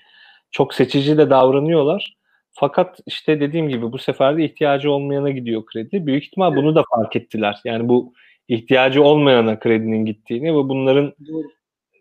çok 0.51 0.75
seçici 0.75 1.19
de 1.19 1.31
davranıyorlar. 1.31 2.17
Fakat 2.57 3.01
işte 3.07 3.41
dediğim 3.41 3.69
gibi 3.69 3.93
bu 3.93 3.99
sefer 3.99 4.37
de 4.39 4.45
ihtiyacı 4.45 4.91
olmayana 4.91 5.31
gidiyor 5.31 5.67
kredi. 5.67 6.07
Büyük 6.07 6.25
ihtimal 6.25 6.57
bunu 6.57 6.75
da 6.75 6.85
fark 6.97 7.17
ettiler. 7.17 7.61
Yani 7.65 7.89
bu 7.89 8.13
ihtiyacı 8.49 9.03
olmayana 9.03 9.59
kredinin 9.59 10.05
gittiğini 10.05 10.55
ve 10.55 10.69
bunların 10.69 11.15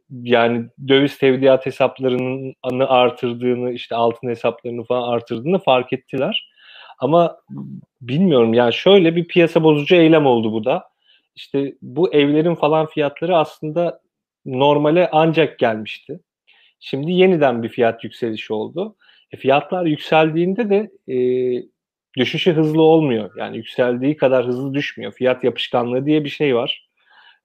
yani 0.09 0.65
döviz 0.87 1.17
tevdiat 1.17 1.65
hesaplarının 1.65 2.55
artırdığını, 2.79 3.71
işte 3.71 3.95
altın 3.95 4.27
hesaplarını 4.29 4.83
falan 4.83 5.09
artırdığını 5.09 5.59
fark 5.59 5.93
ettiler. 5.93 6.49
Ama 6.99 7.37
bilmiyorum 8.01 8.53
yani 8.53 8.73
şöyle 8.73 9.15
bir 9.15 9.27
piyasa 9.27 9.63
bozucu 9.63 9.95
eylem 9.95 10.25
oldu 10.25 10.53
bu 10.53 10.65
da. 10.65 10.83
İşte 11.35 11.73
bu 11.81 12.13
evlerin 12.13 12.55
falan 12.55 12.85
fiyatları 12.85 13.37
aslında 13.37 14.01
normale 14.45 15.09
ancak 15.11 15.59
gelmişti. 15.59 16.19
Şimdi 16.79 17.11
yeniden 17.11 17.63
bir 17.63 17.69
fiyat 17.69 18.03
yükselişi 18.03 18.53
oldu. 18.53 18.95
E, 19.33 19.37
fiyatlar 19.37 19.85
yükseldiğinde 19.85 20.69
de 20.69 20.91
e, 21.13 21.17
düşüşü 22.17 22.53
hızlı 22.53 22.81
olmuyor. 22.81 23.31
Yani 23.37 23.57
yükseldiği 23.57 24.17
kadar 24.17 24.47
hızlı 24.47 24.73
düşmüyor. 24.73 25.11
Fiyat 25.11 25.43
yapışkanlığı 25.43 26.05
diye 26.05 26.23
bir 26.23 26.29
şey 26.29 26.55
var. 26.55 26.87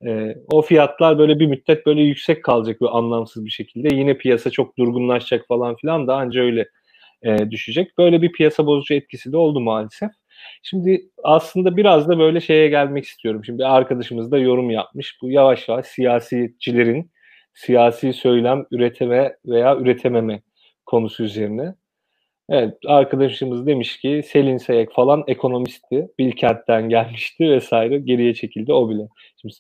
E, 0.07 0.35
o 0.53 0.63
fiyatlar 0.63 1.19
böyle 1.19 1.41
bir 1.41 1.47
müddet 1.47 1.87
böyle 1.87 2.03
yüksek 2.03 2.45
kalacak 2.45 2.81
bir 2.81 2.99
anlamsız 2.99 3.45
bir 3.45 3.51
şekilde. 3.51 3.95
Yine 3.95 4.19
piyasa 4.19 4.51
çok 4.51 4.79
durgunlaşacak 4.79 5.47
falan 5.49 5.77
filan 5.77 6.07
da 6.07 6.17
anca 6.17 6.41
öyle 6.41 6.69
e, 7.23 7.51
düşecek. 7.51 7.99
Böyle 7.99 8.23
bir 8.23 8.33
piyasa 8.33 8.67
bozucu 8.67 8.95
etkisi 8.95 9.33
de 9.33 9.37
oldu 9.37 9.61
maalesef. 9.61 10.11
Şimdi 10.63 11.03
aslında 11.25 11.77
biraz 11.77 12.09
da 12.09 12.19
böyle 12.19 12.41
şeye 12.41 12.69
gelmek 12.69 13.05
istiyorum. 13.05 13.45
Şimdi 13.45 13.67
arkadaşımız 13.67 14.33
da 14.33 14.39
yorum 14.39 14.71
yapmış. 14.71 15.19
Bu 15.23 15.31
yavaş 15.31 15.69
yavaş 15.69 15.87
siyasetçilerin 15.87 17.11
siyasi 17.55 18.13
söylem 18.13 18.67
üreteme 18.71 19.37
veya 19.47 19.77
üretememe 19.77 20.43
konusu 20.89 21.25
üzerine. 21.25 21.75
Evet 22.49 22.75
arkadaşımız 22.87 23.67
demiş 23.67 24.01
ki 24.01 24.23
Selin 24.27 24.57
Sayek 24.57 24.93
falan 24.93 25.25
ekonomisti. 25.27 26.09
Bilkent'ten 26.19 26.89
gelmişti 26.89 27.51
vesaire. 27.51 27.99
Geriye 27.99 28.35
çekildi 28.35 28.73
o 28.73 28.91
bile. 28.91 29.09
Şimdi 29.41 29.55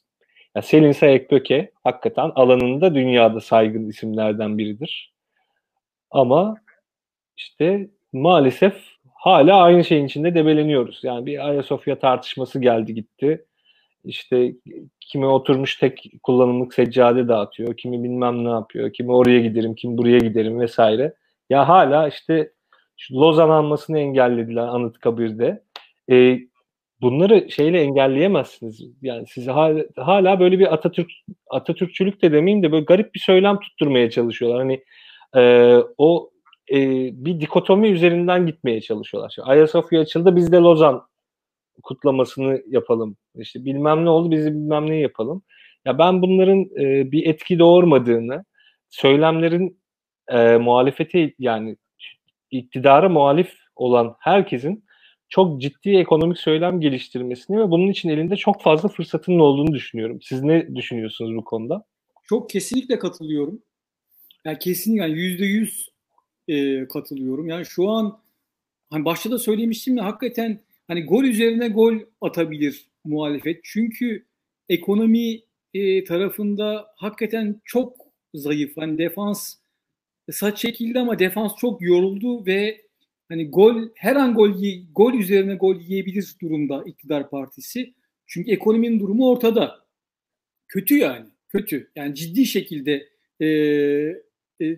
ya 0.57 0.63
Selin 0.63 0.93
Sayek 0.93 1.31
Böke 1.31 1.71
hakikaten 1.85 2.33
alanında 2.35 2.95
dünyada 2.95 3.41
saygın 3.41 3.89
isimlerden 3.89 4.59
biridir. 4.59 5.15
Ama 6.11 6.57
işte 7.37 7.89
maalesef 8.13 8.83
hala 9.15 9.63
aynı 9.63 9.85
şeyin 9.85 10.07
içinde 10.07 10.35
debeleniyoruz. 10.35 11.01
Yani 11.05 11.27
bir 11.27 11.49
Ayasofya 11.49 11.99
tartışması 11.99 12.61
geldi 12.61 12.95
gitti. 12.95 13.45
İşte 14.05 14.55
kimi 15.01 15.27
oturmuş 15.27 15.77
tek 15.77 16.13
kullanımlık 16.23 16.75
seccade 16.75 17.29
dağıtıyor, 17.29 17.77
kimi 17.77 18.05
bilmem 18.05 18.45
ne 18.45 18.49
yapıyor, 18.49 18.93
kimi 18.93 19.13
oraya 19.13 19.41
giderim, 19.41 19.75
kimi 19.75 19.99
buraya 19.99 20.19
giderim 20.19 20.61
vesaire. 20.61 21.15
Ya 21.51 21.69
hala 21.69 22.09
işte 22.09 22.53
Lozan 23.13 23.49
almasını 23.49 23.99
engellediler 23.99 24.63
Anıtkabir'de. 24.63 25.63
E, 26.11 26.39
bunları 27.01 27.51
şeyle 27.51 27.81
engelleyemezsiniz. 27.81 28.83
Yani 29.03 29.27
size 29.27 29.51
hala, 29.51 29.85
hala 29.97 30.41
böyle 30.41 30.59
bir 30.59 30.75
Atatürk 30.75 31.11
Atatürkçülük 31.51 32.23
de 32.23 32.33
demeyeyim 32.33 32.63
de 32.63 32.73
böyle 32.73 32.85
garip 32.85 33.15
bir 33.15 33.21
söylem 33.21 33.61
tutturmaya 33.61 34.11
çalışıyorlar. 34.11 34.59
Hani 34.59 34.85
e, 35.37 35.75
o 35.99 36.31
e, 36.73 36.79
bir 37.25 37.41
dikotomi 37.41 37.89
üzerinden 37.89 38.47
gitmeye 38.47 38.81
çalışıyorlar. 38.81 39.33
Şimdi 39.35 39.49
Ayasofya 39.49 40.01
açıldı 40.01 40.37
biz 40.37 40.53
de 40.53 40.57
Lozan 40.57 41.03
kutlamasını 41.83 42.63
yapalım. 42.67 43.17
İşte 43.35 43.65
bilmem 43.65 44.05
ne 44.05 44.11
oldu 44.11 44.31
bizi 44.31 44.51
bilmem 44.51 44.91
ne 44.91 44.97
yapalım. 44.97 45.43
Ya 45.85 45.99
ben 45.99 46.23
bunların 46.23 46.61
e, 46.81 47.13
bir 47.13 47.27
etki 47.27 47.59
doğurmadığını, 47.59 48.45
söylemlerin 48.89 49.81
e, 50.29 50.57
muhalefeti 50.57 51.35
yani 51.39 51.77
iktidara 52.51 53.09
muhalif 53.09 53.53
olan 53.77 54.17
herkesin 54.21 54.85
çok 55.29 55.61
ciddi 55.61 55.91
ekonomik 55.91 56.39
söylem 56.39 56.81
geliştirmesini 56.81 57.61
ve 57.61 57.71
bunun 57.71 57.89
için 57.89 58.09
elinde 58.09 58.37
çok 58.37 58.63
fazla 58.63 58.89
fırsatının 58.89 59.39
olduğunu 59.39 59.75
düşünüyorum. 59.75 60.19
Siz 60.23 60.43
ne 60.43 60.77
düşünüyorsunuz 60.77 61.37
bu 61.37 61.45
konuda? 61.45 61.85
Çok 62.25 62.51
kesinlikle 62.51 62.99
katılıyorum. 62.99 63.63
Yani 64.45 64.59
kesinlikle 64.59 65.03
yani 65.03 65.19
yüzde 65.19 65.45
yüz 65.45 65.89
e, 66.49 66.89
katılıyorum. 66.89 67.49
Yani 67.49 67.67
şu 67.67 67.89
an 67.89 68.19
hani 68.91 69.05
başta 69.05 69.31
da 69.31 69.39
söylemiştim 69.39 69.97
ya 69.97 70.05
hakikaten 70.05 70.61
hani 70.89 71.05
gol 71.05 71.25
üzerine 71.25 71.69
gol 71.69 71.95
atabilir 72.21 72.89
muhalefet. 73.05 73.61
Çünkü 73.63 74.25
ekonomi 74.69 75.41
e, 75.75 76.05
tarafında 76.05 76.87
hakikaten 76.97 77.61
çok 77.65 77.97
zayıf. 78.35 78.77
Hani 78.77 78.99
defans 78.99 79.55
saç 80.33 80.59
çekildi 80.59 80.99
ama 80.99 81.19
defans 81.19 81.53
çok 81.57 81.83
yoruldu 81.83 82.47
ve 82.47 82.81
hani 83.29 83.51
gol 83.51 83.89
her 83.95 84.17
an 84.17 84.35
gol 84.35 84.51
gol 84.93 85.15
üzerine 85.15 85.55
gol 85.55 85.81
yiyebilir 85.81 86.37
durumda 86.43 86.85
iktidar 86.87 87.31
partisi. 87.31 87.95
Çünkü 88.27 88.51
ekonominin 88.51 89.01
durumu 89.01 89.31
ortada. 89.31 89.87
Kötü 90.69 90.99
yani. 90.99 91.27
Kötü. 91.49 91.91
Yani 91.97 92.15
ciddi 92.15 92.47
şekilde 92.47 93.09
e, 93.41 93.47
e, 94.61 94.77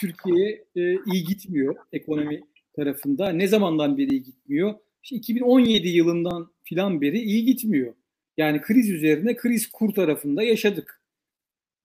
Türkiye 0.00 0.64
e, 0.76 0.80
iyi 1.12 1.24
gitmiyor 1.24 1.76
ekonomi 1.92 2.40
tarafında. 2.76 3.28
Ne 3.28 3.48
zamandan 3.48 3.98
beri 3.98 4.10
iyi 4.10 4.22
gitmiyor? 4.22 4.74
İşte 5.02 5.16
2017 5.16 5.88
yılından 5.88 6.52
filan 6.64 7.00
beri 7.00 7.20
iyi 7.20 7.44
gitmiyor. 7.44 7.94
Yani 8.36 8.60
kriz 8.60 8.90
üzerine 8.90 9.36
kriz 9.36 9.70
kur 9.70 9.94
tarafında 9.94 10.42
yaşadık. 10.42 11.02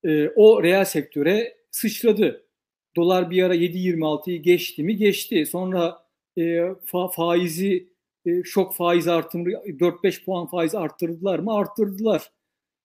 E, 0.03 0.29
o 0.35 0.63
reel 0.63 0.85
sektöre 0.85 1.57
sıçradı. 1.71 2.47
Dolar 2.95 3.31
bir 3.31 3.43
ara 3.43 3.55
7.26'yı 3.55 4.41
geçti 4.41 4.83
mi? 4.83 4.95
Geçti. 4.95 5.45
Sonra 5.45 6.07
e, 6.37 6.41
fa- 6.41 7.13
faizi 7.15 7.89
e, 8.25 8.43
şok 8.43 8.75
faiz 8.75 9.07
artımı 9.07 9.49
4-5 9.49 10.25
puan 10.25 10.47
faiz 10.47 10.75
arttırdılar 10.75 11.39
mı? 11.39 11.53
Arttırdılar. 11.55 12.31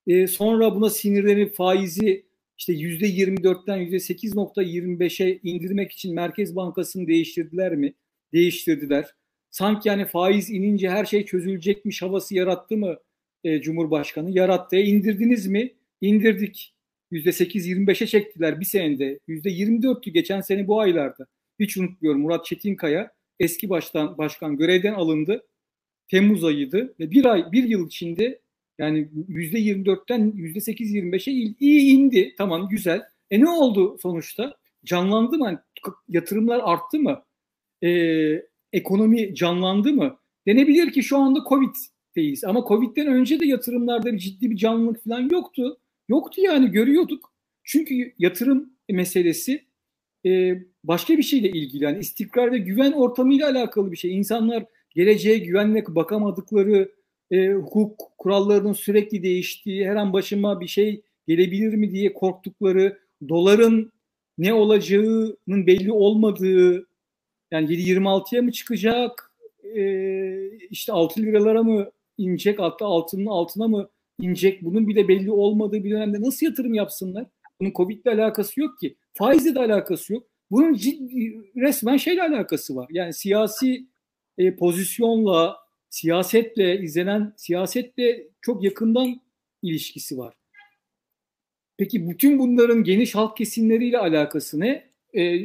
E, 0.07 0.27
sonra 0.27 0.75
buna 0.75 0.89
sinirlenip 0.89 1.55
faizi 1.55 2.25
işte 2.57 2.73
%24'ten 2.73 3.79
%8.25'e 3.79 5.39
indirmek 5.43 5.91
için 5.91 6.15
Merkez 6.15 6.55
Bankası'nı 6.55 7.07
değiştirdiler 7.07 7.75
mi? 7.75 7.93
Değiştirdiler. 8.33 9.15
Sanki 9.53 9.89
yani 9.89 10.05
faiz 10.05 10.49
inince 10.49 10.89
her 10.89 11.05
şey 11.05 11.25
çözülecekmiş 11.25 12.01
havası 12.01 12.35
yarattı 12.35 12.77
mı 12.77 12.97
e, 13.43 13.61
Cumhurbaşkanı? 13.61 14.31
Yarattı. 14.31 14.75
E, 14.75 14.83
indirdiniz 14.83 15.47
mi? 15.47 15.73
İndirdik. 16.01 16.73
%8-25'e 17.11 18.07
çektiler 18.07 18.59
bir 18.59 18.65
senede. 18.65 19.19
%24'tü 19.27 20.09
geçen 20.09 20.41
sene 20.41 20.67
bu 20.67 20.79
aylarda. 20.79 21.27
Hiç 21.59 21.77
unutmuyorum 21.77 22.21
Murat 22.21 22.45
Çetinkaya 22.45 23.11
eski 23.39 23.69
baştan 23.69 24.17
başkan 24.17 24.57
görevden 24.57 24.93
alındı. 24.93 25.47
Temmuz 26.07 26.43
ayıydı 26.43 26.95
ve 26.99 27.11
bir 27.11 27.25
ay 27.25 27.51
bir 27.51 27.63
yıl 27.63 27.87
içinde 27.87 28.41
yani 28.77 29.09
%24'ten 29.29 30.31
%8-25'e 30.31 31.33
iyi 31.59 31.93
indi. 31.93 32.35
Tamam 32.37 32.69
güzel. 32.69 33.01
E 33.31 33.39
ne 33.39 33.49
oldu 33.49 33.97
sonuçta? 34.01 34.57
Canlandı 34.85 35.37
mı? 35.37 35.45
Yani 35.45 35.59
yatırımlar 36.09 36.61
arttı 36.63 36.99
mı? 36.99 37.23
Ee, 37.83 38.52
ekonomi 38.73 39.35
canlandı 39.35 39.93
mı? 39.93 40.17
Denebilir 40.47 40.91
ki 40.91 41.03
şu 41.03 41.17
anda 41.17 41.39
Covid'deyiz. 41.49 42.43
Ama 42.43 42.65
Covid'den 42.67 43.07
önce 43.07 43.39
de 43.39 43.45
yatırımlarda 43.45 44.13
bir 44.13 44.17
ciddi 44.17 44.51
bir 44.51 44.55
canlılık 44.55 45.03
falan 45.03 45.29
yoktu. 45.31 45.77
Yoktu 46.09 46.41
yani 46.41 46.71
görüyorduk. 46.71 47.33
Çünkü 47.63 48.13
yatırım 48.19 48.69
meselesi 48.89 49.65
e, 50.25 50.55
başka 50.83 51.17
bir 51.17 51.23
şeyle 51.23 51.49
ilgili. 51.49 51.83
Yani 51.83 51.99
istikrar 51.99 52.51
ve 52.51 52.57
güven 52.57 52.91
ortamıyla 52.91 53.49
alakalı 53.49 53.91
bir 53.91 53.97
şey. 53.97 54.17
İnsanlar 54.17 54.65
geleceğe 54.95 55.37
güvenle 55.37 55.83
bakamadıkları, 55.87 56.91
e, 57.31 57.47
hukuk 57.47 58.11
kurallarının 58.17 58.73
sürekli 58.73 59.23
değiştiği, 59.23 59.87
her 59.87 59.95
an 59.95 60.13
başıma 60.13 60.59
bir 60.59 60.67
şey 60.67 61.01
gelebilir 61.27 61.73
mi 61.73 61.91
diye 61.91 62.13
korktukları, 62.13 62.99
doların 63.29 63.91
ne 64.37 64.53
olacağının 64.53 65.67
belli 65.67 65.91
olmadığı, 65.91 66.87
yani 67.53 67.67
7.26'ya 67.67 68.41
mı 68.41 68.51
çıkacak, 68.51 69.31
e, 69.75 70.57
işte 70.57 70.91
6 70.91 71.21
liralara 71.21 71.63
mı 71.63 71.91
inecek, 72.17 72.59
hatta 72.59 72.85
altının 72.85 73.25
altına 73.25 73.67
mı 73.67 73.89
inecek, 74.19 74.61
bunun 74.61 74.87
bile 74.87 75.07
belli 75.07 75.31
olmadığı 75.31 75.83
bir 75.83 75.91
dönemde 75.91 76.21
nasıl 76.21 76.45
yatırım 76.45 76.73
yapsınlar? 76.73 77.25
Bunun 77.59 77.71
Covid 77.71 78.05
ile 78.05 78.11
alakası 78.11 78.59
yok 78.59 78.79
ki. 78.79 78.95
Faizle 79.13 79.55
de 79.55 79.59
alakası 79.59 80.13
yok. 80.13 80.23
Bunun 80.51 80.73
ciddi, 80.73 81.41
resmen 81.55 81.97
şeyle 81.97 82.21
alakası 82.23 82.75
var. 82.75 82.87
Yani 82.91 83.13
siyasi 83.13 83.87
e, 84.37 84.55
pozisyonla, 84.55 85.57
siyasetle 85.89 86.81
izlenen 86.81 87.33
siyasetle 87.37 88.27
çok 88.41 88.63
yakından 88.63 89.21
ilişkisi 89.61 90.17
var. 90.17 90.33
Peki 91.77 92.09
bütün 92.09 92.39
bunların 92.39 92.83
geniş 92.83 93.15
halk 93.15 93.37
kesimleriyle 93.37 93.97
alakası 93.97 94.59
ne? 94.59 94.89
E, 95.17 95.39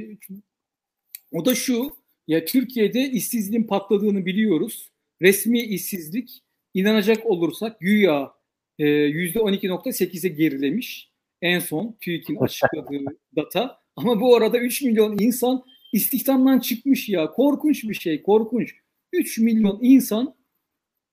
o 1.32 1.44
da 1.44 1.54
şu, 1.54 1.97
ya 2.28 2.44
Türkiye'de 2.44 3.10
işsizliğin 3.10 3.64
patladığını 3.64 4.26
biliyoruz. 4.26 4.90
Resmi 5.22 5.60
işsizlik 5.60 6.42
inanacak 6.74 7.26
olursak 7.26 7.80
güya 7.80 8.32
e, 8.78 8.84
%12.8'e 8.84 10.28
gerilemiş. 10.28 11.10
En 11.42 11.58
son 11.58 11.96
TÜİK'in 12.00 12.36
açıkladığı 12.40 13.04
data. 13.36 13.80
Ama 13.96 14.20
bu 14.20 14.36
arada 14.36 14.58
3 14.58 14.82
milyon 14.82 15.18
insan 15.18 15.64
istihdamdan 15.92 16.58
çıkmış 16.58 17.08
ya. 17.08 17.30
Korkunç 17.30 17.84
bir 17.84 17.94
şey, 17.94 18.22
korkunç. 18.22 18.74
3 19.12 19.38
milyon 19.38 19.78
insan 19.82 20.34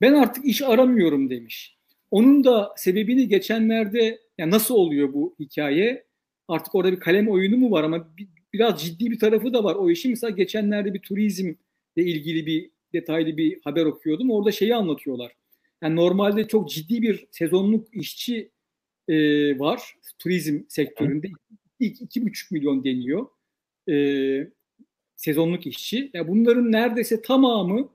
ben 0.01 0.13
artık 0.13 0.45
iş 0.45 0.61
aramıyorum 0.61 1.30
demiş. 1.30 1.78
Onun 2.11 2.43
da 2.43 2.74
sebebini 2.78 3.28
geçenlerde 3.28 4.20
yani 4.38 4.51
nasıl 4.51 4.76
oluyor 4.76 5.13
bu 5.13 5.36
hikaye? 5.39 6.05
Artık 6.47 6.76
orada 6.76 6.91
bir 6.91 6.99
kalem 6.99 7.30
oyunu 7.30 7.57
mu 7.57 7.72
var 7.72 7.84
ama 7.84 8.18
bir, 8.18 8.28
biraz 8.55 8.81
ciddi 8.81 9.11
bir 9.11 9.19
tarafı 9.19 9.53
da 9.53 9.63
var. 9.63 9.75
O 9.75 9.89
işin 9.89 10.11
mesela 10.11 10.31
geçenlerde 10.31 10.93
bir 10.93 10.99
turizmle 10.99 11.55
ilgili 11.95 12.45
bir 12.45 12.69
detaylı 12.93 13.37
bir 13.37 13.59
haber 13.63 13.85
okuyordum. 13.85 14.31
Orada 14.31 14.51
şeyi 14.51 14.75
anlatıyorlar. 14.75 15.31
Yani 15.81 15.95
normalde 15.95 16.47
çok 16.47 16.69
ciddi 16.69 17.01
bir 17.01 17.27
sezonluk 17.31 17.87
işçi 17.93 18.51
e, 19.07 19.15
var 19.59 19.95
turizm 20.19 20.59
sektöründe. 20.67 21.27
İlk 21.79 22.01
iki 22.01 22.25
buçuk 22.25 22.51
milyon 22.51 22.83
deniyor 22.83 23.27
e, 23.89 23.95
sezonluk 25.15 25.67
işçi. 25.67 26.09
Yani 26.13 26.27
bunların 26.27 26.71
neredeyse 26.71 27.21
tamamı 27.21 27.89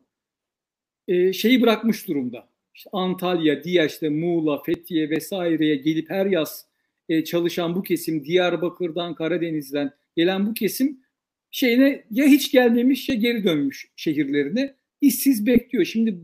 e, 1.09 1.33
şeyi 1.33 1.63
bırakmış 1.63 2.09
durumda. 2.09 2.49
İşte 2.75 2.91
Antalya, 2.93 3.65
diğer 3.65 3.99
Muğla, 4.03 4.63
Fethiye 4.63 5.11
vesaireye 5.11 5.77
gelip 5.77 6.11
her 6.11 6.27
yaz 6.27 6.67
e, 7.09 7.25
çalışan 7.25 7.75
bu 7.75 7.83
kesim, 7.83 8.25
Diyarbakır'dan, 8.25 9.15
Karadeniz'den 9.15 9.93
gelen 10.17 10.47
bu 10.47 10.55
kesim 10.55 11.01
şeyine 11.51 12.05
ya 12.11 12.27
hiç 12.27 12.53
gelmemiş 12.53 13.09
ya 13.09 13.15
geri 13.15 13.45
dönmüş 13.45 13.91
şehirlerine 13.97 14.75
işsiz 15.01 15.47
bekliyor. 15.47 15.85
Şimdi 15.85 16.19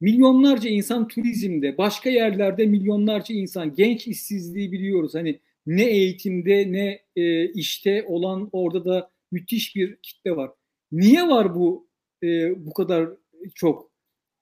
milyonlarca 0.00 0.70
insan 0.70 1.08
turizmde, 1.08 1.78
başka 1.78 2.10
yerlerde 2.10 2.66
milyonlarca 2.66 3.34
insan 3.34 3.74
genç 3.74 4.06
işsizliği 4.06 4.72
biliyoruz. 4.72 5.14
Hani 5.14 5.40
ne 5.66 5.84
eğitimde 5.84 6.72
ne 6.72 7.00
e, 7.16 7.48
işte 7.52 8.04
olan 8.08 8.48
orada 8.52 8.84
da 8.84 9.10
müthiş 9.30 9.76
bir 9.76 9.96
kitle 10.02 10.36
var. 10.36 10.50
Niye 10.92 11.22
var 11.22 11.54
bu 11.54 11.88
e, 12.22 12.26
bu 12.66 12.72
kadar 12.72 13.08
çok 13.54 13.90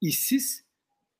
işsiz? 0.00 0.64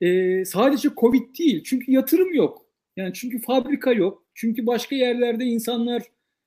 E, 0.01 0.45
sadece 0.45 0.89
Covid 0.97 1.39
değil. 1.39 1.63
Çünkü 1.65 1.93
yatırım 1.93 2.35
yok. 2.35 2.67
Yani 2.97 3.13
çünkü 3.15 3.41
fabrika 3.41 3.93
yok. 3.93 4.27
Çünkü 4.35 4.67
başka 4.67 4.97
yerlerde 4.97 5.45
insanlar 5.45 6.03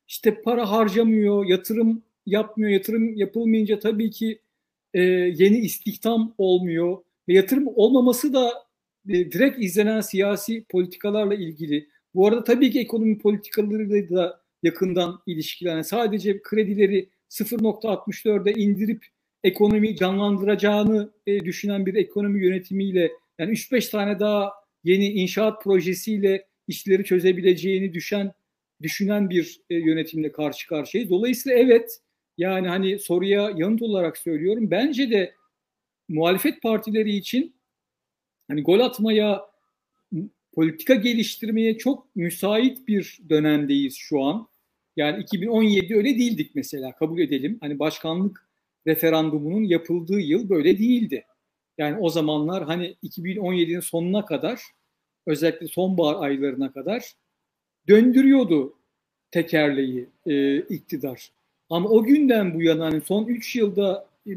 işte 0.07 0.41
para 0.41 0.71
harcamıyor, 0.71 1.45
yatırım 1.45 2.03
yapmıyor. 2.25 2.71
Yatırım 2.71 3.15
yapılmayınca 3.15 3.79
tabii 3.79 4.11
ki 4.11 4.41
e, 4.93 5.01
yeni 5.01 5.57
istihdam 5.57 6.35
olmuyor. 6.37 6.97
Ve 7.27 7.33
yatırım 7.33 7.67
olmaması 7.67 8.33
da 8.33 8.51
e, 9.09 9.31
direkt 9.31 9.63
izlenen 9.63 10.01
siyasi 10.01 10.65
politikalarla 10.69 11.35
ilgili. 11.35 11.89
Bu 12.15 12.27
arada 12.27 12.43
tabii 12.43 12.71
ki 12.71 12.79
ekonomi 12.79 13.17
politikalarıyla 13.17 14.09
da 14.09 14.41
yakından 14.63 15.19
ilişkilenen 15.27 15.81
sadece 15.81 16.41
kredileri 16.41 17.09
0.64'e 17.29 18.53
indirip 18.53 19.05
ekonomi 19.43 19.95
canlandıracağını 19.95 21.11
e, 21.27 21.45
düşünen 21.45 21.85
bir 21.85 21.95
ekonomi 21.95 22.45
yönetimiyle 22.45 23.11
yani 23.39 23.51
3-5 23.51 23.91
tane 23.91 24.19
daha 24.19 24.53
yeni 24.83 25.09
inşaat 25.09 25.63
projesiyle 25.63 26.45
işleri 26.67 27.03
çözebileceğini 27.03 27.93
düşen 27.93 28.33
düşünen 28.85 29.29
bir 29.29 29.61
e, 29.69 29.75
yönetimle 29.75 30.31
karşı 30.31 30.67
karşıyayız. 30.67 31.11
Dolayısıyla 31.11 31.57
evet 31.57 32.01
yani 32.37 32.67
hani 32.67 32.99
soruya 32.99 33.51
yanıt 33.55 33.81
olarak 33.81 34.17
söylüyorum. 34.17 34.71
Bence 34.71 35.11
de 35.11 35.35
muhalefet 36.09 36.61
partileri 36.61 37.15
için 37.15 37.55
hani 38.47 38.63
gol 38.63 38.79
atmaya, 38.79 39.41
politika 40.53 40.95
geliştirmeye 40.95 41.77
çok 41.77 42.15
müsait 42.15 42.87
bir 42.87 43.19
dönemdeyiz 43.29 43.95
şu 43.97 44.23
an. 44.23 44.47
Yani 44.95 45.23
2017 45.23 45.95
öyle 45.95 46.09
değildik 46.09 46.51
mesela 46.55 46.95
kabul 46.95 47.19
edelim. 47.19 47.57
Hani 47.61 47.79
başkanlık 47.79 48.49
referandumunun 48.87 49.63
yapıldığı 49.63 50.19
yıl 50.19 50.49
böyle 50.49 50.79
değildi. 50.79 51.25
Yani 51.77 51.97
o 51.97 52.09
zamanlar 52.09 52.63
hani 52.63 52.95
2017'nin 53.03 53.79
sonuna 53.79 54.25
kadar 54.25 54.61
özellikle 55.27 55.67
sonbahar 55.67 56.23
aylarına 56.23 56.71
kadar 56.71 57.13
döndürüyordu 57.87 58.73
tekerleği 59.31 60.09
e, 60.25 60.57
iktidar. 60.59 61.31
Ama 61.69 61.89
o 61.89 62.03
günden 62.03 62.53
bu 62.53 62.61
yana 62.61 62.85
hani 62.85 63.01
son 63.01 63.25
3 63.25 63.55
yılda 63.55 64.07
e, 64.27 64.31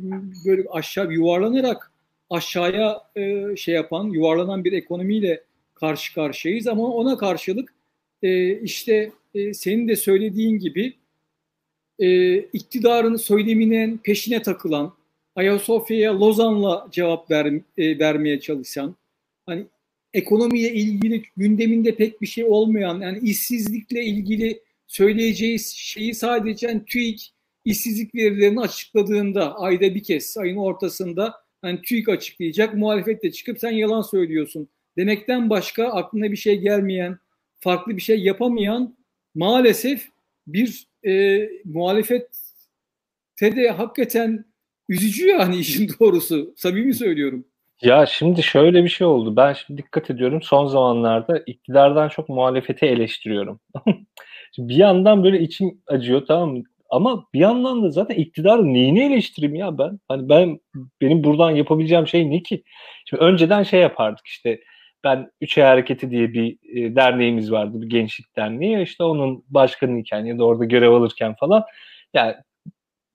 böyle 0.47 0.69
aşağı 0.71 1.13
yuvarlanarak 1.13 1.93
aşağıya 2.31 3.03
e, 3.17 3.57
şey 3.57 3.75
yapan, 3.75 4.05
yuvarlanan 4.05 4.65
bir 4.65 4.73
ekonomiyle 4.73 5.45
karşı 5.75 6.15
karşıyayız 6.15 6.67
ama 6.67 6.95
ona 6.95 7.19
karşılık 7.19 7.75
e, 8.23 8.61
işte 8.61 9.13
e, 9.35 9.55
senin 9.55 9.89
de 9.89 9.97
söylediğin 9.97 10.59
gibi 10.59 10.95
e, 11.99 12.37
iktidarın 12.39 13.17
söyleminin 13.17 13.99
peşine 13.99 14.43
takılan, 14.43 14.95
Ayasofya'ya 15.37 16.21
Lozan'la 16.21 16.89
cevap 16.91 17.31
ver, 17.31 17.47
e, 17.79 17.99
vermeye 17.99 18.41
çalışan, 18.41 18.97
hani 19.47 19.67
ekonomiye 20.15 20.73
ilgili 20.73 21.23
gündeminde 21.37 21.97
pek 21.97 22.21
bir 22.21 22.27
şey 22.27 22.45
olmayan, 22.45 23.01
yani 23.01 23.19
işsizlikle 23.19 24.05
ilgili 24.05 24.63
söyleyeceği 24.87 25.59
şeyi 25.75 26.15
sadece 26.15 26.67
yani 26.67 26.85
TÜİK 26.85 27.33
işsizlik 27.65 28.15
verilerini 28.15 28.61
açıkladığında 28.61 29.59
ayda 29.59 29.95
bir 29.95 30.03
kez 30.03 30.37
ayın 30.39 30.57
ortasında 30.57 31.35
yani 31.65 31.83
TÜİK 31.83 32.09
açıklayacak 32.09 32.75
muhalefet 32.75 33.23
de 33.23 33.33
çıkıp 33.33 33.59
sen 33.59 33.71
yalan 33.71 34.03
söylüyorsun 34.03 34.69
demekten 34.97 35.51
başka 35.51 35.87
aklına 35.87 36.31
bir 36.31 36.37
şey 36.37 36.59
gelmeyen 36.59 37.19
farklı 37.61 37.97
bir 37.97 38.03
şey 38.03 38.21
yapamayan 38.21 38.97
maalesef 39.35 40.09
bir 40.47 40.89
e, 41.07 41.41
muhalefette 41.65 42.31
de 43.41 43.71
hakikaten 43.71 44.45
üzücü 44.89 45.27
yani 45.27 45.57
işin 45.57 45.91
doğrusu. 46.01 46.55
Samimi 46.57 46.95
söylüyorum. 46.95 47.45
Ya 47.83 48.07
şimdi 48.07 48.43
şöyle 48.43 48.85
bir 48.85 48.89
şey 48.89 49.07
oldu. 49.07 49.37
Ben 49.37 49.53
şimdi 49.53 49.83
dikkat 49.83 50.11
ediyorum 50.11 50.43
son 50.43 50.67
zamanlarda 50.67 51.39
iktidardan 51.47 52.09
çok 52.09 52.29
muhalefeti 52.29 52.87
eleştiriyorum. 52.87 53.61
bir 54.59 54.75
yandan 54.77 55.25
böyle 55.25 55.41
içim 55.41 55.81
acıyor 55.87 56.27
tamam 56.27 56.51
mı? 56.57 56.63
Ama 56.91 57.25
bir 57.35 57.41
yandan 57.41 57.83
da 57.83 57.91
zaten 57.91 58.15
iktidarın 58.15 58.75
neyini 58.75 59.03
eleştireyim 59.05 59.55
ya 59.55 59.79
ben? 59.79 59.99
Hani 60.09 60.29
ben 60.29 60.61
benim 61.01 61.25
buradan 61.25 61.51
yapabileceğim 61.51 62.07
şey 62.09 62.31
ne 62.31 62.43
ki? 62.43 62.63
Şimdi 63.07 63.25
önceden 63.25 63.63
şey 63.63 63.81
yapardık 63.81 64.27
işte 64.27 64.61
ben 65.05 65.31
Üç 65.41 65.59
Ay 65.59 65.65
Hareketi 65.65 66.11
diye 66.11 66.33
bir 66.33 66.59
e, 66.77 66.97
derneğimiz 66.97 67.53
vardı, 67.53 67.83
bir 67.83 67.91
gençlik 67.91 68.37
derneği. 68.37 68.83
İşte 68.83 69.05
onun 69.05 69.45
başkanıyken 69.49 70.25
ya 70.25 70.39
da 70.39 70.45
orada 70.45 70.65
görev 70.65 70.91
alırken 70.93 71.35
falan 71.41 71.65
yani 72.15 72.35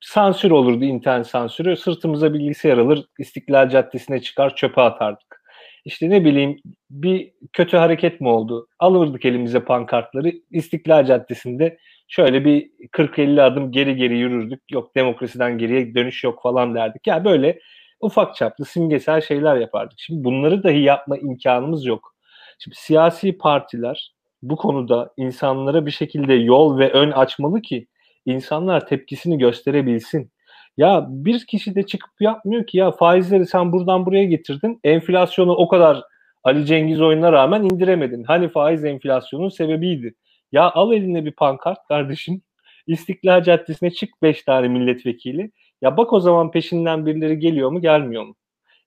sansür 0.03 0.51
olurdu 0.51 0.83
internet 0.83 1.27
sansürü. 1.27 1.77
Sırtımıza 1.77 2.33
bilgisayar 2.33 2.77
alır, 2.77 3.05
İstiklal 3.19 3.69
Caddesi'ne 3.69 4.21
çıkar 4.21 4.55
çöpe 4.55 4.81
atardık. 4.81 5.43
İşte 5.85 6.09
ne 6.09 6.25
bileyim 6.25 6.59
bir 6.89 7.31
kötü 7.53 7.77
hareket 7.77 8.21
mi 8.21 8.29
oldu? 8.29 8.67
Alırdık 8.79 9.25
elimize 9.25 9.59
pankartları 9.59 10.31
İstiklal 10.51 11.05
Caddesi'nde 11.05 11.77
şöyle 12.07 12.45
bir 12.45 12.69
40-50 12.91 13.41
adım 13.41 13.71
geri 13.71 13.95
geri 13.95 14.17
yürürdük. 14.17 14.61
Yok 14.71 14.95
demokrasiden 14.95 15.57
geriye 15.57 15.95
dönüş 15.95 16.23
yok 16.23 16.41
falan 16.43 16.75
derdik. 16.75 17.07
Yani 17.07 17.25
böyle 17.25 17.59
ufak 18.01 18.35
çaplı 18.35 18.65
simgesel 18.65 19.21
şeyler 19.21 19.55
yapardık. 19.55 19.99
Şimdi 19.99 20.23
bunları 20.23 20.63
dahi 20.63 20.79
yapma 20.79 21.17
imkanımız 21.17 21.85
yok. 21.85 22.15
Şimdi 22.59 22.77
siyasi 22.77 23.37
partiler 23.37 24.13
bu 24.41 24.55
konuda 24.55 25.13
insanlara 25.17 25.85
bir 25.85 25.91
şekilde 25.91 26.33
yol 26.33 26.79
ve 26.79 26.91
ön 26.91 27.11
açmalı 27.11 27.61
ki 27.61 27.87
insanlar 28.25 28.87
tepkisini 28.87 29.37
gösterebilsin. 29.37 30.31
Ya 30.77 31.05
bir 31.09 31.45
kişi 31.45 31.75
de 31.75 31.83
çıkıp 31.85 32.11
yapmıyor 32.19 32.67
ki 32.67 32.77
ya 32.77 32.91
faizleri 32.91 33.45
sen 33.45 33.71
buradan 33.71 34.05
buraya 34.05 34.23
getirdin. 34.23 34.79
Enflasyonu 34.83 35.51
o 35.51 35.67
kadar 35.67 36.03
Ali 36.43 36.65
Cengiz 36.65 37.01
oyuna 37.01 37.31
rağmen 37.31 37.63
indiremedin. 37.63 38.23
Hani 38.23 38.49
faiz 38.49 38.85
enflasyonun 38.85 39.49
sebebiydi. 39.49 40.15
Ya 40.51 40.71
al 40.71 40.93
eline 40.93 41.25
bir 41.25 41.31
pankart 41.31 41.87
kardeşim. 41.87 42.41
İstiklal 42.87 43.43
Caddesi'ne 43.43 43.91
çık 43.91 44.09
5 44.21 44.43
tane 44.43 44.67
milletvekili. 44.67 45.51
Ya 45.81 45.97
bak 45.97 46.13
o 46.13 46.19
zaman 46.19 46.51
peşinden 46.51 47.05
birileri 47.05 47.39
geliyor 47.39 47.69
mu 47.71 47.81
gelmiyor 47.81 48.23
mu? 48.23 48.35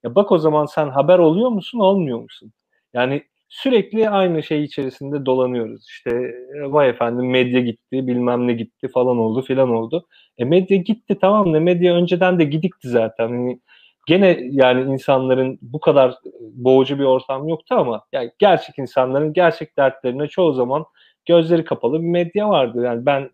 Ya 0.05 0.15
bak 0.15 0.33
o 0.33 0.39
zaman 0.39 0.67
sen 0.67 0.89
haber 0.89 1.19
oluyor 1.19 1.49
musun 1.51 1.79
olmuyor 1.79 2.21
musun? 2.21 2.53
Yani 2.95 3.23
sürekli 3.49 4.11
aynı 4.11 4.43
şey 4.43 4.65
içerisinde 4.65 5.27
dolanıyoruz. 5.27 5.87
İşte 5.89 6.11
e, 6.57 6.73
vay 6.73 6.89
efendim 6.89 7.31
medya 7.31 7.61
gitti 7.61 8.07
bilmem 8.07 8.47
ne 8.49 8.53
gitti 8.53 8.89
falan 8.89 9.19
oldu 9.19 9.43
filan 9.43 9.71
oldu. 9.71 10.07
E 10.39 10.45
medya 10.45 10.77
gitti 10.77 11.19
tamam 11.21 11.55
da 11.55 11.61
medya 11.61 11.95
önceden 11.95 12.39
de 12.39 12.45
gidikti 12.45 12.89
zaten. 12.89 13.29
Hani 13.29 13.61
gene 14.07 14.39
yani 14.51 14.93
insanların 14.93 15.59
bu 15.63 15.81
kadar 15.81 16.15
boğucu 16.41 16.99
bir 16.99 17.05
ortam 17.05 17.49
yoktu 17.49 17.75
ama 17.79 18.05
yani 18.13 18.31
gerçek 18.39 18.79
insanların 18.79 19.33
gerçek 19.33 19.77
dertlerine 19.79 20.29
çoğu 20.29 20.53
zaman 20.53 20.85
gözleri 21.27 21.65
kapalı 21.65 22.03
bir 22.03 22.09
medya 22.09 22.49
vardı. 22.49 22.83
Yani 22.85 23.07
ben 23.07 23.31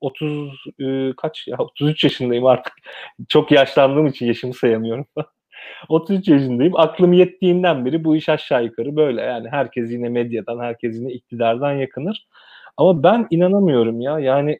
30 0.00 0.52
e, 0.80 1.12
kaç 1.16 1.48
ya 1.48 1.56
33 1.58 2.04
yaşındayım 2.04 2.46
artık. 2.46 2.72
Çok 3.28 3.50
yaşlandığım 3.52 4.06
için 4.06 4.26
yaşımı 4.26 4.54
sayamıyorum. 4.54 5.06
33 5.88 6.28
yaşındayım. 6.28 6.76
Aklım 6.76 7.12
yettiğinden 7.12 7.84
beri 7.84 8.04
bu 8.04 8.16
iş 8.16 8.28
aşağı 8.28 8.64
yukarı 8.64 8.96
böyle. 8.96 9.20
Yani 9.20 9.48
herkes 9.48 9.90
yine 9.90 10.08
medyadan, 10.08 10.58
herkes 10.58 10.96
yine 10.96 11.12
iktidardan 11.12 11.72
yakınır. 11.72 12.28
Ama 12.76 13.02
ben 13.02 13.26
inanamıyorum 13.30 14.00
ya. 14.00 14.18
Yani 14.18 14.58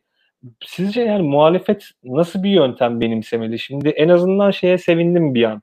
sizce 0.65 1.01
yani 1.01 1.23
muhalefet 1.23 1.91
nasıl 2.05 2.43
bir 2.43 2.51
yöntem 2.51 3.01
benimsemeli? 3.01 3.59
Şimdi 3.59 3.89
en 3.89 4.09
azından 4.09 4.51
şeye 4.51 4.79
sevindim 4.79 5.35
bir 5.35 5.45
an. 5.45 5.63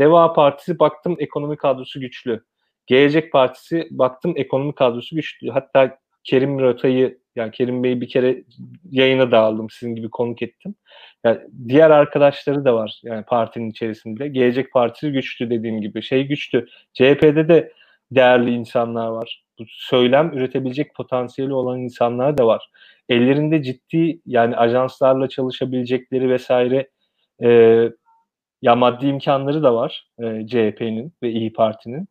Deva 0.00 0.32
Partisi 0.32 0.78
baktım 0.78 1.16
ekonomi 1.18 1.56
kadrosu 1.56 2.00
güçlü. 2.00 2.44
Gelecek 2.86 3.32
Partisi 3.32 3.88
baktım 3.90 4.32
ekonomi 4.36 4.74
kadrosu 4.74 5.16
güçlü. 5.16 5.50
Hatta 5.50 5.98
Kerim 6.24 6.60
Röta'yı 6.60 7.18
yani 7.36 7.50
Kerim 7.50 7.82
Bey'i 7.82 8.00
bir 8.00 8.08
kere 8.08 8.44
yayına 8.90 9.30
da 9.30 9.38
aldım 9.38 9.70
sizin 9.70 9.94
gibi 9.94 10.10
konuk 10.10 10.42
ettim. 10.42 10.74
Yani 11.24 11.38
diğer 11.68 11.90
arkadaşları 11.90 12.64
da 12.64 12.74
var 12.74 13.00
yani 13.02 13.24
partinin 13.24 13.70
içerisinde. 13.70 14.28
Gelecek 14.28 14.72
Partisi 14.72 15.12
güçlü 15.12 15.50
dediğim 15.50 15.80
gibi. 15.80 16.02
Şey 16.02 16.26
güçlü. 16.26 16.66
CHP'de 16.92 17.48
de 17.48 17.72
değerli 18.10 18.50
insanlar 18.50 19.08
var. 19.08 19.44
Bu 19.58 19.64
söylem 19.68 20.32
üretebilecek 20.32 20.94
potansiyeli 20.94 21.54
olan 21.54 21.80
insanlar 21.80 22.38
da 22.38 22.46
var. 22.46 22.70
Ellerinde 23.08 23.62
ciddi 23.62 24.20
yani 24.26 24.56
ajanslarla 24.56 25.28
çalışabilecekleri 25.28 26.30
vesaire 26.30 26.90
e, 27.42 27.48
Ya 28.62 28.76
maddi 28.76 29.06
imkanları 29.06 29.62
da 29.62 29.74
var 29.74 30.06
e, 30.18 30.46
CHP'nin 30.46 31.12
ve 31.22 31.30
İyi 31.30 31.52
Parti'nin. 31.52 32.08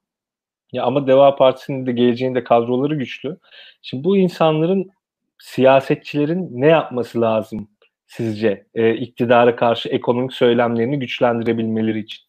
Ya 0.73 0.83
ama 0.83 1.07
Deva 1.07 1.35
Partisi'nin 1.35 1.85
de 1.85 1.91
geleceğinde 1.91 2.43
kadroları 2.43 2.95
güçlü. 2.95 3.37
Şimdi 3.81 4.03
bu 4.03 4.17
insanların 4.17 4.91
siyasetçilerin 5.39 6.49
ne 6.51 6.67
yapması 6.67 7.21
lazım 7.21 7.69
sizce 8.07 8.67
e, 8.73 8.95
iktidara 8.95 9.55
karşı 9.55 9.89
ekonomik 9.89 10.33
söylemlerini 10.33 10.99
güçlendirebilmeleri 10.99 11.99
için? 11.99 12.23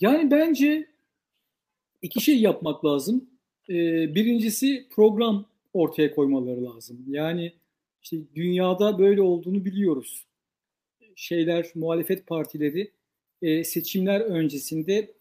Yani 0.00 0.30
bence 0.30 0.86
iki 2.02 2.20
şey 2.20 2.40
yapmak 2.40 2.84
lazım. 2.84 3.30
Ee, 3.68 3.74
birincisi 4.14 4.86
program 4.90 5.46
ortaya 5.72 6.14
koymaları 6.14 6.64
lazım. 6.64 7.04
Yani 7.08 7.52
işte 8.02 8.16
dünyada 8.34 8.98
böyle 8.98 9.22
olduğunu 9.22 9.64
biliyoruz. 9.64 10.26
Şeyler, 11.16 11.66
muhalefet 11.74 12.26
partileri 12.26 12.90
e, 13.42 13.64
seçimler 13.64 14.20
öncesinde 14.20 15.14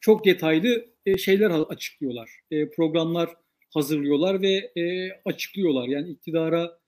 çok 0.00 0.24
detaylı 0.24 0.86
e, 1.06 1.18
şeyler 1.18 1.50
açıklıyorlar. 1.50 2.30
E, 2.50 2.70
programlar 2.70 3.30
hazırlıyorlar 3.74 4.42
ve 4.42 4.70
e, 4.76 5.10
açıklıyorlar. 5.24 5.88
Yani 5.88 6.10
iktidara 6.10 6.78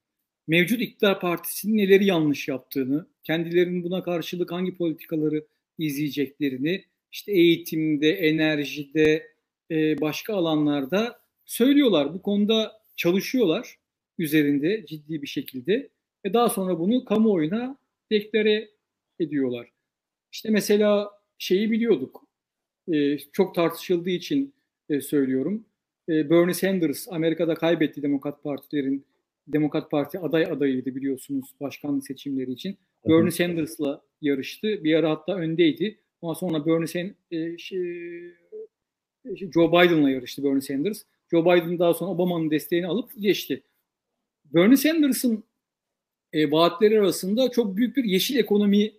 mevcut 0.46 0.80
iktidar 0.80 1.20
partisinin 1.20 1.76
neleri 1.76 2.04
yanlış 2.06 2.48
yaptığını, 2.48 3.06
kendilerinin 3.24 3.84
buna 3.84 4.02
karşılık 4.02 4.52
hangi 4.52 4.76
politikaları 4.76 5.46
izleyeceklerini, 5.78 6.84
işte 7.12 7.32
eğitimde, 7.32 8.10
enerjide, 8.10 9.36
e, 9.70 10.00
başka 10.00 10.34
alanlarda 10.34 11.20
söylüyorlar. 11.44 12.14
Bu 12.14 12.22
konuda 12.22 12.72
çalışıyorlar 12.96 13.78
üzerinde 14.18 14.86
ciddi 14.86 15.22
bir 15.22 15.26
şekilde 15.26 15.88
ve 16.24 16.32
daha 16.32 16.48
sonra 16.48 16.78
bunu 16.78 17.04
kamuoyuna 17.04 17.78
deklare 18.12 18.70
ediyorlar. 19.20 19.72
İşte 20.32 20.50
mesela 20.50 21.10
şeyi 21.38 21.70
biliyorduk, 21.70 22.26
e, 22.92 23.18
çok 23.18 23.54
tartışıldığı 23.54 24.10
için 24.10 24.54
e, 24.88 25.00
söylüyorum. 25.00 25.66
E, 26.08 26.30
Bernie 26.30 26.54
Sanders 26.54 27.08
Amerika'da 27.08 27.54
kaybetti 27.54 28.02
Demokrat 28.02 28.42
Partilerin 28.42 29.04
Demokrat 29.48 29.90
Parti 29.90 30.18
aday 30.18 30.44
adayıydı 30.44 30.94
biliyorsunuz 30.94 31.44
başkanlık 31.60 32.06
seçimleri 32.06 32.52
için. 32.52 32.72
Hı 32.72 33.08
Bernie 33.08 33.30
Sanders'la 33.30 34.02
yarıştı. 34.20 34.84
Bir 34.84 34.94
ara 34.94 35.10
hatta 35.10 35.34
öndeydi. 35.36 35.98
Ondan 36.20 36.34
sonra 36.34 36.66
Bernie 36.66 36.86
Sanders 36.86 37.14
e, 37.30 37.58
şey, 37.58 38.26
e, 39.24 39.36
Joe 39.54 39.68
Biden'la 39.68 40.10
yarıştı 40.10 40.44
Bernie 40.44 40.60
Sanders. 40.60 41.02
Joe 41.30 41.44
Biden 41.44 41.78
daha 41.78 41.94
sonra 41.94 42.10
Obama'nın 42.10 42.50
desteğini 42.50 42.86
alıp 42.86 43.10
geçti. 43.18 43.62
Bernie 44.44 44.76
Sanders'ın 44.76 45.44
e, 46.32 46.50
vaatleri 46.50 47.00
arasında 47.00 47.50
çok 47.50 47.76
büyük 47.76 47.96
bir 47.96 48.04
yeşil 48.04 48.36
ekonomi 48.36 48.92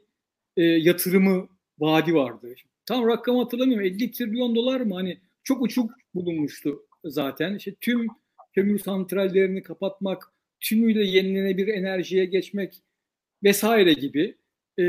e, 0.58 0.64
yatırımı 0.64 1.50
vaadi 1.80 2.14
vardı. 2.14 2.56
Tam 2.86 3.08
rakam 3.08 3.38
hatırlamıyorum. 3.38 3.86
50 3.86 4.12
trilyon 4.12 4.56
dolar 4.56 4.82
mı? 4.82 4.94
Hani 4.94 5.18
çok 5.44 5.62
uçuk 5.62 5.92
bulunmuştu 6.16 6.87
zaten. 7.12 7.56
İşte 7.56 7.76
tüm 7.82 8.08
kömür 8.54 8.80
santrallerini 8.80 9.64
kapatmak, 9.64 10.32
tümüyle 10.60 11.04
yenilenebilir 11.04 11.68
enerjiye 11.68 12.26
geçmek 12.26 12.82
vesaire 13.44 13.94
gibi 13.94 14.36
e, 14.80 14.84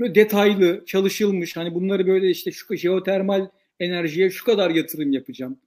böyle 0.00 0.14
detaylı 0.14 0.84
çalışılmış 0.86 1.56
hani 1.56 1.74
bunları 1.74 2.06
böyle 2.06 2.30
işte 2.30 2.50
şu 2.50 2.76
jeotermal 2.76 3.48
enerjiye 3.80 4.30
şu 4.30 4.44
kadar 4.44 4.70
yatırım 4.70 5.12
yapacağım 5.12 5.58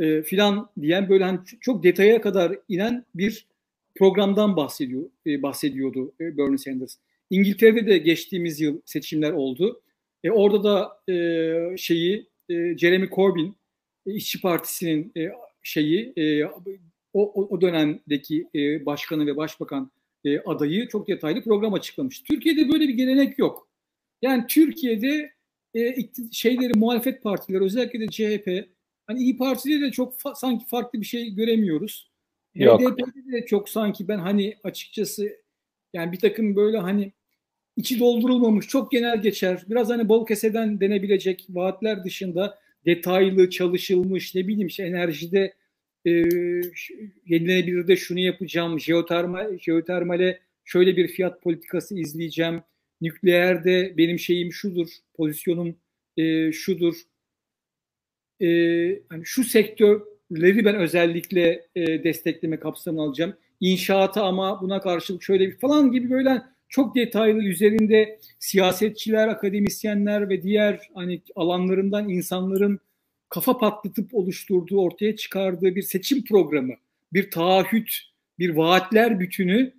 e, 0.00 0.22
filan 0.22 0.70
diyen 0.80 1.08
böyle 1.08 1.24
hani 1.24 1.38
çok 1.60 1.82
detaya 1.84 2.20
kadar 2.20 2.58
inen 2.68 3.04
bir 3.14 3.46
programdan 3.94 4.56
bahsediyor 4.56 5.10
e, 5.26 5.42
bahsediyordu 5.42 6.12
e, 6.20 6.36
Bernie 6.36 6.58
Sanders. 6.58 6.96
İngiltere'de 7.30 7.86
de 7.86 7.98
geçtiğimiz 7.98 8.60
yıl 8.60 8.80
seçimler 8.84 9.32
oldu. 9.32 9.82
E, 10.24 10.30
orada 10.30 10.64
da 10.64 11.02
e, 11.12 11.76
şeyi 11.76 12.26
e, 12.48 12.78
Jeremy 12.78 13.08
Corbyn 13.10 13.54
İşçi 14.14 14.40
Partisi'nin 14.40 15.12
e, 15.16 15.32
şeyi 15.62 16.12
e, 16.16 16.44
o, 17.12 17.46
o 17.50 17.60
dönemdeki 17.60 18.48
e, 18.54 18.86
başkanı 18.86 19.26
ve 19.26 19.36
başbakan 19.36 19.90
e, 20.24 20.40
adayı 20.40 20.88
çok 20.88 21.08
detaylı 21.08 21.44
program 21.44 21.74
açıklamış. 21.74 22.20
Türkiye'de 22.20 22.72
böyle 22.72 22.88
bir 22.88 22.94
gelenek 22.94 23.38
yok. 23.38 23.68
Yani 24.22 24.46
Türkiye'de 24.48 25.32
e, 25.74 25.94
şeyleri 26.32 26.72
muhalefet 26.78 27.22
partileri 27.22 27.64
özellikle 27.64 28.00
de 28.00 28.08
CHP 28.08 28.68
hani 29.06 29.20
İyi 29.20 29.36
Parti'de 29.36 29.80
de 29.80 29.90
çok 29.92 30.14
fa- 30.20 30.36
sanki 30.36 30.66
farklı 30.66 31.00
bir 31.00 31.06
şey 31.06 31.34
göremiyoruz. 31.34 32.10
Yok. 32.54 32.80
HDP'de 32.80 33.32
de 33.32 33.46
çok 33.46 33.68
sanki 33.68 34.08
ben 34.08 34.18
hani 34.18 34.56
açıkçası 34.64 35.36
yani 35.92 36.12
bir 36.12 36.18
takım 36.18 36.56
böyle 36.56 36.78
hani 36.78 37.12
içi 37.76 38.00
doldurulmamış 38.00 38.66
çok 38.66 38.90
genel 38.92 39.22
geçer. 39.22 39.64
Biraz 39.68 39.88
hani 39.88 40.08
bol 40.08 40.26
keseden 40.26 40.80
denebilecek 40.80 41.46
vaatler 41.48 42.04
dışında 42.04 42.58
detaylı 42.86 43.50
çalışılmış 43.50 44.34
ne 44.34 44.48
bileyim 44.48 44.66
işte 44.66 44.82
enerjide 44.82 45.54
e, 46.06 46.10
yenilenebilir 47.26 47.88
de 47.88 47.96
şunu 47.96 48.18
yapacağım, 48.18 48.80
jeotermal, 48.80 49.58
jeotermale 49.58 50.40
şöyle 50.64 50.96
bir 50.96 51.08
fiyat 51.08 51.42
politikası 51.42 51.98
izleyeceğim, 51.98 52.62
nükleerde 53.00 53.94
benim 53.96 54.18
şeyim 54.18 54.52
şudur, 54.52 54.88
pozisyonum 55.14 55.76
e, 56.16 56.52
şudur, 56.52 56.94
e, 58.42 58.46
hani 59.08 59.26
şu 59.26 59.44
sektörleri 59.44 60.64
ben 60.64 60.76
özellikle 60.76 61.66
e, 61.74 62.04
destekleme 62.04 62.60
kapsamına 62.60 63.02
alacağım. 63.02 63.36
İnşaata 63.60 64.22
ama 64.24 64.60
buna 64.62 64.80
karşılık 64.80 65.22
şöyle 65.22 65.48
bir 65.48 65.58
falan 65.58 65.92
gibi 65.92 66.10
böyle 66.10 66.42
çok 66.70 66.94
detaylı 66.94 67.44
üzerinde 67.44 68.18
siyasetçiler, 68.38 69.28
akademisyenler 69.28 70.28
ve 70.28 70.42
diğer 70.42 70.80
hani 70.94 71.22
alanlarından 71.36 72.08
insanların 72.08 72.80
kafa 73.28 73.58
patlatıp 73.58 74.14
oluşturduğu, 74.14 74.80
ortaya 74.80 75.16
çıkardığı 75.16 75.74
bir 75.74 75.82
seçim 75.82 76.24
programı, 76.24 76.74
bir 77.12 77.30
taahhüt, 77.30 77.98
bir 78.38 78.50
vaatler 78.50 79.20
bütünü 79.20 79.74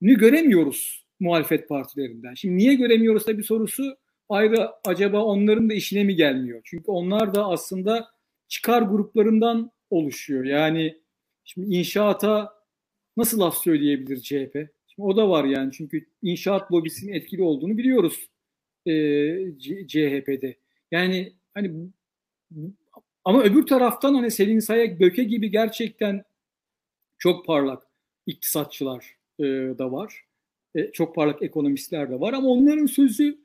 göremiyoruz 0.00 1.06
muhalefet 1.20 1.68
partilerinden. 1.68 2.34
Şimdi 2.34 2.56
niye 2.56 2.74
göremiyoruz 2.74 3.26
da 3.26 3.38
bir 3.38 3.42
sorusu 3.42 3.96
ayrı 4.28 4.70
acaba 4.84 5.24
onların 5.24 5.70
da 5.70 5.74
işine 5.74 6.04
mi 6.04 6.14
gelmiyor? 6.14 6.60
Çünkü 6.64 6.90
onlar 6.90 7.34
da 7.34 7.46
aslında 7.46 8.08
çıkar 8.48 8.82
gruplarından 8.82 9.70
oluşuyor. 9.90 10.44
Yani 10.44 10.98
şimdi 11.44 11.74
inşaata 11.74 12.52
nasıl 13.16 13.40
laf 13.40 13.56
söyleyebilir 13.58 14.20
CHP? 14.20 14.75
O 14.98 15.16
da 15.16 15.30
var 15.30 15.44
yani 15.44 15.72
çünkü 15.72 16.06
inşaat 16.22 16.72
lobisinin 16.72 17.12
etkili 17.12 17.42
olduğunu 17.42 17.78
biliyoruz 17.78 18.28
e, 18.86 18.92
CHP'de. 19.88 20.56
Yani 20.90 21.32
hani 21.54 21.90
ama 23.24 23.42
öbür 23.42 23.66
taraftan 23.66 24.14
hani 24.14 24.30
Selin 24.30 24.58
Sayek, 24.58 25.00
Böke 25.00 25.24
gibi 25.24 25.50
gerçekten 25.50 26.24
çok 27.18 27.46
parlak 27.46 27.82
iktisatçılar 28.26 29.16
e, 29.38 29.44
da 29.78 29.92
var. 29.92 30.24
E, 30.74 30.92
çok 30.92 31.14
parlak 31.14 31.42
ekonomistler 31.42 32.10
de 32.10 32.20
var 32.20 32.32
ama 32.32 32.48
onların 32.48 32.86
sözü 32.86 33.38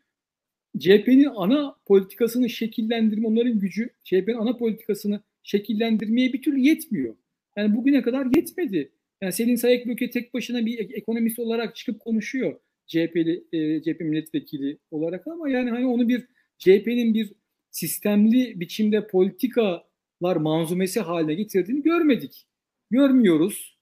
CHP'nin 0.79 1.29
ana 1.35 1.75
politikasını 1.85 2.49
şekillendirme, 2.49 3.27
onların 3.27 3.59
gücü 3.59 3.89
CHP'nin 4.03 4.37
ana 4.37 4.57
politikasını 4.57 5.21
şekillendirmeye 5.43 6.33
bir 6.33 6.41
türlü 6.41 6.59
yetmiyor. 6.59 7.15
Yani 7.57 7.75
bugüne 7.75 8.01
kadar 8.01 8.27
yetmedi. 8.35 8.91
Yani 9.21 9.33
Selin 9.33 9.55
Sayek 9.55 9.87
Böke 9.87 10.09
tek 10.09 10.33
başına 10.33 10.65
bir 10.65 10.93
ekonomist 10.93 11.39
olarak 11.39 11.75
çıkıp 11.75 11.99
konuşuyor. 11.99 12.59
CHP'li, 12.87 13.43
e, 13.53 13.81
CHP 13.81 13.99
milletvekili 13.99 14.77
olarak 14.91 15.27
ama 15.27 15.49
yani 15.49 15.69
hani 15.69 15.87
onu 15.87 16.07
bir 16.07 16.27
CHP'nin 16.57 17.13
bir 17.13 17.33
sistemli 17.71 18.59
biçimde 18.59 19.07
politikalar 19.07 20.35
manzumesi 20.35 20.99
haline 20.99 21.33
getirdiğini 21.33 21.83
görmedik. 21.83 22.47
Görmüyoruz 22.89 23.77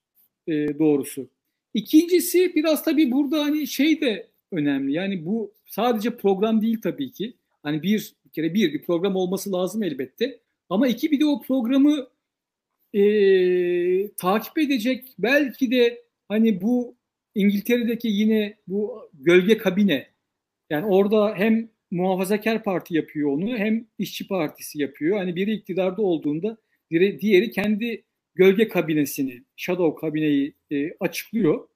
e, 0.48 0.80
doğrusu. 0.80 1.30
İkincisi 1.74 2.56
biraz 2.56 2.84
tabii 2.84 3.12
burada 3.12 3.44
hani 3.44 3.68
şey 3.68 4.02
de 4.02 4.28
önemli. 4.52 4.94
Yani 4.94 5.26
bu 5.26 5.54
sadece 5.66 6.18
program 6.18 6.62
değil 6.62 6.82
tabii 6.82 7.12
ki. 7.12 7.34
Hani 7.64 7.84
bir, 7.84 8.14
bir 8.26 8.30
kere 8.30 8.54
bir, 8.54 8.74
bir 8.74 8.82
program 8.82 9.16
olması 9.16 9.52
lazım 9.52 9.84
elbette. 9.84 10.40
Ama 10.70 10.88
iki 10.88 11.12
bir 11.12 11.20
de 11.20 11.26
o 11.26 11.42
programı 11.42 12.08
e, 12.94 13.02
takip 14.18 14.58
edecek 14.58 15.06
belki 15.20 15.72
de 15.72 16.02
hani 16.28 16.62
bu 16.62 16.96
İngiltere'deki 17.36 18.08
yine 18.08 18.58
bu 18.68 19.10
gölge 19.14 19.58
kabine 19.58 20.08
yani 20.70 20.86
orada 20.86 21.36
hem 21.36 21.70
muhafazakar 21.92 22.64
parti 22.64 22.96
yapıyor 22.96 23.30
onu 23.30 23.58
hem 23.58 23.86
işçi 23.98 24.28
partisi 24.28 24.82
yapıyor. 24.82 25.18
Hani 25.18 25.36
biri 25.36 25.54
iktidarda 25.54 26.02
olduğunda 26.02 26.58
diğeri 26.92 27.52
kendi 27.52 28.04
gölge 28.36 28.68
kabinesini, 28.68 29.44
shadow 29.56 30.02
kabineyi 30.02 30.56
e, 30.72 30.92
açıklıyor. 31.00 31.68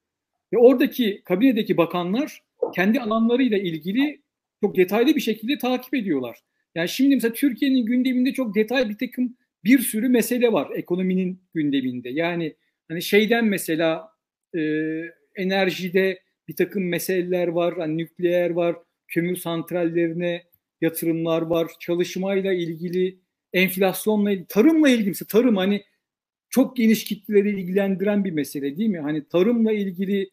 Ve 0.54 0.58
oradaki 0.58 1.22
kabinedeki 1.26 1.78
bakanlar 1.78 2.44
kendi 2.76 3.00
alanlarıyla 3.00 3.58
ilgili 3.58 4.22
çok 4.62 4.76
detaylı 4.76 5.16
bir 5.16 5.22
şekilde 5.22 5.58
takip 5.58 5.94
ediyorlar. 5.94 6.40
Yani 6.76 6.90
şimdi 6.90 7.16
mesela 7.16 7.34
Türkiye'nin 7.34 7.86
gündeminde 7.86 8.34
çok 8.34 8.56
detay 8.56 8.90
bir 8.90 8.98
takım 8.98 9.38
bir 9.64 9.80
sürü 9.80 10.10
mesele 10.10 10.52
var 10.52 10.72
ekonominin 10.76 11.42
gündeminde. 11.54 12.10
Yani 12.10 12.56
hani 12.88 13.02
şeyden 13.02 13.46
mesela 13.46 14.10
e, 14.56 14.60
enerjide 15.36 16.20
bir 16.48 16.56
takım 16.56 16.88
meseleler 16.90 17.48
var. 17.48 17.78
Hani 17.78 17.98
nükleer 17.98 18.50
var, 18.50 18.76
kömür 19.08 19.36
santrallerine 19.36 20.44
yatırımlar 20.82 21.42
var. 21.42 21.72
Çalışmayla 21.80 22.54
ilgili, 22.54 23.20
enflasyonla 23.54 24.32
ilgili, 24.32 24.48
tarımla 24.48 24.90
ilgili 24.90 25.08
mesela 25.08 25.28
tarım 25.28 25.58
hani 25.58 25.84
çok 26.50 26.78
geniş 26.78 27.04
kitleleri 27.04 27.50
ilgilendiren 27.50 28.26
bir 28.26 28.32
mesele 28.32 28.78
değil 28.78 28.90
mi? 28.90 29.00
Hani 29.00 29.28
tarımla 29.28 29.72
ilgili 29.72 30.30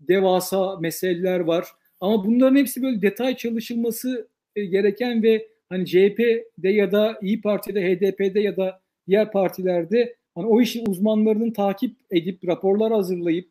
devasa 0.00 0.76
meseleler 0.76 1.40
var. 1.40 1.64
Ama 2.00 2.24
bunların 2.24 2.56
hepsi 2.56 2.82
böyle 2.82 3.02
detay 3.02 3.36
çalışılması 3.36 4.28
e, 4.56 4.64
gereken 4.64 5.22
ve 5.22 5.48
hani 5.68 5.86
CHP'de 5.86 6.68
ya 6.68 6.92
da 6.92 7.18
İyi 7.22 7.40
Parti'de, 7.40 7.82
HDP'de 7.82 8.40
ya 8.40 8.56
da 8.56 8.80
diğer 9.06 9.32
partilerde 9.32 10.16
hani 10.34 10.46
o 10.46 10.60
işin 10.60 10.86
uzmanlarının 10.86 11.50
takip 11.50 11.96
edip 12.10 12.48
raporlar 12.48 12.92
hazırlayıp 12.92 13.50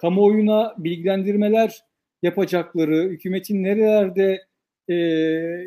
kamuoyuna 0.00 0.74
bilgilendirmeler 0.78 1.84
yapacakları, 2.22 3.08
hükümetin 3.08 3.62
nerelerde 3.62 4.44
e, 4.88 4.94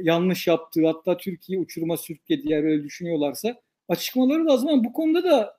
yanlış 0.02 0.48
yaptığı 0.48 0.88
hatta 0.88 1.18
Türkiye 1.18 1.60
uçuruma 1.60 1.98
sürüklediği 1.98 2.54
eğer 2.54 2.64
öyle 2.64 2.84
düşünüyorlarsa 2.84 3.56
açıklamaları 3.89 4.45
lazım 4.45 4.70
ama 4.70 4.84
bu 4.84 4.93
konuda 4.93 5.24
da 5.24 5.58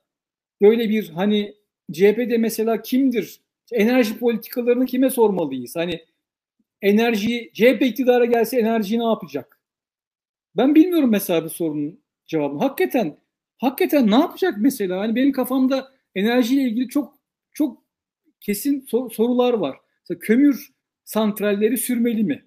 böyle 0.62 0.88
bir 0.88 1.08
hani 1.08 1.54
CHP'de 1.92 2.38
mesela 2.38 2.82
kimdir? 2.82 3.40
Enerji 3.72 4.18
politikalarını 4.18 4.86
kime 4.86 5.10
sormalıyız? 5.10 5.76
Hani 5.76 6.00
enerji 6.82 7.50
CHP 7.54 7.82
iktidara 7.82 8.24
gelse 8.24 8.58
enerji 8.58 8.98
ne 8.98 9.04
yapacak? 9.04 9.57
Ben 10.58 10.74
bilmiyorum 10.74 11.10
mesela 11.10 11.44
bu 11.44 11.50
sorunun 11.50 12.00
cevabını. 12.26 12.58
Hakikaten 12.60 13.18
hakikaten 13.58 14.10
ne 14.10 14.14
yapacak 14.14 14.54
mesela? 14.58 15.00
Hani 15.00 15.14
benim 15.14 15.32
kafamda 15.32 15.92
enerjiyle 16.14 16.62
ilgili 16.62 16.88
çok 16.88 17.18
çok 17.52 17.84
kesin 18.40 18.80
sor, 18.80 19.10
sorular 19.10 19.52
var. 19.54 19.76
Mesela 20.02 20.18
kömür 20.18 20.68
santralleri 21.04 21.78
sürmeli 21.78 22.24
mi? 22.24 22.44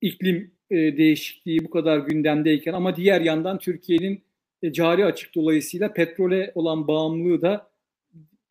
İklim 0.00 0.54
e, 0.70 0.76
değişikliği 0.76 1.64
bu 1.64 1.70
kadar 1.70 1.98
gündemdeyken 1.98 2.72
ama 2.72 2.96
diğer 2.96 3.20
yandan 3.20 3.58
Türkiye'nin 3.58 4.24
e, 4.62 4.72
cari 4.72 5.04
açık 5.04 5.34
dolayısıyla 5.34 5.92
petrole 5.92 6.52
olan 6.54 6.88
bağımlılığı 6.88 7.42
da 7.42 7.70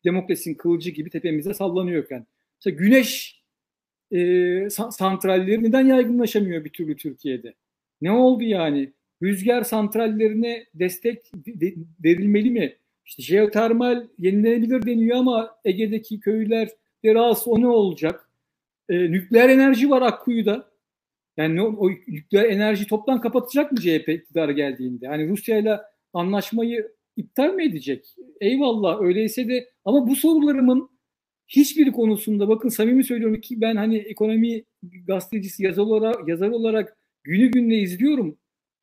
demokrasinin 0.04 0.54
kılıcı 0.54 0.90
gibi 0.90 1.10
tepemize 1.10 1.54
sallanıyorken. 1.54 2.26
Mesela 2.58 2.84
güneş 2.84 3.42
e, 4.12 4.70
santralleri 4.70 5.62
neden 5.64 5.86
yaygınlaşamıyor 5.86 6.64
bir 6.64 6.70
türlü 6.70 6.96
Türkiye'de? 6.96 7.54
Ne 8.04 8.12
oldu 8.12 8.42
yani? 8.42 8.92
Rüzgar 9.22 9.62
santrallerine 9.62 10.66
destek 10.74 11.32
verilmeli 12.04 12.50
mi? 12.50 12.76
İşte 13.06 13.22
jeotermal 13.22 14.06
yenilenebilir 14.18 14.86
deniyor 14.86 15.16
ama 15.16 15.56
Ege'deki 15.64 16.20
köyler 16.20 16.68
rahatsız 17.04 17.48
o 17.48 17.60
ne 17.60 17.66
olacak? 17.66 18.30
E, 18.88 19.10
nükleer 19.10 19.48
enerji 19.48 19.90
var 19.90 20.02
Akkuyu'da. 20.02 20.70
Yani 21.36 21.62
o, 21.62 21.66
o 21.66 21.90
nükleer 21.90 22.44
enerji 22.44 22.86
toptan 22.86 23.20
kapatacak 23.20 23.72
mı 23.72 23.78
CHP 23.80 24.08
iktidara 24.08 24.52
geldiğinde? 24.52 25.06
Hani 25.06 25.28
Rusya 25.28 25.58
ile 25.58 25.78
anlaşmayı 26.12 26.92
iptal 27.16 27.54
mi 27.54 27.64
edecek? 27.64 28.14
Eyvallah 28.40 29.00
öyleyse 29.00 29.48
de 29.48 29.68
ama 29.84 30.08
bu 30.08 30.16
sorularımın 30.16 30.90
hiçbir 31.48 31.92
konusunda 31.92 32.48
bakın 32.48 32.68
samimi 32.68 33.04
söylüyorum 33.04 33.40
ki 33.40 33.60
ben 33.60 33.76
hani 33.76 33.96
ekonomi 33.96 34.64
gazetecisi 35.06 35.64
yazar 35.64 35.82
olarak, 35.82 36.28
yazar 36.28 36.48
olarak 36.48 36.96
günü 37.24 37.50
gününe 37.50 37.78
izliyorum 37.78 38.38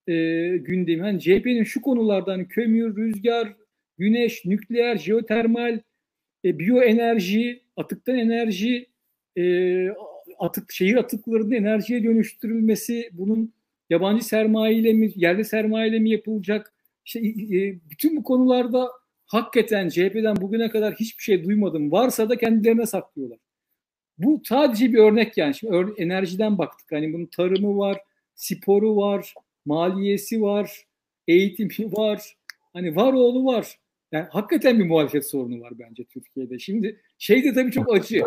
e, 0.07 0.13
gündemi. 0.57 1.01
Hani 1.01 1.19
CHP'nin 1.19 1.63
şu 1.63 1.81
konulardan 1.81 2.31
hani 2.31 2.47
kömür, 2.47 2.95
rüzgar, 2.95 3.55
güneş, 3.97 4.45
nükleer, 4.45 4.97
jeotermal, 4.97 5.79
e, 6.45 6.59
biyoenerji, 6.59 7.63
atıktan 7.77 8.15
enerji, 8.15 8.89
e, 9.37 9.43
atık 10.39 10.71
şehir 10.71 10.95
atıklarının 10.95 11.51
enerjiye 11.51 12.03
dönüştürülmesi, 12.03 13.09
bunun 13.13 13.53
yabancı 13.89 14.25
sermayeyle 14.25 14.93
mi, 14.93 15.11
yerli 15.15 15.45
sermayeyle 15.45 15.99
mi 15.99 16.09
yapılacak? 16.09 16.73
İşte 17.05 17.19
e, 17.19 17.79
bütün 17.89 18.17
bu 18.17 18.23
konularda 18.23 18.87
hakikaten 19.25 19.89
CHP'den 19.89 20.35
bugüne 20.35 20.69
kadar 20.69 20.95
hiçbir 20.95 21.23
şey 21.23 21.43
duymadım. 21.43 21.91
Varsa 21.91 22.29
da 22.29 22.37
kendilerine 22.37 22.85
saklıyorlar. 22.85 23.39
Bu 24.17 24.41
sadece 24.45 24.93
bir 24.93 24.97
örnek 24.97 25.37
yani. 25.37 25.55
Şimdi 25.55 25.93
enerjiden 25.97 26.57
baktık. 26.57 26.91
Hani 26.91 27.13
bunun 27.13 27.25
tarımı 27.25 27.77
var, 27.77 27.97
sporu 28.41 28.95
var, 28.95 29.33
maliyesi 29.65 30.41
var, 30.41 30.85
eğitimi 31.27 31.91
var. 31.91 32.37
Hani 32.73 32.95
var 32.95 33.13
oğlu 33.13 33.45
var. 33.45 33.79
Yani 34.11 34.25
hakikaten 34.29 34.79
bir 34.79 34.85
muhalefet 34.85 35.29
sorunu 35.29 35.61
var 35.61 35.73
bence 35.79 36.03
Türkiye'de. 36.03 36.59
Şimdi 36.59 37.01
şey 37.17 37.43
de 37.43 37.53
tabii 37.53 37.71
çok 37.71 37.95
acı. 37.95 38.21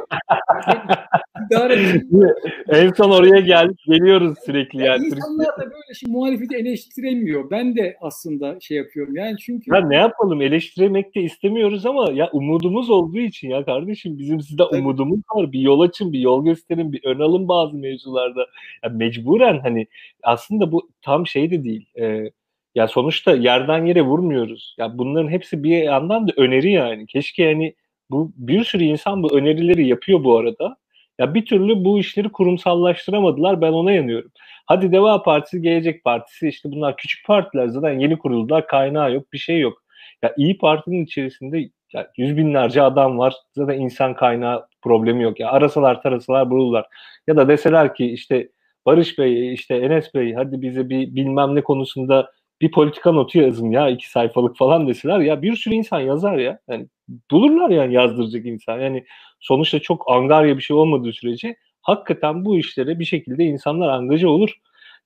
en 2.68 2.93
son 2.93 3.11
oraya 3.11 3.41
gel 3.41 3.68
geliyoruz 3.87 4.39
sürekli 4.47 4.82
yani. 4.82 4.89
yani 4.89 5.07
insanlar 5.07 5.47
da 5.47 5.61
böyle 5.62 5.95
şimdi 5.95 6.12
muhalefeti 6.12 6.57
eleştiremiyor. 6.57 7.51
Ben 7.51 7.76
de 7.76 7.97
aslında 8.01 8.61
şey 8.61 8.76
yapıyorum. 8.76 9.16
Yani 9.16 9.37
çünkü 9.39 9.74
ya 9.74 9.80
ne 9.80 9.97
yapalım 9.97 10.43
eleştiremek 10.43 11.14
de 11.14 11.22
istemiyoruz 11.22 11.87
ama 11.87 12.11
ya 12.12 12.30
umudumuz 12.32 12.91
olduğu 12.91 13.18
için 13.18 13.49
ya 13.49 13.64
kardeşim 13.64 14.18
bizim 14.18 14.41
sizde 14.41 14.62
Tabii. 14.70 14.80
umudumuz 14.80 15.20
var. 15.35 15.53
Bir 15.53 15.61
yol 15.61 15.80
açın, 15.80 16.12
bir 16.12 16.20
yol 16.20 16.45
gösterin, 16.45 16.93
bir 16.93 17.01
ön 17.05 17.20
alın 17.20 17.49
bazı 17.49 17.76
mevzularda. 17.76 18.47
Ya 18.85 18.91
mecburen 18.91 19.61
hani 19.61 19.87
aslında 20.22 20.72
bu 20.72 20.91
tam 21.03 21.26
şey 21.26 21.51
de 21.51 21.64
değil. 21.64 21.87
Ee, 21.99 22.30
ya 22.74 22.88
sonuçta 22.88 23.32
yerden 23.34 23.86
yere 23.86 24.02
vurmuyoruz. 24.02 24.74
Ya 24.78 24.98
bunların 24.98 25.28
hepsi 25.28 25.64
bir 25.64 25.82
yandan 25.82 26.28
da 26.28 26.32
öneri 26.36 26.72
yani. 26.72 27.06
Keşke 27.06 27.46
hani 27.52 27.74
bu 28.10 28.32
bir 28.36 28.64
sürü 28.64 28.84
insan 28.84 29.22
bu 29.22 29.38
önerileri 29.38 29.86
yapıyor 29.86 30.24
bu 30.24 30.38
arada. 30.38 30.76
Ya 31.18 31.34
bir 31.34 31.46
türlü 31.46 31.84
bu 31.84 31.98
işleri 31.98 32.28
kurumsallaştıramadılar. 32.32 33.60
Ben 33.60 33.72
ona 33.72 33.92
yanıyorum. 33.92 34.30
Hadi 34.66 34.92
Deva 34.92 35.22
Partisi, 35.22 35.62
Gelecek 35.62 36.04
Partisi 36.04 36.48
işte 36.48 36.70
bunlar 36.72 36.96
küçük 36.96 37.26
partiler 37.26 37.66
zaten 37.66 37.98
yeni 37.98 38.18
kuruldular. 38.18 38.66
Kaynağı 38.66 39.14
yok, 39.14 39.32
bir 39.32 39.38
şey 39.38 39.60
yok. 39.60 39.82
Ya 40.22 40.34
İyi 40.36 40.58
Parti'nin 40.58 41.04
içerisinde 41.04 41.70
ya 41.92 42.10
yüz 42.16 42.36
binlerce 42.36 42.82
adam 42.82 43.18
var. 43.18 43.34
Zaten 43.56 43.80
insan 43.80 44.14
kaynağı 44.14 44.66
problemi 44.82 45.22
yok. 45.22 45.40
Ya 45.40 45.50
arasalar 45.50 46.02
tarasalar 46.02 46.50
bulurlar. 46.50 46.86
Ya 47.26 47.36
da 47.36 47.48
deseler 47.48 47.94
ki 47.94 48.06
işte 48.12 48.48
Barış 48.86 49.18
Bey, 49.18 49.54
işte 49.54 49.74
Enes 49.76 50.14
Bey 50.14 50.34
hadi 50.34 50.62
bize 50.62 50.88
bir 50.88 51.14
bilmem 51.14 51.54
ne 51.54 51.60
konusunda 51.60 52.30
bir 52.64 52.70
politika 52.70 53.12
notu 53.12 53.38
yazın 53.38 53.70
ya 53.70 53.88
iki 53.88 54.10
sayfalık 54.10 54.56
falan 54.56 54.88
deseler 54.88 55.18
ya 55.20 55.42
bir 55.42 55.56
sürü 55.56 55.74
insan 55.74 56.00
yazar 56.00 56.38
ya. 56.38 56.58
Yani 56.68 56.86
bulurlar 57.30 57.70
yani 57.70 57.94
yazdıracak 57.94 58.46
insan. 58.46 58.80
Yani 58.80 59.04
sonuçta 59.40 59.78
çok 59.78 60.04
angarya 60.12 60.56
bir 60.56 60.62
şey 60.62 60.76
olmadığı 60.76 61.12
sürece 61.12 61.56
hakikaten 61.82 62.44
bu 62.44 62.58
işlere 62.58 62.98
bir 62.98 63.04
şekilde 63.04 63.44
insanlar 63.44 63.88
angaja 63.88 64.28
olur. 64.28 64.50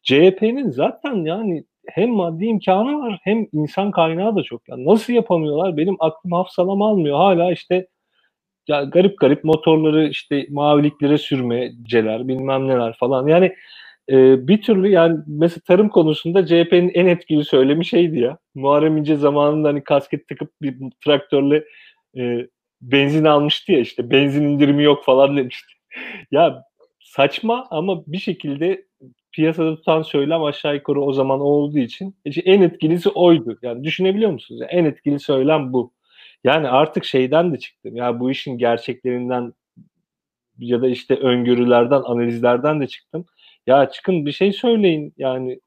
CHP'nin 0.03 0.71
zaten 0.71 1.15
yani 1.25 1.65
hem 1.89 2.11
maddi 2.11 2.45
imkanı 2.47 2.99
var 2.99 3.19
hem 3.23 3.47
insan 3.53 3.91
kaynağı 3.91 4.37
da 4.37 4.43
çok. 4.43 4.69
Yani 4.69 4.85
nasıl 4.85 5.13
yapamıyorlar? 5.13 5.77
Benim 5.77 5.97
aklım 6.01 6.33
hafsalam 6.33 6.83
almıyor. 6.83 7.17
Hala 7.17 7.53
işte 7.53 7.87
ya 8.69 8.85
garip 8.85 9.19
garip 9.19 9.45
motorları 9.45 10.09
işte 10.09 10.47
maviliklere 10.51 11.19
sürmeceler 11.19 12.29
bilmem 12.29 12.69
neler 12.69 12.97
falan. 13.01 13.27
Yani 13.27 13.55
e, 14.11 14.49
bir 14.49 14.63
türlü 14.63 14.89
yani 14.89 15.19
mesela 15.27 15.61
tarım 15.67 15.89
konusunda 15.89 16.47
CHP'nin 16.47 16.91
en 16.95 17.07
etkili 17.07 17.45
söylemi 17.45 17.87
şeydi 17.87 18.19
ya. 18.19 18.39
Muharrem 18.55 18.97
İnce 18.97 19.17
zamanında 19.17 19.69
hani 19.69 19.85
kasket 19.85 20.29
takıp 20.29 20.51
bir 20.63 20.77
traktörle 21.05 21.65
e, 22.19 22.47
benzin 22.81 23.25
almıştı 23.25 23.73
ya 23.73 23.79
işte 23.79 24.11
benzin 24.11 24.43
indirimi 24.43 24.83
yok 24.85 25.05
falan 25.05 25.37
demişti. 25.37 25.73
ya 26.31 26.63
saçma 27.01 27.67
ama 27.71 28.03
bir 28.07 28.19
şekilde 28.19 28.85
piyasada 29.33 29.77
tutan 29.77 30.03
söylem 30.03 30.43
aşağı 30.43 30.75
yukarı 30.75 31.01
o 31.01 31.13
zaman 31.13 31.41
olduğu 31.41 31.79
için 31.79 32.17
işte 32.25 32.41
en 32.41 32.63
etkilisi 32.63 33.09
oydu. 33.09 33.59
Yani 33.63 33.85
düşünebiliyor 33.85 34.31
musunuz? 34.31 34.61
Yani 34.61 34.71
en 34.71 34.85
etkili 34.85 35.21
söylem 35.21 35.73
bu. 35.73 35.93
Yani 36.45 36.69
artık 36.69 37.05
şeyden 37.05 37.53
de 37.53 37.59
çıktım. 37.59 37.97
Ya 37.97 38.21
bu 38.21 38.31
işin 38.31 38.59
gerçeklerinden 38.59 39.53
ya 40.59 40.83
da 40.83 40.89
işte 40.89 41.15
öngörülerden, 41.15 42.03
analizlerden 42.03 42.81
de 42.81 42.87
çıktım. 42.87 43.27
Ya 43.69 43.91
çıkın 43.91 44.27
bir 44.27 44.33
şey 44.33 44.53
söyleyin 44.53 45.15
yani 45.17 45.61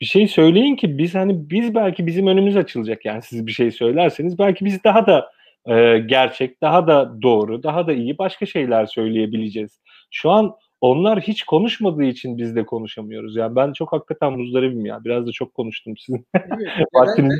bir 0.00 0.06
şey 0.06 0.28
söyleyin 0.28 0.76
ki 0.76 0.98
biz 0.98 1.14
hani 1.14 1.50
biz 1.50 1.74
belki 1.74 2.06
bizim 2.06 2.26
önümüz 2.26 2.56
açılacak 2.56 3.04
yani 3.04 3.22
siz 3.22 3.46
bir 3.46 3.52
şey 3.52 3.70
söylerseniz 3.70 4.38
belki 4.38 4.64
biz 4.64 4.84
daha 4.84 5.06
da 5.06 5.30
e, 5.66 5.98
gerçek, 5.98 6.62
daha 6.62 6.86
da 6.86 7.22
doğru, 7.22 7.62
daha 7.62 7.86
da 7.86 7.92
iyi 7.92 8.18
başka 8.18 8.46
şeyler 8.46 8.86
söyleyebileceğiz. 8.86 9.80
Şu 10.10 10.30
an 10.30 10.54
onlar 10.80 11.20
hiç 11.20 11.42
konuşmadığı 11.42 12.04
için 12.04 12.38
biz 12.38 12.56
de 12.56 12.66
konuşamıyoruz. 12.66 13.36
Yani 13.36 13.56
ben 13.56 13.72
çok 13.72 13.92
hakikaten 13.92 14.32
muzdaribim 14.32 14.86
ya. 14.86 15.04
Biraz 15.04 15.26
da 15.26 15.32
çok 15.32 15.54
konuştum 15.54 15.96
sizin. 15.96 16.26
Evet. 16.34 16.86
ben, 17.18 17.30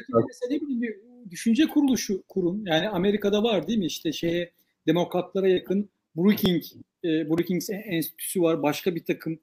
de 0.51 0.61
bir 0.61 0.95
düşünce 1.31 1.67
kuruluşu 1.67 2.23
kurun. 2.29 2.65
Yani 2.67 2.89
Amerika'da 2.89 3.43
var 3.43 3.69
değil 3.69 3.79
mi? 3.79 3.87
İşte 3.87 4.13
şeye 4.13 4.53
demokratlara 4.87 5.49
yakın 5.49 5.91
Brookings, 6.17 6.73
e, 7.05 7.31
Brookings 7.31 7.71
Enstitüsü 7.71 8.43
var. 8.43 8.63
Başka 8.63 8.95
bir 8.95 9.05
takım 9.05 9.39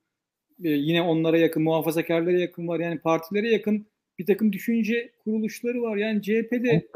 yine 0.60 1.02
onlara 1.02 1.38
yakın, 1.38 1.64
muhafazakarlara 1.64 2.40
yakın 2.40 2.68
var. 2.68 2.80
Yani 2.80 3.00
partilere 3.00 3.52
yakın 3.52 3.86
bir 4.20 4.26
takım 4.26 4.54
düşünce 4.54 5.12
kuruluşları 5.24 5.82
var. 5.82 5.98
Yani 5.98 6.22
CHP'de 6.22 6.88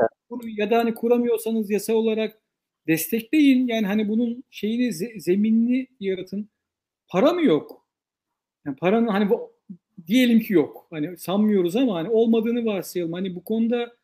ya 0.58 0.72
da 0.72 0.78
hani 0.78 0.94
kuramıyorsanız 0.94 1.72
yasa 1.72 1.94
olarak 1.94 2.42
destekleyin. 2.88 3.68
Yani 3.68 3.88
hani 3.88 4.10
bunun 4.10 4.44
şeyini 4.50 4.94
zeminini 5.22 5.88
yaratın. 6.00 6.50
Para 7.08 7.34
mı 7.34 7.44
yok? 7.44 7.86
Yani 8.66 8.76
paranın 8.76 9.08
hani 9.08 9.30
bu, 9.30 9.54
diyelim 10.08 10.40
ki 10.40 10.54
yok. 10.54 10.88
Hani 10.90 11.18
sanmıyoruz 11.18 11.76
ama 11.76 11.96
hani 11.96 12.10
olmadığını 12.10 12.66
varsayalım. 12.66 13.14
Hani 13.14 13.36
bu 13.36 13.44
konuda 13.44 13.96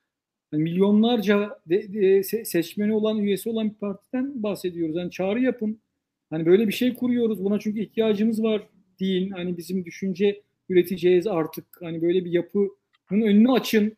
hani 0.51 0.63
milyonlarca 0.63 1.59
de, 1.69 1.93
de, 1.93 2.23
seçmeni 2.23 2.93
olan, 2.93 3.17
üyesi 3.17 3.49
olan 3.49 3.69
bir 3.69 3.75
partiden 3.75 4.43
bahsediyoruz. 4.43 4.95
Yani 4.95 5.11
çağrı 5.11 5.41
yapın. 5.41 5.81
Hani 6.29 6.45
böyle 6.45 6.67
bir 6.67 6.73
şey 6.73 6.93
kuruyoruz. 6.93 7.43
Buna 7.43 7.59
çünkü 7.59 7.79
ihtiyacımız 7.79 8.43
var 8.43 8.67
deyin. 8.99 9.29
Hani 9.29 9.57
bizim 9.57 9.85
düşünce 9.85 10.41
üreteceğiz 10.69 11.27
artık. 11.27 11.65
Hani 11.81 12.01
böyle 12.01 12.25
bir 12.25 12.31
yapının 12.31 12.71
önünü 13.11 13.51
açın. 13.51 13.97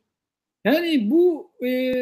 Yani 0.65 1.11
bu 1.11 1.51
e, 1.65 1.93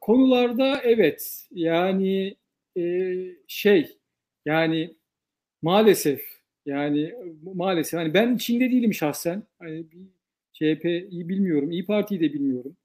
konularda 0.00 0.80
evet 0.84 1.46
yani 1.50 2.36
e, 2.76 3.14
şey 3.48 3.98
yani 4.46 4.94
maalesef 5.62 6.22
yani 6.66 7.14
maalesef 7.42 8.00
hani 8.00 8.14
ben 8.14 8.34
içinde 8.36 8.70
değilim 8.70 8.94
şahsen. 8.94 9.42
Hani 9.58 9.86
CHP'yi 10.52 11.28
bilmiyorum, 11.28 11.70
İyi 11.70 11.86
Parti'yi 11.86 12.20
de 12.20 12.32
bilmiyorum. 12.32 12.76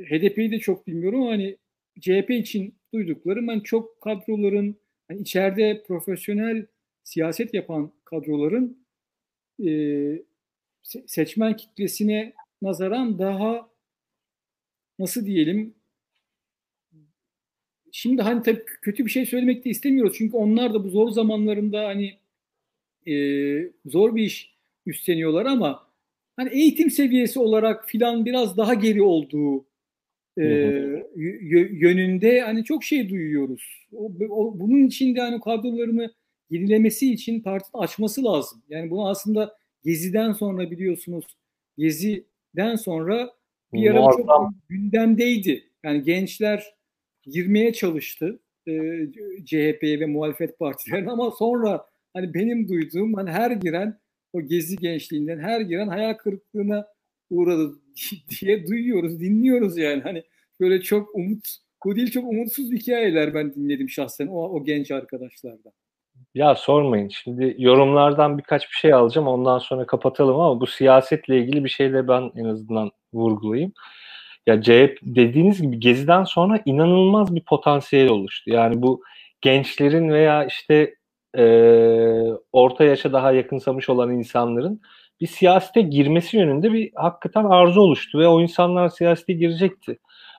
HDP'yi 0.00 0.50
de 0.50 0.58
çok 0.58 0.86
bilmiyorum 0.86 1.26
hani 1.26 1.56
CHP 2.00 2.30
için 2.30 2.74
duyduklarım 2.94 3.48
ben 3.48 3.60
çok 3.60 4.00
kadroların 4.00 4.76
yani 5.10 5.20
içeride 5.20 5.82
profesyonel 5.86 6.66
siyaset 7.06 7.54
yapan 7.54 7.92
kadroların 8.04 8.86
e, 9.66 9.70
seçmen 11.06 11.56
kitlesine 11.56 12.32
nazaran 12.62 13.18
daha 13.18 13.70
nasıl 14.98 15.26
diyelim 15.26 15.74
şimdi 17.92 18.22
hani 18.22 18.42
tabii 18.42 18.64
kötü 18.64 19.04
bir 19.04 19.10
şey 19.10 19.26
söylemek 19.26 19.64
de 19.64 19.70
istemiyoruz 19.70 20.14
çünkü 20.18 20.36
onlar 20.36 20.74
da 20.74 20.84
bu 20.84 20.90
zor 20.90 21.10
zamanlarında 21.10 21.86
hani 21.86 22.18
e, 23.06 23.14
zor 23.86 24.16
bir 24.16 24.22
iş 24.22 24.54
üstleniyorlar 24.86 25.46
ama 25.46 25.88
hani 26.36 26.50
eğitim 26.50 26.90
seviyesi 26.90 27.38
olarak 27.38 27.88
filan 27.88 28.24
biraz 28.24 28.56
daha 28.56 28.74
geri 28.74 29.02
olduğu 29.02 29.66
e, 30.38 30.44
yönünde 31.70 32.40
hani 32.40 32.64
çok 32.64 32.84
şey 32.84 33.08
duyuyoruz. 33.08 33.86
O, 33.92 34.12
o, 34.30 34.60
bunun 34.60 34.86
için 34.86 35.16
de 35.16 35.20
hani 35.20 35.40
kadrolarını 35.40 36.14
yenilemesi 36.50 37.12
için 37.12 37.40
partinin 37.40 37.82
açması 37.82 38.24
lazım. 38.24 38.62
Yani 38.68 38.90
bunu 38.90 39.08
aslında 39.08 39.56
Gezi'den 39.84 40.32
sonra 40.32 40.70
biliyorsunuz 40.70 41.24
Gezi'den 41.78 42.76
sonra 42.76 43.30
bir 43.72 43.90
ara 43.90 44.12
çok 44.16 44.50
gündemdeydi. 44.68 45.70
Yani 45.84 46.02
gençler 46.02 46.74
girmeye 47.26 47.72
çalıştı 47.72 48.40
e, 48.68 48.72
CHP'ye 49.44 50.00
ve 50.00 50.06
muhalefet 50.06 50.58
partilerine 50.58 51.10
ama 51.10 51.30
sonra 51.30 51.86
hani 52.14 52.34
benim 52.34 52.68
duyduğum 52.68 53.14
hani 53.14 53.30
her 53.30 53.50
giren 53.50 53.98
o 54.32 54.42
gezi 54.42 54.76
gençliğinden 54.76 55.38
her 55.38 55.60
giren 55.60 55.88
hayal 55.88 56.14
kırıklığına 56.14 56.86
uğradı 57.30 57.80
diye 58.40 58.66
duyuyoruz, 58.66 59.20
dinliyoruz 59.20 59.78
yani. 59.78 60.02
Hani 60.02 60.22
böyle 60.60 60.82
çok 60.82 61.14
umut, 61.14 61.46
bu 61.84 61.96
değil 61.96 62.10
çok 62.10 62.24
umutsuz 62.24 62.72
hikayeler 62.72 63.34
ben 63.34 63.54
dinledim 63.54 63.88
şahsen 63.88 64.26
o, 64.26 64.48
o 64.48 64.64
genç 64.64 64.90
arkadaşlardan. 64.90 65.72
Ya 66.36 66.54
sormayın. 66.54 67.08
Şimdi 67.08 67.54
yorumlardan 67.58 68.38
birkaç 68.38 68.62
bir 68.70 68.76
şey 68.76 68.92
alacağım. 68.92 69.28
Ondan 69.28 69.58
sonra 69.58 69.86
kapatalım 69.86 70.40
ama 70.40 70.60
bu 70.60 70.66
siyasetle 70.66 71.38
ilgili 71.38 71.64
bir 71.64 71.68
şeyle 71.68 72.08
ben 72.08 72.30
en 72.36 72.44
azından 72.44 72.90
vurgulayayım. 73.12 73.72
Ya 74.46 74.62
CHP 74.62 74.98
dediğiniz 75.02 75.62
gibi 75.62 75.80
Gezi'den 75.80 76.24
sonra 76.24 76.60
inanılmaz 76.64 77.34
bir 77.34 77.44
potansiyel 77.44 78.08
oluştu. 78.08 78.50
Yani 78.50 78.82
bu 78.82 79.02
gençlerin 79.40 80.10
veya 80.10 80.44
işte 80.44 80.94
e, 81.38 81.44
orta 82.52 82.84
yaşa 82.84 83.12
daha 83.12 83.32
yakınsamış 83.32 83.88
olan 83.88 84.12
insanların 84.12 84.80
bir 85.20 85.26
siyasete 85.26 85.80
girmesi 85.82 86.36
yönünde 86.36 86.72
bir 86.72 86.90
hakikaten 86.94 87.44
arzu 87.44 87.80
oluştu 87.80 88.18
ve 88.18 88.28
o 88.28 88.40
insanlar 88.40 88.88
siyasete 88.88 89.32
girecekti. 89.32 89.98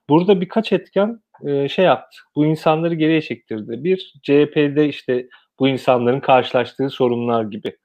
Burada 0.10 0.42
birkaç 0.42 0.74
etken 0.74 1.22
e, 1.46 1.70
şey 1.70 1.86
yaptı. 1.86 2.18
Bu 2.36 2.46
insanları 2.46 2.96
geriye 2.96 3.22
çektirdi. 3.22 3.84
Bir, 3.84 4.14
CHP'de 4.24 4.90
işte 4.90 5.28
bu 5.60 5.68
insanların 5.68 6.20
karşılaştığı 6.20 6.90
sorunlar 6.90 7.44
gibi. 7.44 7.78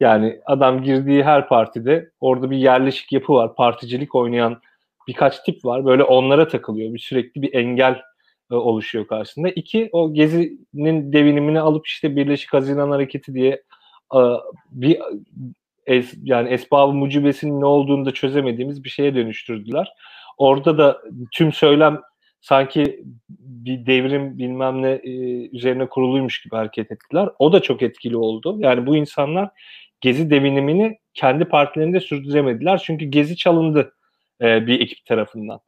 Yani 0.00 0.40
adam 0.46 0.82
girdiği 0.82 1.24
her 1.24 1.48
partide 1.48 2.10
orada 2.20 2.50
bir 2.50 2.56
yerleşik 2.56 3.12
yapı 3.12 3.32
var. 3.32 3.54
Particilik 3.54 4.14
oynayan 4.14 4.60
birkaç 5.08 5.42
tip 5.42 5.64
var. 5.64 5.84
Böyle 5.84 6.02
onlara 6.02 6.48
takılıyor. 6.48 6.94
Bir 6.94 6.98
sürekli 6.98 7.42
bir 7.42 7.54
engel 7.54 8.02
e, 8.50 8.54
oluşuyor 8.54 9.06
karşısında. 9.06 9.48
İki, 9.48 9.88
o 9.92 10.14
Gezi'nin 10.14 11.12
devinimini 11.12 11.60
alıp 11.60 11.86
işte 11.86 12.16
Birleşik 12.16 12.52
Haziran 12.52 12.90
Hareketi 12.90 13.34
diye 13.34 13.62
e, 14.14 14.20
bir 14.70 15.00
es, 15.86 16.14
yani 16.22 16.48
esbabı 16.48 16.92
mucibesinin 16.92 17.60
ne 17.60 17.66
olduğunu 17.66 18.06
da 18.06 18.14
çözemediğimiz 18.14 18.84
bir 18.84 18.88
şeye 18.88 19.14
dönüştürdüler. 19.14 19.92
Orada 20.38 20.78
da 20.78 21.02
tüm 21.32 21.52
söylem 21.52 22.00
sanki 22.44 23.04
bir 23.28 23.86
devrim 23.86 24.38
bilmem 24.38 24.82
ne 24.82 24.90
e, 24.90 25.10
üzerine 25.56 25.88
kuruluymuş 25.88 26.42
gibi 26.42 26.56
hareket 26.56 26.92
ettiler. 26.92 27.28
O 27.38 27.52
da 27.52 27.60
çok 27.62 27.82
etkili 27.82 28.16
oldu. 28.16 28.56
Yani 28.58 28.86
bu 28.86 28.96
insanlar 28.96 29.50
Gezi 30.00 30.30
devinimini 30.30 30.98
kendi 31.14 31.44
partilerinde 31.44 32.00
sürdüremediler. 32.00 32.82
Çünkü 32.86 33.04
Gezi 33.04 33.36
çalındı 33.36 33.92
e, 34.40 34.66
bir 34.66 34.80
ekip 34.80 35.04
tarafından. 35.04 35.60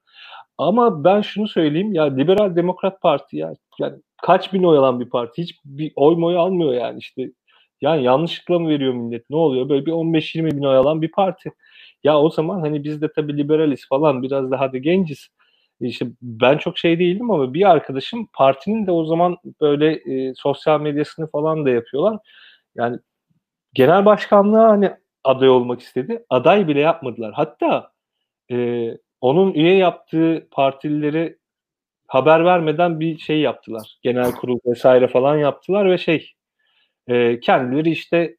Ama 0.58 1.04
ben 1.04 1.20
şunu 1.20 1.48
söyleyeyim 1.48 1.94
ya 1.94 2.04
Liberal 2.04 2.56
Demokrat 2.56 3.00
Parti 3.00 3.36
ya 3.36 3.54
yani 3.78 3.96
kaç 4.22 4.52
bin 4.52 4.62
oy 4.62 4.78
alan 4.78 5.00
bir 5.00 5.10
parti 5.10 5.42
hiç 5.42 5.54
bir 5.64 5.92
oy 5.96 6.16
moy 6.16 6.36
almıyor 6.36 6.74
yani 6.74 6.98
işte 6.98 7.30
yani 7.80 8.04
yanlışlıkla 8.04 8.58
mı 8.58 8.68
veriyor 8.68 8.92
millet 8.94 9.30
ne 9.30 9.36
oluyor 9.36 9.68
böyle 9.68 9.86
bir 9.86 9.92
15-20 9.92 10.56
bin 10.56 10.62
oy 10.62 10.76
alan 10.76 11.02
bir 11.02 11.10
parti. 11.10 11.52
Ya 12.04 12.18
o 12.18 12.30
zaman 12.30 12.60
hani 12.60 12.84
biz 12.84 13.02
de 13.02 13.12
tabii 13.12 13.36
liberaliz 13.38 13.88
falan 13.88 14.22
biraz 14.22 14.50
daha 14.50 14.72
da 14.72 14.78
genciz. 14.78 15.28
İşte 15.80 16.06
ben 16.22 16.58
çok 16.58 16.78
şey 16.78 16.98
değildim 16.98 17.30
ama 17.30 17.54
bir 17.54 17.70
arkadaşım 17.70 18.28
partinin 18.32 18.86
de 18.86 18.90
o 18.90 19.04
zaman 19.04 19.36
böyle 19.60 19.92
e, 19.92 20.34
sosyal 20.34 20.80
medyasını 20.80 21.30
falan 21.30 21.66
da 21.66 21.70
yapıyorlar. 21.70 22.18
Yani 22.74 22.98
genel 23.74 24.04
başkanlığa 24.04 24.68
hani 24.68 24.92
aday 25.24 25.48
olmak 25.48 25.80
istedi. 25.80 26.24
Aday 26.30 26.68
bile 26.68 26.80
yapmadılar. 26.80 27.32
Hatta 27.34 27.92
e, 28.50 28.90
onun 29.20 29.54
üye 29.54 29.76
yaptığı 29.76 30.48
partileri 30.50 31.38
haber 32.08 32.44
vermeden 32.44 33.00
bir 33.00 33.18
şey 33.18 33.40
yaptılar. 33.40 33.98
Genel 34.02 34.32
kurul 34.32 34.58
vesaire 34.66 35.08
falan 35.08 35.36
yaptılar 35.36 35.90
ve 35.90 35.98
şey 35.98 36.32
e, 37.08 37.40
kendileri 37.40 37.90
işte 37.90 38.36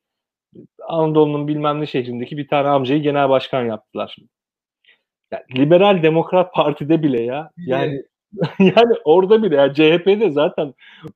Anadolu'nun 0.87 1.47
bilmem 1.47 1.81
ne 1.81 1.85
şehrindeki 1.87 2.37
bir 2.37 2.47
tane 2.47 2.67
amcayı 2.67 3.01
genel 3.01 3.29
başkan 3.29 3.65
yaptılar. 3.65 4.15
Yani 5.31 5.43
Liberal 5.55 6.03
Demokrat 6.03 6.53
Parti'de 6.53 7.03
bile 7.03 7.21
ya 7.21 7.51
yani 7.57 8.03
yani 8.59 8.93
orada 9.05 9.43
bile 9.43 9.55
ya 9.55 9.73
CHP'de 9.73 10.31
zaten 10.31 10.73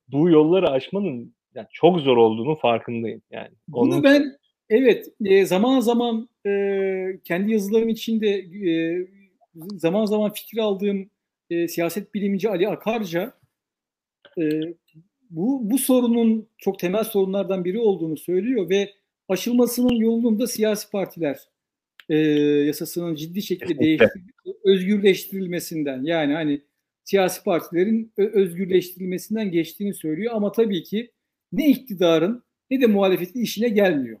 bu 0.08 0.30
yolları 0.30 0.70
aşmanın 0.70 1.34
yani 1.54 1.66
çok 1.72 2.00
zor 2.00 2.16
olduğunu 2.16 2.54
farkındayım 2.54 3.22
yani. 3.30 3.50
Bunu 3.68 3.94
Onun... 3.94 4.02
ben 4.02 4.36
evet 4.70 5.06
e, 5.24 5.46
zaman 5.46 5.80
zaman 5.80 6.28
e, 6.46 6.50
kendi 7.24 7.52
yazılarım 7.52 7.88
içinde 7.88 8.28
e, 8.70 8.98
zaman 9.76 10.04
zaman 10.04 10.32
fikir 10.32 10.58
aldığım 10.58 11.10
e, 11.50 11.68
siyaset 11.68 12.14
bilimci 12.14 12.48
Ali 12.48 12.68
Akarca 12.68 13.32
e, 14.38 14.60
bu 15.30 15.70
bu 15.70 15.78
sorunun 15.78 16.48
çok 16.58 16.78
temel 16.78 17.04
sorunlardan 17.04 17.64
biri 17.64 17.78
olduğunu 17.78 18.16
söylüyor 18.16 18.70
ve 18.70 18.90
aşılmasının 19.28 19.94
yolunda 19.94 20.46
siyasi 20.46 20.90
partiler 20.90 21.38
e, 22.08 22.16
yasasının 22.66 23.14
ciddi 23.14 23.42
şekilde 23.42 23.78
değiştirilmesi, 23.78 24.58
özgürleştirilmesinden 24.64 26.04
yani 26.04 26.34
hani 26.34 26.62
siyasi 27.04 27.42
partilerin 27.42 28.12
özgürleştirilmesinden 28.16 29.50
geçtiğini 29.50 29.94
söylüyor 29.94 30.32
ama 30.34 30.52
tabii 30.52 30.82
ki 30.82 31.10
ne 31.52 31.70
iktidarın 31.70 32.44
ne 32.70 32.80
de 32.80 32.86
muhalefetin 32.86 33.40
işine 33.40 33.68
gelmiyor. 33.68 34.18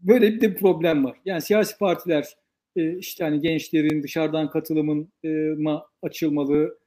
Böyle 0.00 0.34
bir 0.34 0.40
de 0.40 0.54
problem 0.54 1.04
var. 1.04 1.16
Yani 1.24 1.42
siyasi 1.42 1.78
partiler 1.78 2.26
e, 2.76 2.98
işte 2.98 3.24
hani 3.24 3.40
gençlerin 3.40 4.02
dışarıdan 4.02 4.50
katılımın 4.50 5.12
e, 5.24 5.54
açılmalı, 6.02 6.78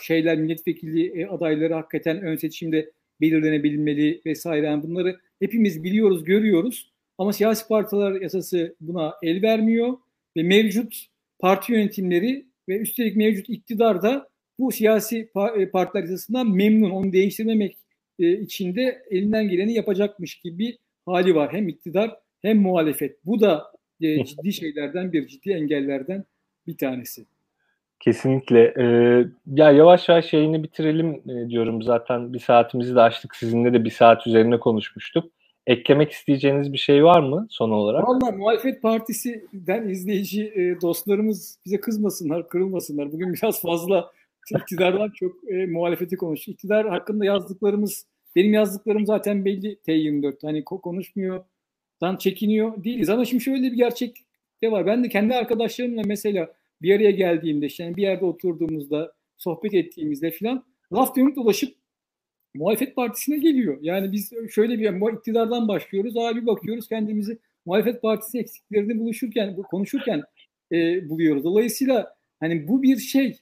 şeyler 0.00 0.38
milletvekili 0.38 1.22
e, 1.22 1.26
adayları 1.26 1.74
hakikaten 1.74 2.22
ön 2.22 2.36
seçimde 2.36 2.92
belirlenebilmeli 3.20 4.20
vesaire. 4.26 4.66
Yani 4.66 4.82
bunları 4.82 5.20
hepimiz 5.40 5.84
biliyoruz, 5.84 6.24
görüyoruz. 6.24 6.92
Ama 7.18 7.32
siyasi 7.32 7.68
partiler 7.68 8.20
yasası 8.20 8.76
buna 8.80 9.14
el 9.22 9.42
vermiyor 9.42 9.98
ve 10.36 10.42
mevcut 10.42 11.06
parti 11.38 11.72
yönetimleri 11.72 12.46
ve 12.68 12.78
üstelik 12.78 13.16
mevcut 13.16 13.48
iktidar 13.48 14.02
da 14.02 14.28
bu 14.58 14.72
siyasi 14.72 15.30
e, 15.56 15.70
partiler 15.70 16.02
yasasından 16.02 16.50
memnun. 16.50 16.90
Onu 16.90 17.12
değiştirmemek 17.12 17.76
e, 18.18 18.32
için 18.32 18.76
de 18.76 19.02
elinden 19.10 19.48
geleni 19.48 19.72
yapacakmış 19.72 20.34
gibi 20.40 20.78
hali 21.06 21.34
var. 21.34 21.52
Hem 21.52 21.68
iktidar 21.68 22.16
hem 22.42 22.58
muhalefet. 22.58 23.26
Bu 23.26 23.40
da 23.40 23.72
e, 24.00 24.24
ciddi 24.24 24.52
şeylerden 24.52 25.12
bir, 25.12 25.26
ciddi 25.26 25.50
engellerden 25.50 26.24
bir 26.66 26.76
tanesi. 26.76 27.26
Kesinlikle. 28.00 28.74
Ee, 28.78 29.26
ya 29.46 29.70
yavaş 29.70 30.08
yavaş 30.08 30.32
yayını 30.32 30.62
bitirelim 30.62 31.22
diyorum. 31.50 31.82
Zaten 31.82 32.32
bir 32.32 32.38
saatimizi 32.38 32.94
de 32.94 33.00
açtık. 33.00 33.36
Sizinle 33.36 33.72
de 33.72 33.84
bir 33.84 33.90
saat 33.90 34.26
üzerine 34.26 34.58
konuşmuştuk. 34.58 35.32
Eklemek 35.68 36.12
isteyeceğiniz 36.12 36.72
bir 36.72 36.78
şey 36.78 37.04
var 37.04 37.20
mı 37.20 37.46
son 37.50 37.70
olarak? 37.70 38.08
Valla 38.08 38.32
muhalefet 38.32 38.82
partisinden 38.82 39.88
izleyici 39.88 40.44
e, 40.44 40.80
dostlarımız 40.80 41.58
bize 41.66 41.80
kızmasınlar, 41.80 42.48
kırılmasınlar. 42.48 43.12
Bugün 43.12 43.32
biraz 43.32 43.62
fazla 43.62 44.10
iktidardan 44.56 45.10
çok 45.10 45.32
e, 45.50 45.66
muhalefeti 45.66 46.16
konuştuk. 46.16 46.54
İktidar 46.54 46.88
hakkında 46.88 47.24
yazdıklarımız, 47.24 48.06
benim 48.36 48.52
yazdıklarım 48.52 49.06
zaten 49.06 49.44
belli 49.44 49.78
T24. 49.88 50.36
Hani 50.42 50.64
konuşmuyor, 50.64 51.44
çekiniyor 52.18 52.84
değiliz. 52.84 53.10
Ama 53.10 53.24
şimdi 53.24 53.44
şöyle 53.44 53.62
bir 53.62 53.76
gerçek 53.76 54.16
de 54.62 54.72
var. 54.72 54.86
Ben 54.86 55.04
de 55.04 55.08
kendi 55.08 55.34
arkadaşlarımla 55.34 56.02
mesela 56.04 56.52
bir 56.82 56.96
araya 56.96 57.10
geldiğimde 57.10 57.66
işte 57.66 57.84
yani 57.84 57.96
bir 57.96 58.02
yerde 58.02 58.24
oturduğumuzda 58.24 59.12
sohbet 59.36 59.74
ettiğimizde 59.74 60.30
filan 60.30 60.64
laf 60.92 61.16
dönüp 61.16 61.36
dolaşıp 61.36 61.74
muhalefet 62.54 62.96
partisine 62.96 63.38
geliyor. 63.38 63.78
Yani 63.80 64.12
biz 64.12 64.32
şöyle 64.50 64.78
bir 64.78 65.16
iktidardan 65.16 65.68
başlıyoruz. 65.68 66.16
Abi 66.16 66.46
bakıyoruz 66.46 66.88
kendimizi 66.88 67.38
muhalefet 67.66 68.02
partisi 68.02 68.38
eksiklerini 68.38 68.98
buluşurken, 68.98 69.56
konuşurken 69.56 70.22
e, 70.72 71.08
buluyoruz. 71.08 71.44
Dolayısıyla 71.44 72.14
hani 72.40 72.68
bu 72.68 72.82
bir 72.82 72.96
şey. 72.96 73.38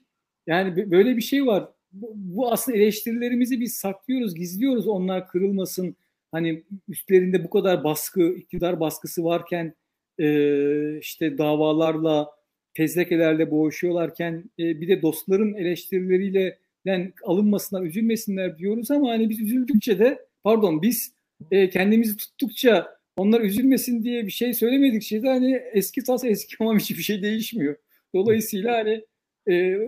Yani 0.46 0.90
böyle 0.90 1.16
bir 1.16 1.22
şey 1.22 1.46
var. 1.46 1.68
Bu, 1.92 2.12
bu 2.14 2.52
aslında 2.52 2.78
eleştirilerimizi 2.78 3.60
biz 3.60 3.74
saklıyoruz, 3.74 4.34
gizliyoruz 4.34 4.88
onlar 4.88 5.28
kırılmasın. 5.28 5.96
Hani 6.32 6.64
üstlerinde 6.88 7.44
bu 7.44 7.50
kadar 7.50 7.84
baskı, 7.84 8.22
iktidar 8.22 8.80
baskısı 8.80 9.24
varken 9.24 9.74
e, 10.18 10.98
işte 10.98 11.38
davalarla, 11.38 12.28
fezlekelerle 12.72 13.50
boğuşuyorlarken 13.50 14.50
e, 14.58 14.80
bir 14.80 14.88
de 14.88 15.02
dostların 15.02 15.54
eleştirileriyle 15.54 16.58
yani 16.86 17.12
alınmasınlar, 17.24 17.82
üzülmesinler 17.82 18.58
diyoruz 18.58 18.90
ama 18.90 19.10
hani 19.10 19.30
biz 19.30 19.40
üzüldükçe 19.40 19.98
de 19.98 20.26
pardon 20.44 20.82
biz 20.82 21.14
e, 21.50 21.70
kendimizi 21.70 22.16
tuttukça 22.16 22.96
onlar 23.16 23.40
üzülmesin 23.40 24.04
diye 24.04 24.26
bir 24.26 24.30
şey 24.30 24.54
söylemedikçe 24.54 25.22
de 25.22 25.28
hani 25.28 25.62
eski 25.72 26.04
tas 26.04 26.24
eski 26.24 26.56
ama 26.60 26.74
hiçbir 26.78 27.02
şey 27.02 27.22
değişmiyor. 27.22 27.76
Dolayısıyla 28.14 28.74
hani 28.78 29.04
e, 29.50 29.78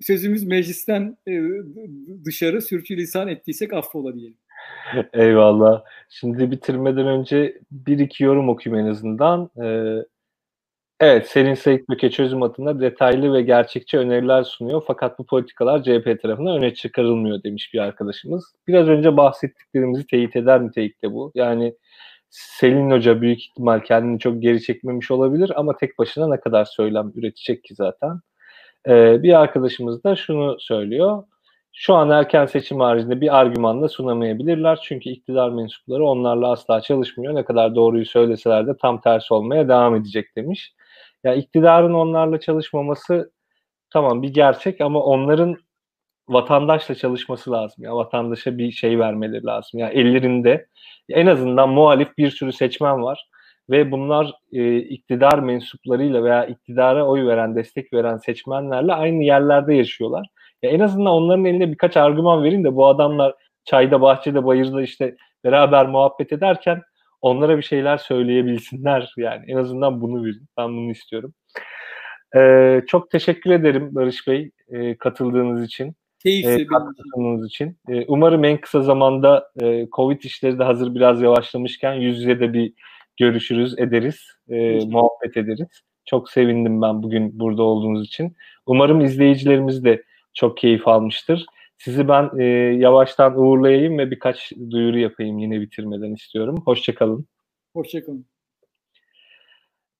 sözümüz 0.00 0.44
meclisten 0.44 1.16
e, 1.28 1.40
dışarı 2.24 2.62
sürçülisan 2.62 3.28
ettiysek 3.28 3.72
affola 3.72 4.14
diyelim. 4.14 4.38
Eyvallah. 5.12 5.84
Şimdi 6.08 6.50
bitirmeden 6.50 7.06
önce 7.06 7.58
bir 7.70 7.98
iki 7.98 8.24
yorum 8.24 8.48
okuyayım 8.48 8.86
en 8.86 8.90
azından. 8.90 9.50
Ee, 9.62 10.04
evet, 11.00 11.28
Selin 11.28 11.54
Seyit 11.54 11.88
Böke 11.88 12.10
çözüm 12.10 12.42
adına 12.42 12.80
detaylı 12.80 13.32
ve 13.34 13.42
gerçekçi 13.42 13.98
öneriler 13.98 14.42
sunuyor. 14.42 14.82
Fakat 14.86 15.18
bu 15.18 15.26
politikalar 15.26 15.82
CHP 15.82 16.22
tarafından 16.22 16.56
öne 16.56 16.74
çıkarılmıyor 16.74 17.42
demiş 17.42 17.74
bir 17.74 17.78
arkadaşımız. 17.78 18.54
Biraz 18.68 18.88
önce 18.88 19.16
bahsettiklerimizi 19.16 20.06
teyit 20.06 20.36
eder 20.36 20.64
nitelikte 20.64 21.12
bu. 21.12 21.32
Yani 21.34 21.74
Selin 22.30 22.90
Hoca 22.90 23.20
büyük 23.20 23.40
ihtimal 23.40 23.80
kendini 23.80 24.18
çok 24.18 24.42
geri 24.42 24.62
çekmemiş 24.62 25.10
olabilir 25.10 25.52
ama 25.56 25.76
tek 25.76 25.98
başına 25.98 26.28
ne 26.28 26.40
kadar 26.40 26.64
söylem 26.64 27.12
üretecek 27.14 27.64
ki 27.64 27.74
zaten. 27.74 28.20
Ee, 28.88 29.22
bir 29.22 29.40
arkadaşımız 29.40 30.04
da 30.04 30.16
şunu 30.16 30.60
söylüyor 30.60 31.24
şu 31.74 31.94
an 31.94 32.10
erken 32.10 32.46
seçim 32.46 32.80
haricinde 32.80 33.20
bir 33.20 33.36
argümanla 33.38 33.88
sunamayabilirler. 33.88 34.78
Çünkü 34.82 35.10
iktidar 35.10 35.50
mensupları 35.50 36.04
onlarla 36.04 36.50
asla 36.50 36.80
çalışmıyor. 36.80 37.34
Ne 37.34 37.44
kadar 37.44 37.74
doğruyu 37.74 38.06
söyleseler 38.06 38.66
de 38.66 38.76
tam 38.76 39.00
tersi 39.00 39.34
olmaya 39.34 39.68
devam 39.68 39.96
edecek 39.96 40.36
demiş. 40.36 40.74
Ya 41.24 41.30
yani 41.30 41.42
iktidarın 41.42 41.94
onlarla 41.94 42.40
çalışmaması 42.40 43.32
tamam 43.90 44.22
bir 44.22 44.28
gerçek 44.34 44.80
ama 44.80 45.00
onların 45.00 45.56
vatandaşla 46.28 46.94
çalışması 46.94 47.52
lazım. 47.52 47.84
Ya 47.84 47.96
vatandaşa 47.96 48.58
bir 48.58 48.70
şey 48.70 48.98
vermeleri 48.98 49.44
lazım. 49.44 49.80
Ya 49.80 49.88
ellerinde 49.88 50.66
en 51.08 51.26
azından 51.26 51.68
muhalif 51.68 52.18
bir 52.18 52.30
sürü 52.30 52.52
seçmen 52.52 53.02
var 53.02 53.28
ve 53.70 53.92
bunlar 53.92 54.32
e, 54.52 54.78
iktidar 54.78 55.38
mensuplarıyla 55.38 56.24
veya 56.24 56.46
iktidara 56.46 57.06
oy 57.06 57.26
veren, 57.26 57.56
destek 57.56 57.92
veren 57.92 58.16
seçmenlerle 58.16 58.92
aynı 58.92 59.24
yerlerde 59.24 59.74
yaşıyorlar. 59.74 60.26
Ya 60.62 60.70
en 60.70 60.80
azından 60.80 61.12
onların 61.12 61.44
eline 61.44 61.72
birkaç 61.72 61.96
argüman 61.96 62.44
verin 62.44 62.64
de 62.64 62.76
bu 62.76 62.86
adamlar 62.86 63.34
çayda, 63.64 64.00
bahçede, 64.00 64.44
bayırda 64.44 64.82
işte 64.82 65.16
beraber 65.44 65.86
muhabbet 65.86 66.32
ederken 66.32 66.82
onlara 67.24 67.56
bir 67.56 67.62
şeyler 67.62 67.96
söyleyebilsinler. 67.96 69.12
Yani 69.16 69.44
en 69.48 69.56
azından 69.56 70.00
bunu 70.00 70.24
verin. 70.24 70.48
Ben 70.56 70.68
bunu 70.68 70.90
istiyorum. 70.90 71.34
Ee, 72.36 72.82
çok 72.86 73.10
teşekkür 73.10 73.50
ederim 73.50 73.94
Barış 73.94 74.28
Bey 74.28 74.50
e, 74.68 74.96
katıldığınız 74.96 75.64
için. 75.64 75.94
Keyifli 76.22 76.62
e, 76.62 76.66
katıldığınız 76.66 77.46
için. 77.46 77.78
E, 77.88 78.04
umarım 78.06 78.44
en 78.44 78.60
kısa 78.60 78.82
zamanda 78.82 79.50
e, 79.62 79.86
Covid 79.96 80.22
işleri 80.22 80.58
de 80.58 80.64
hazır 80.64 80.94
biraz 80.94 81.22
yavaşlamışken 81.22 81.94
yüz 81.94 82.18
yüze 82.18 82.40
de 82.40 82.52
bir 82.52 82.72
görüşürüz, 83.16 83.78
ederiz, 83.78 84.20
e, 84.48 84.78
muhabbet 84.84 85.36
ederiz. 85.36 85.68
Çok 86.06 86.30
sevindim 86.30 86.82
ben 86.82 87.02
bugün 87.02 87.38
burada 87.38 87.62
olduğunuz 87.62 88.06
için. 88.06 88.36
Umarım 88.66 89.00
izleyicilerimiz 89.00 89.84
de 89.84 90.02
çok 90.34 90.56
keyif 90.56 90.88
almıştır. 90.88 91.46
Sizi 91.78 92.08
ben 92.08 92.30
e, 92.38 92.44
yavaştan 92.78 93.38
uğurlayayım 93.38 93.98
ve 93.98 94.10
birkaç 94.10 94.52
duyuru 94.70 94.98
yapayım 94.98 95.38
yine 95.38 95.60
bitirmeden 95.60 96.14
istiyorum. 96.14 96.62
Hoşçakalın. 96.66 97.26
Hoşçakalın. 97.72 98.26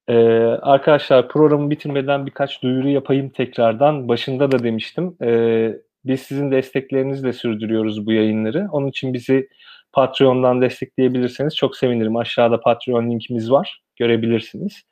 Ee, 0.09 0.14
arkadaşlar 0.62 1.29
programı 1.29 1.70
bitirmeden 1.70 2.27
birkaç 2.27 2.62
duyuru 2.62 2.89
yapayım 2.89 3.29
tekrardan. 3.31 4.09
Başında 4.09 4.53
da 4.53 4.62
demiştim. 4.64 5.16
Ee, 5.22 5.77
biz 6.05 6.20
sizin 6.20 6.51
desteklerinizle 6.51 7.33
sürdürüyoruz 7.33 8.07
bu 8.07 8.12
yayınları. 8.12 8.68
Onun 8.72 8.89
için 8.89 9.14
bizi 9.14 9.49
Patreon'dan 9.93 10.62
destekleyebilirseniz 10.62 11.57
çok 11.57 11.77
sevinirim. 11.77 12.16
Aşağıda 12.16 12.61
Patreon 12.61 13.11
linkimiz 13.11 13.51
var. 13.51 13.83
Görebilirsiniz. 13.97 14.83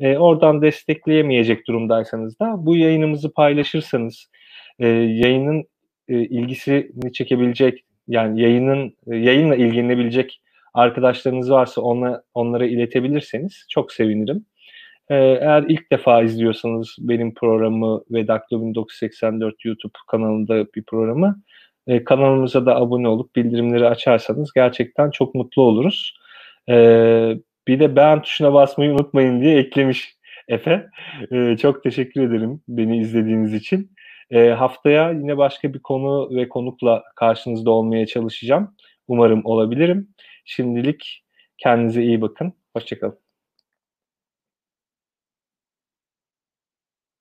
Ee, 0.00 0.18
oradan 0.18 0.62
destekleyemeyecek 0.62 1.66
durumdaysanız 1.68 2.40
da 2.40 2.54
bu 2.58 2.76
yayınımızı 2.76 3.32
paylaşırsanız 3.32 4.30
e, 4.78 4.88
yayının 4.88 5.64
e, 6.12 6.24
ilgisini 6.24 7.12
çekebilecek 7.12 7.84
yani 8.08 8.40
yayının 8.40 8.96
e, 9.06 9.16
yayınla 9.16 9.56
ilgilenebilecek 9.56 10.40
arkadaşlarınız 10.74 11.50
varsa 11.50 11.80
ona, 11.80 12.22
onlara 12.34 12.66
iletebilirseniz 12.66 13.66
çok 13.68 13.92
sevinirim. 13.92 14.46
E, 15.10 15.14
eğer 15.16 15.64
ilk 15.68 15.92
defa 15.92 16.22
izliyorsanız 16.22 16.96
benim 16.98 17.34
programı 17.34 18.02
ve 18.10 18.28
Daktilo 18.28 18.66
1984 18.66 19.64
YouTube 19.64 19.92
kanalında 20.08 20.66
bir 20.74 20.82
programı 20.82 21.42
e, 21.86 22.04
kanalımıza 22.04 22.66
da 22.66 22.76
abone 22.76 23.08
olup 23.08 23.36
bildirimleri 23.36 23.88
açarsanız 23.88 24.52
gerçekten 24.52 25.10
çok 25.10 25.34
mutlu 25.34 25.62
oluruz. 25.62 26.14
Bir 27.68 27.80
de 27.80 27.96
beğen 27.96 28.22
tuşuna 28.22 28.54
basmayı 28.54 28.92
unutmayın 28.92 29.40
diye 29.40 29.58
eklemiş 29.58 30.16
Efe. 30.48 30.86
Çok 31.58 31.82
teşekkür 31.82 32.22
ederim 32.22 32.60
beni 32.68 32.98
izlediğiniz 32.98 33.54
için. 33.54 33.90
E, 34.32 34.50
haftaya 34.50 35.10
yine 35.10 35.38
başka 35.38 35.74
bir 35.74 35.80
konu 35.82 36.30
ve 36.36 36.48
konukla 36.48 37.04
karşınızda 37.16 37.70
olmaya 37.70 38.06
çalışacağım. 38.06 38.76
Umarım 39.08 39.40
olabilirim. 39.44 40.08
Şimdilik 40.44 41.24
kendinize 41.58 42.02
iyi 42.02 42.20
bakın. 42.22 42.52
Hoşçakalın. 42.76 43.21